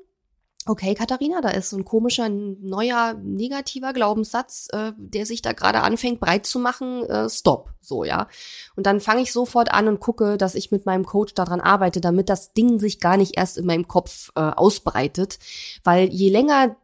okay, 0.67 0.95
Katharina, 0.95 1.41
da 1.41 1.49
ist 1.49 1.69
so 1.69 1.77
ein 1.77 1.85
komischer, 1.85 2.27
neuer, 2.29 3.13
negativer 3.21 3.93
Glaubenssatz, 3.93 4.67
äh, 4.71 4.93
der 4.97 5.25
sich 5.25 5.41
da 5.41 5.53
gerade 5.53 5.81
anfängt 5.81 6.19
breit 6.19 6.45
zu 6.45 6.59
machen, 6.59 7.03
äh, 7.03 7.29
stopp, 7.29 7.73
so, 7.81 8.03
ja. 8.03 8.27
Und 8.75 8.87
dann 8.87 8.99
fange 8.99 9.21
ich 9.21 9.31
sofort 9.31 9.71
an 9.71 9.87
und 9.87 9.99
gucke, 9.99 10.37
dass 10.37 10.55
ich 10.55 10.71
mit 10.71 10.85
meinem 10.85 11.05
Coach 11.05 11.33
daran 11.35 11.61
arbeite, 11.61 12.01
damit 12.01 12.29
das 12.29 12.53
Ding 12.53 12.79
sich 12.79 12.99
gar 12.99 13.17
nicht 13.17 13.37
erst 13.37 13.57
in 13.57 13.65
meinem 13.65 13.87
Kopf 13.87 14.31
äh, 14.35 14.41
ausbreitet. 14.41 15.37
Weil 15.83 16.09
je 16.09 16.29
länger 16.29 16.75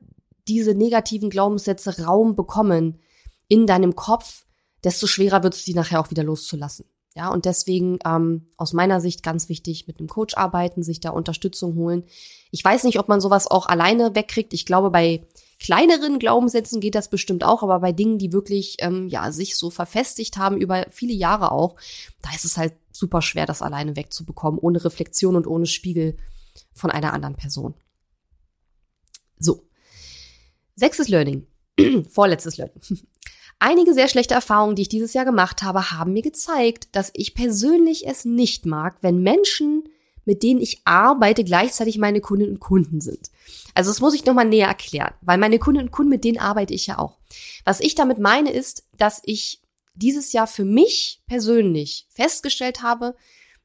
diese 0.47 0.75
negativen 0.75 1.29
Glaubenssätze 1.29 2.03
Raum 2.03 2.35
bekommen 2.35 2.99
in 3.47 3.65
deinem 3.65 3.95
Kopf, 3.95 4.45
desto 4.83 5.07
schwerer 5.07 5.43
wird 5.43 5.55
es, 5.55 5.63
die 5.63 5.73
nachher 5.73 5.99
auch 5.99 6.11
wieder 6.11 6.23
loszulassen. 6.23 6.85
Ja, 7.13 7.29
und 7.29 7.43
deswegen 7.43 7.99
ähm, 8.05 8.47
aus 8.55 8.71
meiner 8.71 9.01
Sicht 9.01 9.21
ganz 9.21 9.49
wichtig, 9.49 9.85
mit 9.85 9.99
einem 9.99 10.07
Coach 10.07 10.37
arbeiten, 10.37 10.81
sich 10.81 11.01
da 11.01 11.09
Unterstützung 11.09 11.75
holen. 11.75 12.05
Ich 12.51 12.63
weiß 12.63 12.85
nicht, 12.85 12.99
ob 12.99 13.09
man 13.09 13.19
sowas 13.19 13.47
auch 13.47 13.65
alleine 13.65 14.15
wegkriegt. 14.15 14.53
Ich 14.53 14.65
glaube, 14.65 14.91
bei 14.91 15.27
kleineren 15.59 16.19
Glaubenssätzen 16.19 16.79
geht 16.79 16.95
das 16.95 17.09
bestimmt 17.09 17.43
auch, 17.43 17.63
aber 17.63 17.81
bei 17.81 17.91
Dingen, 17.91 18.17
die 18.17 18.31
wirklich 18.31 18.77
ähm, 18.79 19.09
ja 19.09 19.31
sich 19.33 19.57
so 19.57 19.69
verfestigt 19.69 20.37
haben 20.37 20.57
über 20.57 20.85
viele 20.89 21.13
Jahre 21.13 21.51
auch, 21.51 21.75
da 22.21 22.29
ist 22.33 22.45
es 22.45 22.57
halt 22.57 22.73
super 22.93 23.21
schwer, 23.21 23.45
das 23.45 23.61
alleine 23.61 23.97
wegzubekommen, 23.97 24.59
ohne 24.59 24.83
Reflexion 24.83 25.35
und 25.35 25.47
ohne 25.47 25.65
Spiegel 25.65 26.17
von 26.73 26.91
einer 26.91 27.13
anderen 27.13 27.35
Person. 27.35 27.73
So. 29.37 29.67
Sechstes 30.75 31.09
Learning. 31.09 31.45
Vorletztes 32.09 32.57
Learning. 32.57 32.81
Einige 33.63 33.93
sehr 33.93 34.07
schlechte 34.07 34.33
Erfahrungen, 34.33 34.75
die 34.75 34.81
ich 34.81 34.89
dieses 34.89 35.13
Jahr 35.13 35.23
gemacht 35.23 35.61
habe, 35.61 35.91
haben 35.91 36.13
mir 36.13 36.23
gezeigt, 36.23 36.87
dass 36.93 37.11
ich 37.13 37.35
persönlich 37.35 38.07
es 38.07 38.25
nicht 38.25 38.65
mag, 38.65 38.95
wenn 39.01 39.21
Menschen, 39.21 39.83
mit 40.25 40.41
denen 40.41 40.59
ich 40.59 40.81
arbeite, 40.83 41.43
gleichzeitig 41.43 41.99
meine 41.99 42.21
Kundinnen 42.21 42.53
und 42.53 42.59
Kunden 42.59 43.01
sind. 43.01 43.29
Also 43.75 43.91
das 43.91 44.01
muss 44.01 44.15
ich 44.15 44.25
nochmal 44.25 44.47
näher 44.47 44.67
erklären, 44.67 45.13
weil 45.21 45.37
meine 45.37 45.59
Kundinnen 45.59 45.89
und 45.89 45.91
Kunden, 45.91 46.09
mit 46.09 46.23
denen 46.23 46.39
arbeite 46.39 46.73
ich 46.73 46.87
ja 46.87 46.97
auch. 46.97 47.19
Was 47.63 47.81
ich 47.81 47.93
damit 47.93 48.17
meine, 48.17 48.51
ist, 48.51 48.85
dass 48.97 49.21
ich 49.25 49.61
dieses 49.93 50.33
Jahr 50.33 50.47
für 50.47 50.65
mich 50.65 51.21
persönlich 51.27 52.07
festgestellt 52.09 52.81
habe, 52.81 53.15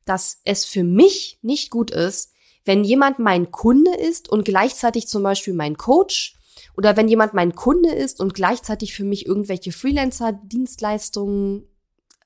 dass 0.05 0.43
es 0.45 0.67
für 0.67 0.85
mich 0.85 1.39
nicht 1.41 1.71
gut 1.71 1.91
ist, 1.91 2.35
wenn 2.67 2.85
jemand 2.85 3.19
mein 3.19 3.51
Kunde 3.51 3.95
ist 3.97 4.29
und 4.29 4.45
gleichzeitig 4.45 5.09
zum 5.09 5.23
Beispiel 5.23 5.55
mein 5.55 5.79
Coach 5.79 6.36
oder 6.77 6.97
wenn 6.97 7.09
jemand 7.09 7.35
mein 7.35 7.55
Kunde 7.55 7.91
ist 7.91 8.21
und 8.21 8.35
gleichzeitig 8.35 8.95
für 8.95 9.05
mich 9.05 9.27
irgendwelche 9.27 9.73
Freelancer-Dienstleistungen 9.73 11.65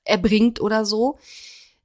erbringt 0.04 0.60
oder 0.60 0.84
so. 0.84 1.18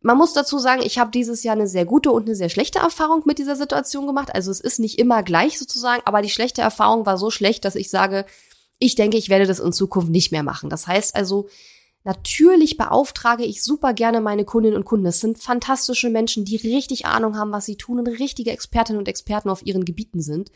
Man 0.01 0.17
muss 0.17 0.33
dazu 0.33 0.59
sagen, 0.59 0.81
ich 0.83 0.99
habe 0.99 1.11
dieses 1.11 1.43
Jahr 1.43 1.55
eine 1.55 1.67
sehr 1.67 1.85
gute 1.85 2.11
und 2.11 2.25
eine 2.25 2.35
sehr 2.35 2.49
schlechte 2.49 2.79
Erfahrung 2.79 3.23
mit 3.25 3.39
dieser 3.39 3.55
Situation 3.55 4.05
gemacht. 4.07 4.33
Also 4.33 4.51
es 4.51 4.59
ist 4.59 4.79
nicht 4.79 4.99
immer 4.99 5.23
gleich 5.23 5.57
sozusagen, 5.57 6.01
aber 6.05 6.21
die 6.21 6.29
schlechte 6.29 6.61
Erfahrung 6.61 7.05
war 7.05 7.17
so 7.17 7.31
schlecht, 7.31 7.65
dass 7.65 7.75
ich 7.75 7.89
sage, 7.89 8.25
ich 8.77 8.95
denke, 8.95 9.17
ich 9.17 9.29
werde 9.29 9.47
das 9.47 9.59
in 9.59 9.73
Zukunft 9.73 10.09
nicht 10.09 10.31
mehr 10.31 10.43
machen. 10.43 10.69
Das 10.69 10.87
heißt 10.87 11.15
also, 11.15 11.47
Natürlich 12.05 12.77
beauftrage 12.77 13.43
ich 13.43 13.63
super 13.63 13.91
gerne 13.93 14.21
meine 14.21 14.45
Kundinnen 14.45 14.77
und 14.77 14.85
Kunden. 14.85 15.07
Es 15.07 15.19
sind 15.19 15.39
fantastische 15.39 16.11
Menschen, 16.11 16.45
die 16.45 16.55
richtig 16.55 17.07
Ahnung 17.07 17.35
haben, 17.35 17.51
was 17.51 17.65
sie 17.65 17.77
tun 17.77 17.97
und 17.97 18.07
richtige 18.07 18.51
Expertinnen 18.51 18.99
und 18.99 19.07
Experten 19.07 19.49
auf 19.49 19.65
ihren 19.65 19.85
Gebieten 19.85 20.21
sind. 20.21 20.51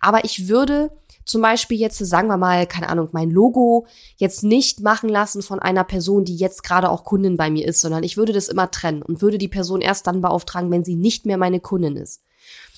Aber 0.00 0.24
ich 0.24 0.48
würde 0.48 0.90
zum 1.26 1.42
Beispiel 1.42 1.78
jetzt, 1.78 1.98
sagen 1.98 2.28
wir 2.28 2.38
mal, 2.38 2.66
keine 2.66 2.88
Ahnung, 2.88 3.10
mein 3.12 3.30
Logo 3.30 3.86
jetzt 4.16 4.42
nicht 4.42 4.80
machen 4.80 5.10
lassen 5.10 5.42
von 5.42 5.58
einer 5.58 5.84
Person, 5.84 6.24
die 6.24 6.36
jetzt 6.36 6.62
gerade 6.62 6.88
auch 6.88 7.04
Kundin 7.04 7.36
bei 7.36 7.50
mir 7.50 7.68
ist, 7.68 7.82
sondern 7.82 8.02
ich 8.02 8.16
würde 8.16 8.32
das 8.32 8.48
immer 8.48 8.70
trennen 8.70 9.02
und 9.02 9.20
würde 9.20 9.36
die 9.36 9.48
Person 9.48 9.82
erst 9.82 10.06
dann 10.06 10.22
beauftragen, 10.22 10.70
wenn 10.70 10.84
sie 10.84 10.94
nicht 10.94 11.26
mehr 11.26 11.36
meine 11.36 11.60
Kundin 11.60 11.96
ist. 11.96 12.22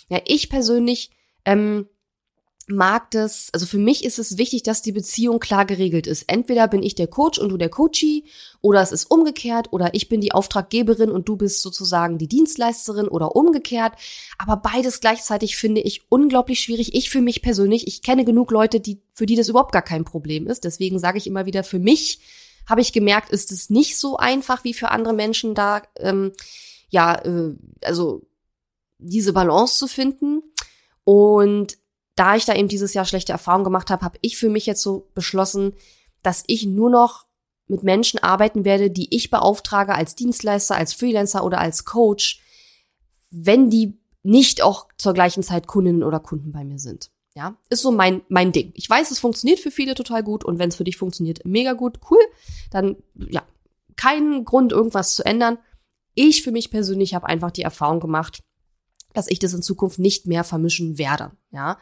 Ja, 0.08 0.18
ich 0.24 0.48
persönlich 0.48 1.10
ähm, 1.44 1.86
mag 2.68 3.10
das, 3.10 3.48
also 3.52 3.66
für 3.66 3.78
mich 3.78 4.04
ist 4.04 4.18
es 4.18 4.36
wichtig, 4.36 4.62
dass 4.62 4.82
die 4.82 4.92
Beziehung 4.92 5.40
klar 5.40 5.64
geregelt 5.64 6.06
ist. 6.06 6.24
Entweder 6.26 6.68
bin 6.68 6.82
ich 6.82 6.94
der 6.94 7.06
Coach 7.06 7.38
und 7.38 7.48
du 7.48 7.56
der 7.56 7.70
Coachie 7.70 8.24
oder 8.60 8.82
es 8.82 8.92
ist 8.92 9.10
umgekehrt 9.10 9.72
oder 9.72 9.94
ich 9.94 10.08
bin 10.08 10.20
die 10.20 10.32
Auftraggeberin 10.32 11.10
und 11.10 11.28
du 11.28 11.36
bist 11.36 11.62
sozusagen 11.62 12.18
die 12.18 12.28
Dienstleisterin 12.28 13.08
oder 13.08 13.34
umgekehrt. 13.36 13.94
Aber 14.36 14.56
beides 14.56 15.00
gleichzeitig 15.00 15.56
finde 15.56 15.80
ich 15.80 16.02
unglaublich 16.10 16.60
schwierig. 16.60 16.94
Ich 16.94 17.08
für 17.10 17.22
mich 17.22 17.40
persönlich, 17.40 17.86
ich 17.86 18.02
kenne 18.02 18.24
genug 18.24 18.50
Leute, 18.50 18.80
die, 18.80 19.00
für 19.14 19.26
die 19.26 19.36
das 19.36 19.48
überhaupt 19.48 19.72
gar 19.72 19.82
kein 19.82 20.04
Problem 20.04 20.46
ist. 20.46 20.64
Deswegen 20.64 20.98
sage 20.98 21.18
ich 21.18 21.26
immer 21.26 21.46
wieder, 21.46 21.64
für 21.64 21.78
mich 21.78 22.20
habe 22.66 22.82
ich 22.82 22.92
gemerkt, 22.92 23.30
ist 23.30 23.50
es 23.50 23.70
nicht 23.70 23.98
so 23.98 24.18
einfach 24.18 24.62
wie 24.64 24.74
für 24.74 24.90
andere 24.90 25.14
Menschen 25.14 25.54
da, 25.54 25.82
ähm, 25.98 26.32
ja, 26.90 27.14
äh, 27.24 27.54
also 27.82 28.26
diese 28.98 29.32
Balance 29.32 29.78
zu 29.78 29.86
finden. 29.86 30.42
Und 31.04 31.77
da 32.18 32.34
ich 32.34 32.44
da 32.44 32.54
eben 32.54 32.68
dieses 32.68 32.94
Jahr 32.94 33.04
schlechte 33.04 33.32
Erfahrungen 33.32 33.64
gemacht 33.64 33.90
habe, 33.90 34.04
habe 34.04 34.18
ich 34.22 34.36
für 34.36 34.50
mich 34.50 34.66
jetzt 34.66 34.82
so 34.82 35.08
beschlossen, 35.14 35.74
dass 36.22 36.42
ich 36.46 36.66
nur 36.66 36.90
noch 36.90 37.26
mit 37.68 37.82
Menschen 37.82 38.18
arbeiten 38.18 38.64
werde, 38.64 38.90
die 38.90 39.14
ich 39.14 39.30
beauftrage 39.30 39.94
als 39.94 40.16
Dienstleister, 40.16 40.74
als 40.74 40.94
Freelancer 40.94 41.44
oder 41.44 41.60
als 41.60 41.84
Coach, 41.84 42.40
wenn 43.30 43.70
die 43.70 44.00
nicht 44.22 44.62
auch 44.62 44.88
zur 44.96 45.14
gleichen 45.14 45.42
Zeit 45.42 45.66
Kundinnen 45.66 46.02
oder 46.02 46.18
Kunden 46.18 46.50
bei 46.50 46.64
mir 46.64 46.78
sind. 46.78 47.10
Ja, 47.34 47.56
ist 47.68 47.82
so 47.82 47.92
mein, 47.92 48.22
mein 48.28 48.50
Ding. 48.50 48.72
Ich 48.74 48.90
weiß, 48.90 49.12
es 49.12 49.20
funktioniert 49.20 49.60
für 49.60 49.70
viele 49.70 49.94
total 49.94 50.24
gut 50.24 50.44
und 50.44 50.58
wenn 50.58 50.70
es 50.70 50.76
für 50.76 50.84
dich 50.84 50.96
funktioniert, 50.96 51.44
mega 51.44 51.74
gut, 51.74 52.00
cool. 52.10 52.18
Dann, 52.70 52.96
ja, 53.14 53.44
keinen 53.96 54.44
Grund, 54.44 54.72
irgendwas 54.72 55.14
zu 55.14 55.24
ändern. 55.24 55.58
Ich 56.14 56.42
für 56.42 56.50
mich 56.50 56.70
persönlich 56.70 57.14
habe 57.14 57.28
einfach 57.28 57.52
die 57.52 57.62
Erfahrung 57.62 58.00
gemacht, 58.00 58.40
dass 59.14 59.28
ich 59.28 59.38
das 59.38 59.52
in 59.52 59.62
Zukunft 59.62 59.98
nicht 59.98 60.26
mehr 60.26 60.44
vermischen 60.44 60.98
werde, 60.98 61.32
ja, 61.50 61.78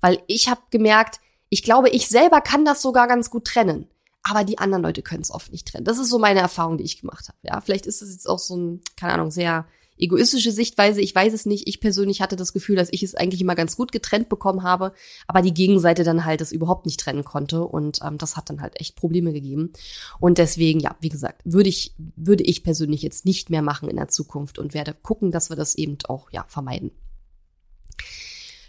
weil 0.00 0.22
ich 0.26 0.48
habe 0.48 0.60
gemerkt, 0.70 1.20
ich 1.48 1.62
glaube, 1.62 1.88
ich 1.90 2.08
selber 2.08 2.40
kann 2.40 2.64
das 2.64 2.82
sogar 2.82 3.08
ganz 3.08 3.30
gut 3.30 3.46
trennen, 3.46 3.88
aber 4.22 4.44
die 4.44 4.58
anderen 4.58 4.82
Leute 4.82 5.02
können 5.02 5.22
es 5.22 5.30
oft 5.30 5.50
nicht 5.50 5.68
trennen. 5.68 5.84
Das 5.84 5.98
ist 5.98 6.10
so 6.10 6.18
meine 6.18 6.40
Erfahrung, 6.40 6.76
die 6.76 6.84
ich 6.84 7.00
gemacht 7.00 7.28
habe, 7.28 7.38
ja. 7.42 7.60
Vielleicht 7.60 7.86
ist 7.86 8.02
es 8.02 8.12
jetzt 8.12 8.28
auch 8.28 8.38
so 8.38 8.56
ein, 8.56 8.80
keine 8.96 9.14
Ahnung, 9.14 9.30
sehr 9.30 9.66
egoistische 9.98 10.52
Sichtweise, 10.52 11.00
ich 11.00 11.14
weiß 11.14 11.32
es 11.32 11.46
nicht. 11.46 11.68
Ich 11.68 11.80
persönlich 11.80 12.20
hatte 12.20 12.36
das 12.36 12.52
Gefühl, 12.52 12.76
dass 12.76 12.88
ich 12.90 13.02
es 13.02 13.14
eigentlich 13.14 13.40
immer 13.40 13.54
ganz 13.54 13.76
gut 13.76 13.92
getrennt 13.92 14.28
bekommen 14.28 14.62
habe, 14.62 14.92
aber 15.26 15.42
die 15.42 15.54
Gegenseite 15.54 16.04
dann 16.04 16.24
halt 16.24 16.40
es 16.40 16.52
überhaupt 16.52 16.86
nicht 16.86 17.00
trennen 17.00 17.24
konnte 17.24 17.64
und 17.64 18.00
ähm, 18.04 18.18
das 18.18 18.36
hat 18.36 18.50
dann 18.50 18.60
halt 18.60 18.80
echt 18.80 18.96
Probleme 18.96 19.32
gegeben. 19.32 19.72
Und 20.20 20.38
deswegen, 20.38 20.80
ja, 20.80 20.96
wie 21.00 21.08
gesagt, 21.08 21.42
würde 21.44 21.68
ich, 21.68 21.94
würde 22.16 22.44
ich 22.44 22.62
persönlich 22.62 23.02
jetzt 23.02 23.24
nicht 23.24 23.50
mehr 23.50 23.62
machen 23.62 23.88
in 23.88 23.96
der 23.96 24.08
Zukunft 24.08 24.58
und 24.58 24.74
werde 24.74 24.94
gucken, 24.94 25.30
dass 25.30 25.50
wir 25.50 25.56
das 25.56 25.74
eben 25.74 25.98
auch, 26.08 26.30
ja, 26.30 26.44
vermeiden. 26.48 26.90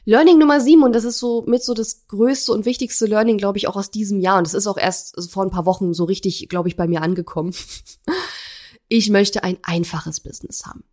Learning 0.05 0.39
Nummer 0.39 0.59
sieben, 0.59 0.83
und 0.83 0.93
das 0.93 1.03
ist 1.03 1.19
so 1.19 1.43
mit 1.45 1.63
so 1.63 1.75
das 1.75 2.07
größte 2.07 2.51
und 2.51 2.65
wichtigste 2.65 3.05
Learning, 3.05 3.37
glaube 3.37 3.59
ich, 3.59 3.67
auch 3.67 3.75
aus 3.75 3.91
diesem 3.91 4.19
Jahr. 4.19 4.39
Und 4.39 4.47
das 4.47 4.55
ist 4.55 4.65
auch 4.65 4.77
erst 4.77 5.31
vor 5.31 5.43
ein 5.43 5.51
paar 5.51 5.67
Wochen 5.67 5.93
so 5.93 6.05
richtig, 6.05 6.49
glaube 6.49 6.67
ich, 6.67 6.75
bei 6.75 6.87
mir 6.87 7.01
angekommen. 7.01 7.53
Ich 8.91 9.11
möchte 9.11 9.43
ein 9.43 9.59
einfaches 9.61 10.19
Business 10.19 10.65
haben. 10.65 10.83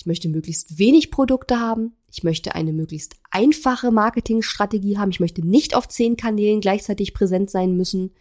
Ich 0.00 0.06
möchte 0.06 0.30
möglichst 0.30 0.78
wenig 0.78 1.10
Produkte 1.10 1.60
haben. 1.60 1.94
Ich 2.10 2.22
möchte 2.22 2.54
eine 2.54 2.72
möglichst 2.72 3.16
einfache 3.30 3.90
Marketingstrategie 3.90 4.96
haben. 4.96 5.10
Ich 5.10 5.20
möchte 5.20 5.46
nicht 5.46 5.76
auf 5.76 5.88
zehn 5.88 6.16
Kanälen 6.16 6.62
gleichzeitig 6.62 7.12
präsent 7.12 7.50
sein 7.50 7.76
müssen. 7.76 8.14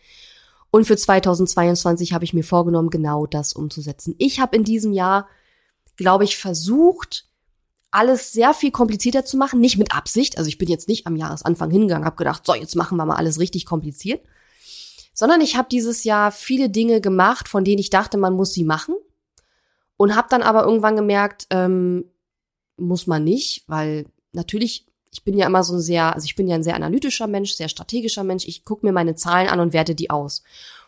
Und 0.71 0.83
für 0.83 0.97
2022 0.97 2.11
habe 2.11 2.25
ich 2.25 2.33
mir 2.33 2.43
vorgenommen, 2.43 2.89
genau 2.89 3.25
das 3.25 3.53
umzusetzen. 3.53 4.13
Ich 4.17 4.41
habe 4.41 4.57
in 4.57 4.65
diesem 4.65 4.91
Jahr, 4.91 5.29
glaube 5.95 6.25
ich, 6.25 6.37
versucht, 6.37 7.29
alles 7.91 8.33
sehr 8.33 8.53
viel 8.53 8.71
komplizierter 8.71 9.23
zu 9.23 9.37
machen. 9.37 9.61
Nicht 9.61 9.77
mit 9.77 9.95
Absicht. 9.95 10.37
Also 10.37 10.49
ich 10.49 10.57
bin 10.57 10.67
jetzt 10.67 10.89
nicht 10.89 11.07
am 11.07 11.15
Jahresanfang 11.15 11.71
hingegangen, 11.71 12.05
habe 12.05 12.17
gedacht, 12.17 12.45
so, 12.45 12.55
jetzt 12.55 12.75
machen 12.75 12.97
wir 12.97 13.05
mal 13.05 13.15
alles 13.15 13.39
richtig 13.39 13.65
kompliziert. 13.65 14.21
Sondern 15.13 15.39
ich 15.39 15.55
habe 15.55 15.69
dieses 15.71 16.03
Jahr 16.03 16.33
viele 16.33 16.69
Dinge 16.69 16.99
gemacht, 16.99 17.47
von 17.47 17.63
denen 17.63 17.79
ich 17.79 17.89
dachte, 17.89 18.17
man 18.17 18.33
muss 18.33 18.51
sie 18.51 18.65
machen 18.65 18.95
und 19.99 20.15
habe 20.15 20.29
dann 20.29 20.43
aber 20.43 20.63
irgendwann 20.63 20.95
gemerkt, 20.95 21.45
ähm, 21.49 22.05
muss 22.77 23.05
man 23.05 23.25
nicht, 23.25 23.65
weil 23.67 24.05
natürlich, 24.31 24.85
ich 25.12 25.25
bin 25.25 25.38
ja 25.38 25.45
immer 25.45 25.62
so 25.62 25.73
ein 25.73 25.81
sehr, 25.81 26.15
also 26.15 26.23
ich 26.23 26.38
bin 26.38 26.47
ja 26.47 26.55
ein 26.55 26.63
sehr 26.63 26.75
analytischer 26.75 27.27
Mensch, 27.27 27.51
sehr 27.51 27.67
strategischer 27.67 28.23
Mensch. 28.23 28.47
Ich 28.47 28.63
gucke 28.63 28.85
mir 28.85 28.93
meine 28.93 29.15
Zahlen 29.15 29.49
an 29.49 29.59
und 29.59 29.73
werte 29.73 29.95
die 29.95 30.09
aus. 30.09 30.41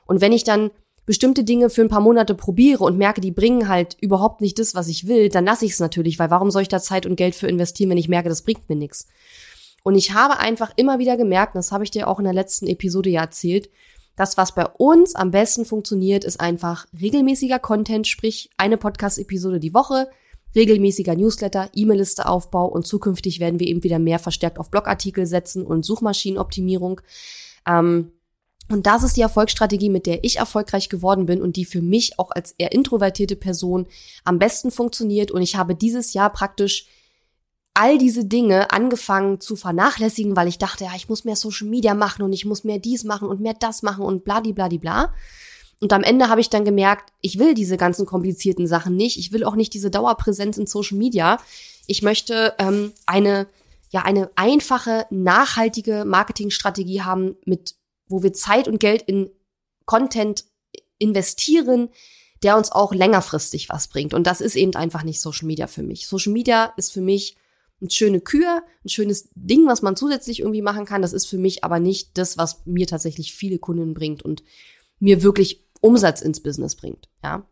Und 0.06 0.22
wenn 0.22 0.32
ich 0.32 0.46
dann 0.46 0.72
bestimmte 1.06 1.44
Dinge 1.44 1.70
für 1.70 1.82
ein 1.82 1.90
paar 1.90 2.00
Monate 2.00 2.36
probiere 2.36 2.86
und 2.86 2.98
merke, 2.98 3.20
die 3.20 3.32
bringen 3.32 3.68
halt 3.68 3.98
überhaupt 4.00 4.40
nicht 4.40 4.58
das, 4.60 4.76
was 4.76 4.88
ich 4.88 5.08
will, 5.08 5.28
dann 5.28 5.44
lasse 5.44 5.66
ich 5.66 5.74
es 5.74 5.82
natürlich, 5.82 6.18
weil 6.18 6.30
warum 6.30 6.50
soll 6.50 6.62
ich 6.62 6.70
da 6.70 6.80
Zeit 6.80 7.06
und 7.06 7.18
Geld 7.18 7.36
für 7.36 7.48
investieren, 7.48 7.90
wenn 7.90 7.98
ich 7.98 8.08
merke, 8.08 8.30
das 8.30 8.44
bringt 8.44 8.70
mir 8.70 8.78
nichts. 8.78 9.08
Und 9.84 9.96
ich 9.96 10.14
habe 10.14 10.40
einfach 10.40 10.72
immer 10.78 11.00
wieder 11.00 11.18
gemerkt, 11.18 11.58
das 11.58 11.74
habe 11.74 11.84
ich 11.84 11.92
dir 11.92 12.08
auch 12.08 12.20
in 12.20 12.26
der 12.26 12.34
letzten 12.34 12.68
Episode 12.68 13.10
ja 13.10 13.22
erzählt, 13.24 13.70
das, 14.16 14.38
was 14.38 14.54
bei 14.54 14.66
uns 14.66 15.16
am 15.16 15.32
besten 15.32 15.66
funktioniert, 15.66 16.24
ist 16.24 16.40
einfach 16.40 16.86
regelmäßiger 17.00 17.60
Content, 17.60 18.08
sprich 18.08 18.50
eine 18.58 18.78
Podcast-Episode 18.78 19.60
die 19.60 19.74
Woche, 19.74 20.10
regelmäßiger 20.56 21.16
Newsletter, 21.16 21.70
E-Mail-Liste-Aufbau 21.74 22.66
und 22.68 22.86
zukünftig 22.86 23.40
werden 23.40 23.60
wir 23.60 23.68
eben 23.68 23.84
wieder 23.84 24.00
mehr 24.00 24.20
verstärkt 24.20 24.60
auf 24.60 24.70
Blogartikel 24.70 25.26
setzen 25.26 25.66
und 25.66 25.86
Suchmaschinenoptimierung. 25.86 27.02
Ähm, 27.66 28.12
und 28.70 28.88
das 28.88 29.04
ist 29.04 29.18
die 29.18 29.22
Erfolgsstrategie, 29.22 29.90
mit 29.90 30.06
der 30.06 30.24
ich 30.24 30.38
erfolgreich 30.38 30.88
geworden 30.88 31.26
bin 31.26 31.42
und 31.42 31.56
die 31.56 31.66
für 31.66 31.82
mich 31.82 32.18
auch 32.20 32.32
als 32.32 32.54
eher 32.58 32.72
introvertierte 32.72 33.36
Person 33.36 33.88
am 34.24 34.40
besten 34.40 34.72
funktioniert. 34.72 35.32
Und 35.32 35.42
ich 35.42 35.56
habe 35.56 35.76
dieses 35.76 36.14
Jahr 36.14 36.32
praktisch 36.32 36.88
all 37.74 37.98
diese 37.98 38.26
Dinge 38.26 38.72
angefangen 38.72 39.40
zu 39.40 39.56
vernachlässigen, 39.56 40.36
weil 40.36 40.48
ich 40.48 40.58
dachte, 40.58 40.86
ja, 40.86 40.92
ich 40.96 41.08
muss 41.08 41.24
mehr 41.24 41.36
Social 41.36 41.68
Media 41.68 41.94
machen 41.94 42.24
und 42.24 42.34
ich 42.34 42.46
muss 42.46 42.64
mehr 42.64 42.80
dies 42.80 43.04
machen 43.04 43.28
und 43.28 43.40
mehr 43.40 43.54
das 43.54 43.82
machen 43.82 44.04
und 44.04 44.24
bladibladibla. 44.24 45.14
Und 45.80 45.94
am 45.94 46.04
Ende 46.04 46.30
habe 46.30 46.42
ich 46.42 46.50
dann 46.50 46.66
gemerkt, 46.66 47.12
ich 47.22 47.40
will 47.40 47.56
diese 47.56 47.78
ganzen 47.78 48.06
komplizierten 48.06 48.68
Sachen 48.68 48.96
nicht. 48.96 49.18
Ich 49.18 49.32
will 49.32 49.44
auch 49.44 49.56
nicht 49.56 49.74
diese 49.74 49.90
Dauerpräsenz 49.90 50.58
in 50.58 50.68
Social 50.68 50.98
Media. 50.98 51.40
Ich 51.88 52.04
möchte 52.04 52.54
ähm, 52.60 52.94
eine, 53.08 53.48
ja, 53.90 54.04
eine 54.04 54.30
einfache, 54.36 55.08
nachhaltige 55.10 56.06
Marketingstrategie 56.06 57.02
haben, 57.02 57.36
mit, 57.46 57.76
wo 58.08 58.22
wir 58.22 58.34
Zeit 58.34 58.68
und 58.68 58.80
Geld 58.80 59.02
in 59.02 59.32
Content 59.86 60.46
investieren, 61.00 61.90
der 62.44 62.58
uns 62.58 62.72
auch 62.72 62.94
längerfristig 62.94 63.70
was 63.70 63.88
bringt. 63.88 64.14
Und 64.14 64.28
das 64.28 64.42
ist 64.42 64.56
eben 64.56 64.76
einfach 64.76 65.04
nicht 65.04 65.20
Social 65.20 65.48
Media 65.48 65.68
für 65.68 65.84
mich. 65.84 66.08
Social 66.08 66.34
Media 66.34 66.74
ist 66.78 66.92
für 66.92 67.02
mich 67.02 67.38
schöne 67.90 68.22
Kür, 68.22 68.64
ein 68.86 68.90
schönes 68.90 69.30
Ding, 69.36 69.68
was 69.68 69.82
man 69.82 69.96
zusätzlich 69.96 70.40
irgendwie 70.40 70.62
machen 70.62 70.86
kann. 70.86 71.02
Das 71.02 71.14
ist 71.14 71.26
für 71.26 71.38
mich 71.38 71.64
aber 71.64 71.80
nicht 71.80 72.18
das, 72.18 72.38
was 72.38 72.66
mir 72.66 72.88
tatsächlich 72.88 73.34
viele 73.34 73.60
Kunden 73.60 73.94
bringt 73.94 74.24
und 74.24 74.44
mir 75.00 75.24
wirklich 75.24 75.66
Umsatz 75.82 76.22
ins 76.22 76.42
Business 76.42 76.76
bringt, 76.76 77.10
ja. 77.24 77.46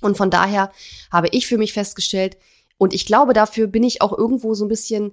Und 0.00 0.16
von 0.16 0.30
daher 0.30 0.70
habe 1.10 1.28
ich 1.32 1.48
für 1.48 1.58
mich 1.58 1.72
festgestellt, 1.72 2.36
und 2.78 2.94
ich 2.94 3.04
glaube, 3.04 3.32
dafür 3.34 3.66
bin 3.66 3.82
ich 3.82 4.00
auch 4.00 4.16
irgendwo 4.16 4.54
so 4.54 4.64
ein 4.64 4.68
bisschen, 4.68 5.12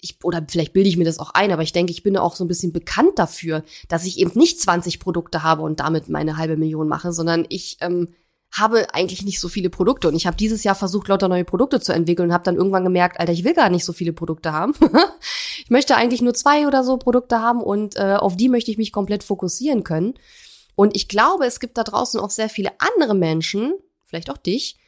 ich, 0.00 0.22
oder 0.22 0.44
vielleicht 0.48 0.74
bilde 0.74 0.88
ich 0.88 0.98
mir 0.98 1.04
das 1.04 1.18
auch 1.18 1.30
ein, 1.30 1.50
aber 1.50 1.62
ich 1.62 1.72
denke, 1.72 1.90
ich 1.90 2.02
bin 2.02 2.16
auch 2.16 2.36
so 2.36 2.44
ein 2.44 2.48
bisschen 2.48 2.72
bekannt 2.72 3.18
dafür, 3.18 3.64
dass 3.88 4.04
ich 4.04 4.18
eben 4.18 4.32
nicht 4.34 4.60
20 4.60 5.00
Produkte 5.00 5.42
habe 5.42 5.62
und 5.62 5.80
damit 5.80 6.08
meine 6.08 6.36
halbe 6.36 6.56
Million 6.56 6.86
mache, 6.86 7.12
sondern 7.12 7.46
ich 7.48 7.78
ähm, 7.80 8.14
habe 8.52 8.92
eigentlich 8.94 9.22
nicht 9.22 9.40
so 9.40 9.48
viele 9.48 9.70
Produkte 9.70 10.08
und 10.08 10.14
ich 10.14 10.26
habe 10.26 10.36
dieses 10.36 10.64
Jahr 10.64 10.74
versucht, 10.74 11.08
lauter 11.08 11.28
neue 11.28 11.44
Produkte 11.44 11.80
zu 11.80 11.92
entwickeln 11.92 12.28
und 12.28 12.34
habe 12.34 12.44
dann 12.44 12.56
irgendwann 12.56 12.84
gemerkt, 12.84 13.20
Alter, 13.20 13.32
ich 13.32 13.44
will 13.44 13.54
gar 13.54 13.70
nicht 13.70 13.84
so 13.84 13.92
viele 13.92 14.12
Produkte 14.12 14.52
haben. 14.52 14.74
ich 15.64 15.70
möchte 15.70 15.96
eigentlich 15.96 16.22
nur 16.22 16.34
zwei 16.34 16.66
oder 16.66 16.82
so 16.82 16.96
Produkte 16.96 17.40
haben 17.40 17.62
und 17.62 17.96
äh, 17.96 18.16
auf 18.18 18.36
die 18.36 18.48
möchte 18.48 18.70
ich 18.70 18.78
mich 18.78 18.92
komplett 18.92 19.22
fokussieren 19.22 19.84
können. 19.84 20.14
Und 20.74 20.96
ich 20.96 21.08
glaube, 21.08 21.46
es 21.46 21.60
gibt 21.60 21.78
da 21.78 21.84
draußen 21.84 22.18
auch 22.18 22.30
sehr 22.30 22.48
viele 22.48 22.72
andere 22.78 23.14
Menschen, 23.14 23.74
vielleicht 24.04 24.30
auch 24.30 24.38
dich, 24.38 24.78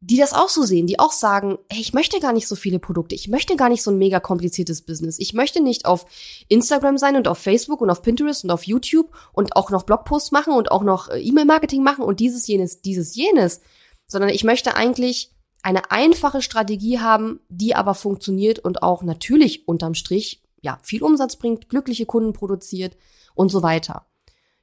die 0.00 0.16
das 0.16 0.32
auch 0.32 0.48
so 0.48 0.62
sehen, 0.62 0.86
die 0.86 1.00
auch 1.00 1.10
sagen, 1.10 1.58
hey, 1.68 1.80
ich 1.80 1.92
möchte 1.92 2.20
gar 2.20 2.32
nicht 2.32 2.46
so 2.46 2.54
viele 2.54 2.78
Produkte, 2.78 3.16
ich 3.16 3.28
möchte 3.28 3.56
gar 3.56 3.68
nicht 3.68 3.82
so 3.82 3.90
ein 3.90 3.98
mega 3.98 4.20
kompliziertes 4.20 4.82
Business. 4.82 5.18
Ich 5.18 5.34
möchte 5.34 5.60
nicht 5.60 5.86
auf 5.86 6.06
Instagram 6.48 6.98
sein 6.98 7.16
und 7.16 7.26
auf 7.26 7.38
Facebook 7.38 7.80
und 7.80 7.90
auf 7.90 8.02
Pinterest 8.02 8.44
und 8.44 8.50
auf 8.50 8.64
YouTube 8.64 9.12
und 9.32 9.56
auch 9.56 9.70
noch 9.70 9.82
Blogposts 9.82 10.30
machen 10.30 10.52
und 10.52 10.70
auch 10.70 10.84
noch 10.84 11.08
äh, 11.08 11.20
E-Mail-Marketing 11.20 11.82
machen 11.82 12.04
und 12.04 12.20
dieses, 12.20 12.46
jenes, 12.46 12.80
dieses, 12.80 13.16
jenes, 13.16 13.60
sondern 14.06 14.30
ich 14.30 14.44
möchte 14.44 14.76
eigentlich 14.76 15.32
eine 15.62 15.90
einfache 15.90 16.42
Strategie 16.42 17.00
haben, 17.00 17.40
die 17.48 17.74
aber 17.74 17.94
funktioniert 17.94 18.60
und 18.60 18.84
auch 18.84 19.02
natürlich 19.02 19.66
unterm 19.66 19.94
Strich, 19.94 20.42
ja, 20.60 20.78
viel 20.82 21.02
Umsatz 21.02 21.36
bringt, 21.36 21.68
glückliche 21.68 22.06
Kunden 22.06 22.32
produziert 22.32 22.96
und 23.34 23.50
so 23.50 23.62
weiter. 23.64 24.07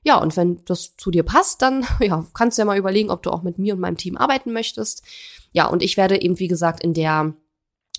Ja, 0.06 0.18
und 0.18 0.38
wenn 0.38 0.64
das 0.66 0.96
zu 0.98 1.10
dir 1.10 1.24
passt, 1.24 1.62
dann 1.64 1.86
ja, 2.00 2.26
kannst 2.34 2.58
du 2.58 2.62
ja 2.62 2.66
mal 2.66 2.78
überlegen, 2.78 3.10
ob 3.10 3.24
du 3.24 3.32
auch 3.32 3.42
mit 3.42 3.58
mir 3.58 3.74
und 3.74 3.82
meinem 3.82 3.98
Team 3.98 4.16
arbeiten 4.16 4.54
möchtest. 4.54 5.04
Ja, 5.52 5.68
und 5.68 5.82
ich 5.82 5.98
werde 5.98 6.22
eben, 6.22 6.40
wie 6.40 6.48
gesagt, 6.48 6.84
in 6.84 6.94
der 6.94 7.34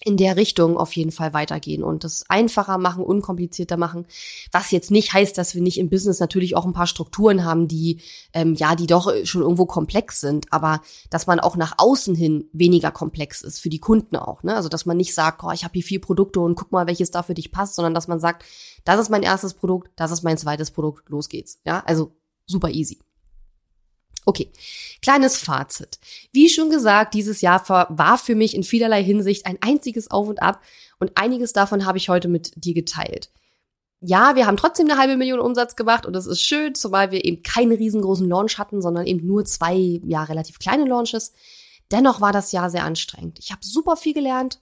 in 0.05 0.17
der 0.17 0.37
Richtung 0.37 0.77
auf 0.77 0.95
jeden 0.95 1.11
Fall 1.11 1.33
weitergehen 1.33 1.83
und 1.83 2.05
das 2.05 2.25
einfacher 2.29 2.79
machen, 2.79 3.05
unkomplizierter 3.05 3.77
machen. 3.77 4.07
Was 4.53 4.71
jetzt 4.71 4.91
nicht 4.91 5.13
heißt, 5.13 5.37
dass 5.37 5.55
wir 5.55 5.63
nicht 5.63 5.79
im 5.79 5.89
Business 5.89 6.21
natürlich 6.21 6.57
auch 6.57 6.65
ein 6.65 6.73
paar 6.73 6.87
Strukturen 6.87 7.45
haben, 7.45 7.69
die 7.69 8.01
ähm, 8.33 8.55
ja, 8.55 8.75
die 8.75 8.87
doch 8.87 9.13
schon 9.25 9.43
irgendwo 9.43 9.67
komplex 9.67 10.21
sind, 10.21 10.53
aber 10.53 10.81
dass 11.11 11.27
man 11.27 11.41
auch 11.41 11.57
nach 11.57 11.75
außen 11.79 12.15
hin 12.15 12.49
weniger 12.53 12.91
komplex 12.91 13.43
ist 13.43 13.61
für 13.61 13.71
die 13.71 13.81
Kunden 13.81 14.17
auch. 14.17 14.43
Ne? 14.43 14.55
Also 14.55 14.69
dass 14.69 14.87
man 14.87 14.97
nicht 14.97 15.15
sagt, 15.15 15.43
oh, 15.45 15.51
ich 15.51 15.65
habe 15.65 15.73
hier 15.75 15.83
vier 15.83 16.01
Produkte 16.01 16.41
und 16.41 16.55
guck 16.55 16.73
mal, 16.73 16.87
welches 16.87 17.11
da 17.11 17.23
für 17.23 17.35
dich 17.35 17.51
passt, 17.51 17.75
sondern 17.75 17.95
dass 17.95 18.09
man 18.09 18.21
sagt, 18.21 18.45
das 18.85 19.01
ist 19.01 19.11
mein 19.11 19.23
erstes 19.23 19.55
Produkt, 19.55 19.91
das 19.97 20.11
ist 20.11 20.23
mein 20.23 20.39
zweites 20.39 20.71
Produkt, 20.71 21.09
los 21.09 21.29
geht's. 21.29 21.61
Ja, 21.65 21.83
also 21.87 22.13
super 22.47 22.71
easy. 22.71 22.99
Okay, 24.29 24.51
kleines 25.03 25.37
Fazit. 25.39 26.01
Wie 26.33 26.49
schon 26.49 26.69
gesagt, 26.69 27.15
dieses 27.15 27.41
Jahr 27.41 27.67
war 27.69 28.19
für 28.19 28.35
mich 28.35 28.57
in 28.57 28.65
vielerlei 28.65 29.03
Hinsicht 29.03 29.47
ein 29.47 29.57
einziges 29.61 30.11
Auf 30.11 30.27
und 30.29 30.43
Ab 30.43 30.61
und 30.99 31.13
einiges 31.15 31.53
davon 31.53 31.87
habe 31.87 31.99
ich 31.99 32.09
heute 32.09 32.27
mit 32.27 32.53
dir 32.57 32.75
geteilt. 32.75 33.31
Ja, 34.01 34.35
wir 34.35 34.47
haben 34.47 34.57
trotzdem 34.57 34.91
eine 34.91 34.99
halbe 34.99 35.17
Million 35.17 35.39
Umsatz 35.39 35.77
gemacht 35.77 36.07
und 36.07 36.13
das 36.13 36.27
ist 36.27 36.43
schön, 36.43 36.75
zumal 36.75 37.13
wir 37.13 37.25
eben 37.25 37.45
keinen 37.45 37.73
riesengroßen 37.73 38.29
Launch 38.29 38.59
hatten, 38.59 38.83
sondern 38.83 39.07
eben 39.07 39.25
nur 39.25 39.45
zwei, 39.45 40.01
ja, 40.05 40.25
relativ 40.25 40.59
kleine 40.59 40.85
Launches. 40.85 41.33
Dennoch 41.93 42.21
war 42.21 42.33
das 42.33 42.51
Jahr 42.51 42.69
sehr 42.69 42.85
anstrengend. 42.85 43.39
Ich 43.39 43.53
habe 43.53 43.65
super 43.65 43.97
viel 43.97 44.13
gelernt, 44.13 44.61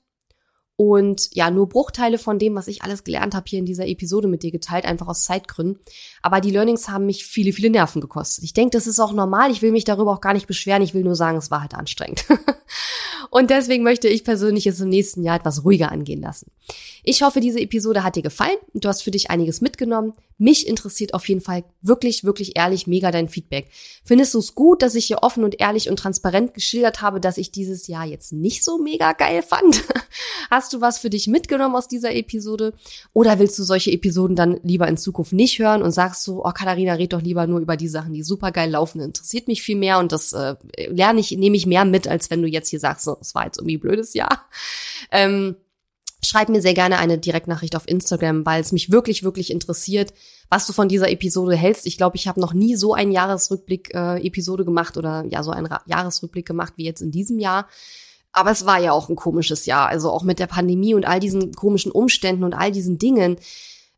und 0.76 1.28
ja, 1.32 1.50
nur 1.50 1.68
Bruchteile 1.68 2.18
von 2.18 2.38
dem, 2.38 2.56
was 2.56 2.66
ich 2.66 2.82
alles 2.82 3.04
gelernt 3.04 3.34
habe, 3.34 3.44
hier 3.48 3.60
in 3.60 3.66
dieser 3.66 3.86
Episode 3.86 4.26
mit 4.26 4.42
dir 4.42 4.50
geteilt, 4.50 4.84
einfach 4.84 5.06
aus 5.06 5.22
Zeitgründen. 5.22 5.78
Aber 6.20 6.40
die 6.40 6.50
Learnings 6.50 6.88
haben 6.88 7.06
mich 7.06 7.24
viele, 7.24 7.52
viele 7.52 7.70
Nerven 7.70 8.00
gekostet. 8.00 8.42
Ich 8.42 8.54
denke, 8.54 8.76
das 8.76 8.88
ist 8.88 8.98
auch 8.98 9.12
normal. 9.12 9.52
Ich 9.52 9.62
will 9.62 9.70
mich 9.70 9.84
darüber 9.84 10.12
auch 10.12 10.20
gar 10.20 10.32
nicht 10.32 10.48
beschweren. 10.48 10.82
Ich 10.82 10.92
will 10.92 11.04
nur 11.04 11.14
sagen, 11.14 11.38
es 11.38 11.50
war 11.50 11.60
halt 11.60 11.74
anstrengend. 11.74 12.24
Und 13.30 13.50
deswegen 13.50 13.84
möchte 13.84 14.08
ich 14.08 14.24
persönlich 14.24 14.66
es 14.66 14.80
im 14.80 14.88
nächsten 14.88 15.22
Jahr 15.22 15.36
etwas 15.36 15.64
ruhiger 15.64 15.92
angehen 15.92 16.20
lassen. 16.20 16.50
Ich 17.06 17.22
hoffe, 17.22 17.40
diese 17.40 17.60
Episode 17.60 18.02
hat 18.02 18.16
dir 18.16 18.22
gefallen. 18.22 18.56
Du 18.72 18.88
hast 18.88 19.02
für 19.02 19.10
dich 19.10 19.30
einiges 19.30 19.60
mitgenommen. 19.60 20.14
Mich 20.38 20.66
interessiert 20.66 21.12
auf 21.12 21.28
jeden 21.28 21.42
Fall 21.42 21.62
wirklich, 21.82 22.24
wirklich 22.24 22.56
ehrlich 22.56 22.86
mega 22.86 23.10
dein 23.10 23.28
Feedback. 23.28 23.68
Findest 24.04 24.32
du 24.32 24.38
es 24.38 24.54
gut, 24.54 24.80
dass 24.80 24.94
ich 24.94 25.04
hier 25.04 25.22
offen 25.22 25.44
und 25.44 25.60
ehrlich 25.60 25.90
und 25.90 25.98
transparent 25.98 26.54
geschildert 26.54 27.02
habe, 27.02 27.20
dass 27.20 27.36
ich 27.36 27.52
dieses 27.52 27.88
Jahr 27.88 28.06
jetzt 28.06 28.32
nicht 28.32 28.64
so 28.64 28.78
mega 28.78 29.12
geil 29.12 29.42
fand? 29.42 29.84
Hast 30.50 30.72
du 30.72 30.80
was 30.80 30.98
für 30.98 31.10
dich 31.10 31.26
mitgenommen 31.26 31.76
aus 31.76 31.88
dieser 31.88 32.14
Episode? 32.14 32.72
Oder 33.12 33.38
willst 33.38 33.58
du 33.58 33.64
solche 33.64 33.92
Episoden 33.92 34.34
dann 34.34 34.58
lieber 34.62 34.88
in 34.88 34.96
Zukunft 34.96 35.34
nicht 35.34 35.58
hören 35.58 35.82
und 35.82 35.92
sagst 35.92 36.22
so, 36.22 36.42
oh 36.42 36.52
Katharina, 36.52 36.94
red 36.94 37.12
doch 37.12 37.22
lieber 37.22 37.46
nur 37.46 37.60
über 37.60 37.76
die 37.76 37.88
Sachen, 37.88 38.14
die 38.14 38.22
super 38.22 38.50
geil 38.50 38.70
laufen, 38.70 39.00
interessiert 39.00 39.46
mich 39.46 39.62
viel 39.62 39.76
mehr 39.76 39.98
und 39.98 40.10
das 40.10 40.32
äh, 40.32 40.56
lerne 40.88 41.20
ich, 41.20 41.32
nehme 41.32 41.56
ich 41.56 41.66
mehr 41.66 41.84
mit, 41.84 42.08
als 42.08 42.30
wenn 42.30 42.40
du 42.40 42.48
jetzt 42.48 42.70
hier 42.70 42.80
sagst, 42.80 43.04
so, 43.04 43.18
es 43.20 43.34
war 43.34 43.44
jetzt 43.44 43.58
irgendwie 43.58 43.76
blödes 43.76 44.14
Jahr. 44.14 44.46
Ähm, 45.10 45.56
Schreib 46.24 46.48
mir 46.48 46.62
sehr 46.62 46.74
gerne 46.74 46.98
eine 46.98 47.18
Direktnachricht 47.18 47.76
auf 47.76 47.88
Instagram, 47.88 48.46
weil 48.46 48.60
es 48.60 48.72
mich 48.72 48.90
wirklich, 48.90 49.22
wirklich 49.22 49.50
interessiert, 49.50 50.12
was 50.48 50.66
du 50.66 50.72
von 50.72 50.88
dieser 50.88 51.10
Episode 51.10 51.56
hältst. 51.56 51.86
Ich 51.86 51.96
glaube, 51.96 52.16
ich 52.16 52.28
habe 52.28 52.40
noch 52.40 52.54
nie 52.54 52.76
so 52.76 52.94
einen 52.94 53.12
Jahresrückblick-Episode 53.12 54.62
äh, 54.62 54.66
gemacht 54.66 54.96
oder 54.96 55.24
ja, 55.28 55.42
so 55.42 55.50
einen 55.50 55.66
Ra 55.66 55.82
Jahresrückblick 55.86 56.46
gemacht 56.46 56.74
wie 56.76 56.84
jetzt 56.84 57.02
in 57.02 57.10
diesem 57.10 57.38
Jahr. 57.38 57.68
Aber 58.32 58.50
es 58.50 58.66
war 58.66 58.80
ja 58.80 58.92
auch 58.92 59.08
ein 59.08 59.16
komisches 59.16 59.66
Jahr, 59.66 59.88
also 59.88 60.10
auch 60.10 60.24
mit 60.24 60.38
der 60.38 60.48
Pandemie 60.48 60.94
und 60.94 61.06
all 61.06 61.20
diesen 61.20 61.52
komischen 61.52 61.92
Umständen 61.92 62.42
und 62.42 62.54
all 62.54 62.72
diesen 62.72 62.98
Dingen. 62.98 63.36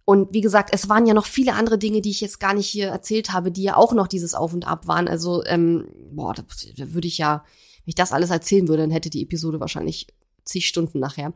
Und 0.04 0.32
wie 0.32 0.40
gesagt, 0.40 0.70
es 0.72 0.88
waren 0.88 1.06
ja 1.06 1.14
noch 1.14 1.26
viele 1.26 1.54
andere 1.54 1.78
Dinge, 1.78 2.00
die 2.00 2.10
ich 2.10 2.20
jetzt 2.20 2.38
gar 2.38 2.54
nicht 2.54 2.68
hier 2.68 2.88
erzählt 2.88 3.32
habe, 3.32 3.50
die 3.50 3.62
ja 3.62 3.76
auch 3.76 3.92
noch 3.92 4.06
dieses 4.06 4.34
Auf 4.34 4.52
und 4.52 4.66
Ab 4.66 4.86
waren. 4.86 5.08
Also, 5.08 5.42
ähm, 5.46 5.88
boah, 6.12 6.34
da, 6.34 6.44
da 6.76 6.92
würde 6.92 7.08
ich 7.08 7.18
ja, 7.18 7.44
wenn 7.84 7.90
ich 7.90 7.94
das 7.94 8.12
alles 8.12 8.30
erzählen 8.30 8.68
würde, 8.68 8.82
dann 8.82 8.92
hätte 8.92 9.10
die 9.10 9.22
Episode 9.22 9.58
wahrscheinlich 9.58 10.06
zig 10.46 10.66
Stunden 10.66 10.98
nachher. 10.98 11.32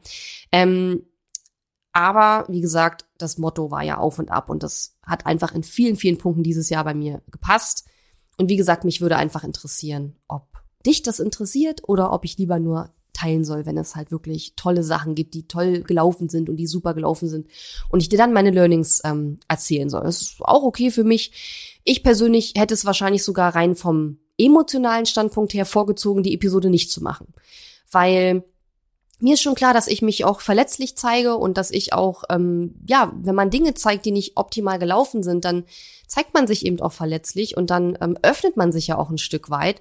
Ähm, 0.52 1.02
aber 1.92 2.46
wie 2.48 2.61
gesagt, 2.61 3.06
das 3.18 3.38
Motto 3.38 3.70
war 3.70 3.82
ja 3.82 3.98
auf 3.98 4.18
und 4.18 4.30
ab 4.30 4.48
und 4.48 4.62
das 4.62 4.96
hat 5.04 5.26
einfach 5.26 5.54
in 5.54 5.64
vielen, 5.64 5.96
vielen 5.96 6.18
Punkten 6.18 6.42
dieses 6.42 6.70
Jahr 6.70 6.84
bei 6.84 6.94
mir 6.94 7.22
gepasst. 7.30 7.86
Und 8.38 8.48
wie 8.48 8.56
gesagt, 8.56 8.84
mich 8.84 9.00
würde 9.00 9.16
einfach 9.16 9.44
interessieren, 9.44 10.16
ob 10.28 10.46
dich 10.86 11.02
das 11.02 11.18
interessiert 11.18 11.82
oder 11.88 12.12
ob 12.12 12.24
ich 12.24 12.38
lieber 12.38 12.58
nur 12.58 12.94
teilen 13.12 13.44
soll, 13.44 13.66
wenn 13.66 13.76
es 13.76 13.96
halt 13.96 14.11
wirklich 14.11 14.54
tolle 14.56 14.82
Sachen 14.82 15.14
gibt, 15.14 15.34
die 15.34 15.46
toll 15.46 15.82
gelaufen 15.82 16.28
sind 16.28 16.48
und 16.48 16.56
die 16.56 16.66
super 16.66 16.94
gelaufen 16.94 17.28
sind 17.28 17.48
und 17.90 18.00
ich 18.00 18.08
dir 18.08 18.16
dann 18.16 18.32
meine 18.32 18.50
Learnings 18.50 19.02
ähm, 19.04 19.38
erzählen 19.48 19.90
soll. 19.90 20.02
Das 20.04 20.22
ist 20.22 20.36
auch 20.40 20.62
okay 20.62 20.90
für 20.90 21.04
mich. 21.04 21.80
Ich 21.84 22.02
persönlich 22.02 22.54
hätte 22.56 22.74
es 22.74 22.84
wahrscheinlich 22.84 23.24
sogar 23.24 23.54
rein 23.54 23.74
vom 23.74 24.18
emotionalen 24.38 25.06
Standpunkt 25.06 25.52
her 25.52 25.66
vorgezogen, 25.66 26.22
die 26.22 26.34
Episode 26.34 26.70
nicht 26.70 26.90
zu 26.90 27.02
machen, 27.02 27.26
weil 27.90 28.44
mir 29.21 29.35
ist 29.35 29.43
schon 29.43 29.55
klar, 29.55 29.75
dass 29.75 29.87
ich 29.87 30.03
mich 30.03 30.25
auch 30.25 30.41
verletzlich 30.41 30.97
zeige 30.97 31.37
und 31.37 31.59
dass 31.59 31.71
ich 31.71 31.93
auch, 31.93 32.25
ähm, 32.31 32.75
ja, 32.87 33.12
wenn 33.16 33.35
man 33.35 33.51
Dinge 33.51 33.75
zeigt, 33.75 34.05
die 34.07 34.12
nicht 34.12 34.37
optimal 34.37 34.79
gelaufen 34.79 35.23
sind, 35.23 35.45
dann 35.45 35.64
zeigt 36.07 36.35
man 36.35 36.47
sich 36.47 36.64
eben 36.66 36.81
auch 36.81 36.93
verletzlich 36.93 37.57
und 37.57 37.71
dann 37.71 37.97
ähm, 38.01 38.18
öffnet 38.23 38.57
man 38.57 38.73
sich 38.73 38.89
ja 38.89 38.99
auch 38.99 39.11
ein 39.11 39.18
Stück 39.18 39.51
weit. 39.51 39.81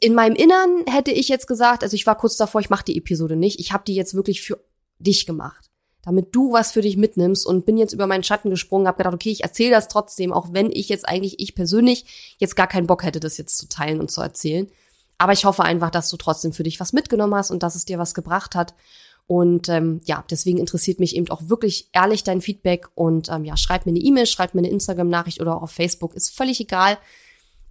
In 0.00 0.14
meinem 0.14 0.36
Innern 0.36 0.84
hätte 0.86 1.10
ich 1.10 1.28
jetzt 1.28 1.46
gesagt, 1.46 1.82
also 1.82 1.94
ich 1.94 2.06
war 2.06 2.16
kurz 2.16 2.36
davor, 2.36 2.60
ich 2.60 2.70
mache 2.70 2.84
die 2.84 2.98
Episode 2.98 3.36
nicht, 3.36 3.58
ich 3.58 3.72
habe 3.72 3.84
die 3.86 3.94
jetzt 3.94 4.14
wirklich 4.14 4.42
für 4.42 4.58
dich 4.98 5.24
gemacht, 5.26 5.70
damit 6.02 6.34
du 6.34 6.52
was 6.52 6.72
für 6.72 6.82
dich 6.82 6.96
mitnimmst 6.96 7.46
und 7.46 7.64
bin 7.64 7.78
jetzt 7.78 7.94
über 7.94 8.06
meinen 8.06 8.22
Schatten 8.22 8.50
gesprungen, 8.50 8.86
habe 8.86 8.98
gedacht, 8.98 9.14
okay, 9.14 9.30
ich 9.30 9.42
erzähle 9.42 9.70
das 9.70 9.88
trotzdem, 9.88 10.32
auch 10.32 10.52
wenn 10.52 10.70
ich 10.70 10.90
jetzt 10.90 11.08
eigentlich 11.08 11.40
ich 11.40 11.54
persönlich 11.54 12.36
jetzt 12.38 12.56
gar 12.56 12.66
keinen 12.66 12.86
Bock 12.86 13.02
hätte, 13.02 13.20
das 13.20 13.38
jetzt 13.38 13.56
zu 13.56 13.68
teilen 13.68 14.00
und 14.00 14.10
zu 14.10 14.20
erzählen. 14.20 14.70
Aber 15.18 15.32
ich 15.32 15.44
hoffe 15.44 15.62
einfach, 15.62 15.90
dass 15.90 16.10
du 16.10 16.16
trotzdem 16.16 16.52
für 16.52 16.62
dich 16.62 16.78
was 16.80 16.92
mitgenommen 16.92 17.34
hast 17.34 17.50
und 17.50 17.62
dass 17.62 17.74
es 17.74 17.84
dir 17.84 17.98
was 17.98 18.14
gebracht 18.14 18.54
hat. 18.54 18.74
Und 19.26 19.68
ähm, 19.68 20.00
ja, 20.04 20.24
deswegen 20.30 20.58
interessiert 20.58 21.00
mich 21.00 21.16
eben 21.16 21.28
auch 21.30 21.48
wirklich 21.48 21.88
ehrlich 21.92 22.22
dein 22.22 22.40
Feedback 22.40 22.88
und 22.94 23.28
ähm, 23.28 23.44
ja, 23.44 23.56
schreib 23.56 23.84
mir 23.84 23.90
eine 23.90 23.98
E-Mail, 23.98 24.26
schreib 24.26 24.54
mir 24.54 24.60
eine 24.60 24.70
Instagram-Nachricht 24.70 25.40
oder 25.40 25.56
auch 25.56 25.62
auf 25.62 25.72
Facebook, 25.72 26.14
ist 26.14 26.36
völlig 26.36 26.60
egal. 26.60 26.98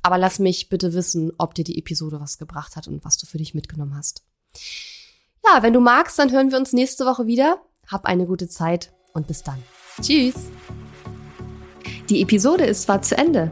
Aber 0.02 0.18
lass 0.18 0.38
mich 0.38 0.70
bitte 0.70 0.94
wissen, 0.94 1.32
ob 1.38 1.56
dir 1.56 1.64
die 1.64 1.80
Episode 1.80 2.20
was 2.20 2.38
gebracht 2.38 2.76
hat 2.76 2.88
und 2.88 3.06
was 3.06 3.18
du 3.18 3.26
für 3.26 3.38
dich 3.38 3.54
mitgenommen 3.54 3.96
hast. 3.96 4.24
Ja, 5.48 5.64
wenn 5.64 5.74
du 5.74 5.80
magst, 5.80 6.20
dann 6.20 6.32
hören 6.32 6.52
wir 6.52 6.60
uns 6.60 6.74
nächste 6.74 7.06
Woche 7.06 7.26
wieder. 7.26 7.62
Hab 7.88 8.06
eine 8.06 8.26
gute 8.26 8.48
Zeit 8.48 8.92
und 9.14 9.28
bis 9.28 9.44
dann. 9.44 9.64
Tschüss. 10.02 10.36
Die 12.10 12.22
Episode 12.22 12.66
ist 12.66 12.84
zwar 12.84 13.02
zu 13.02 13.18
Ende, 13.18 13.52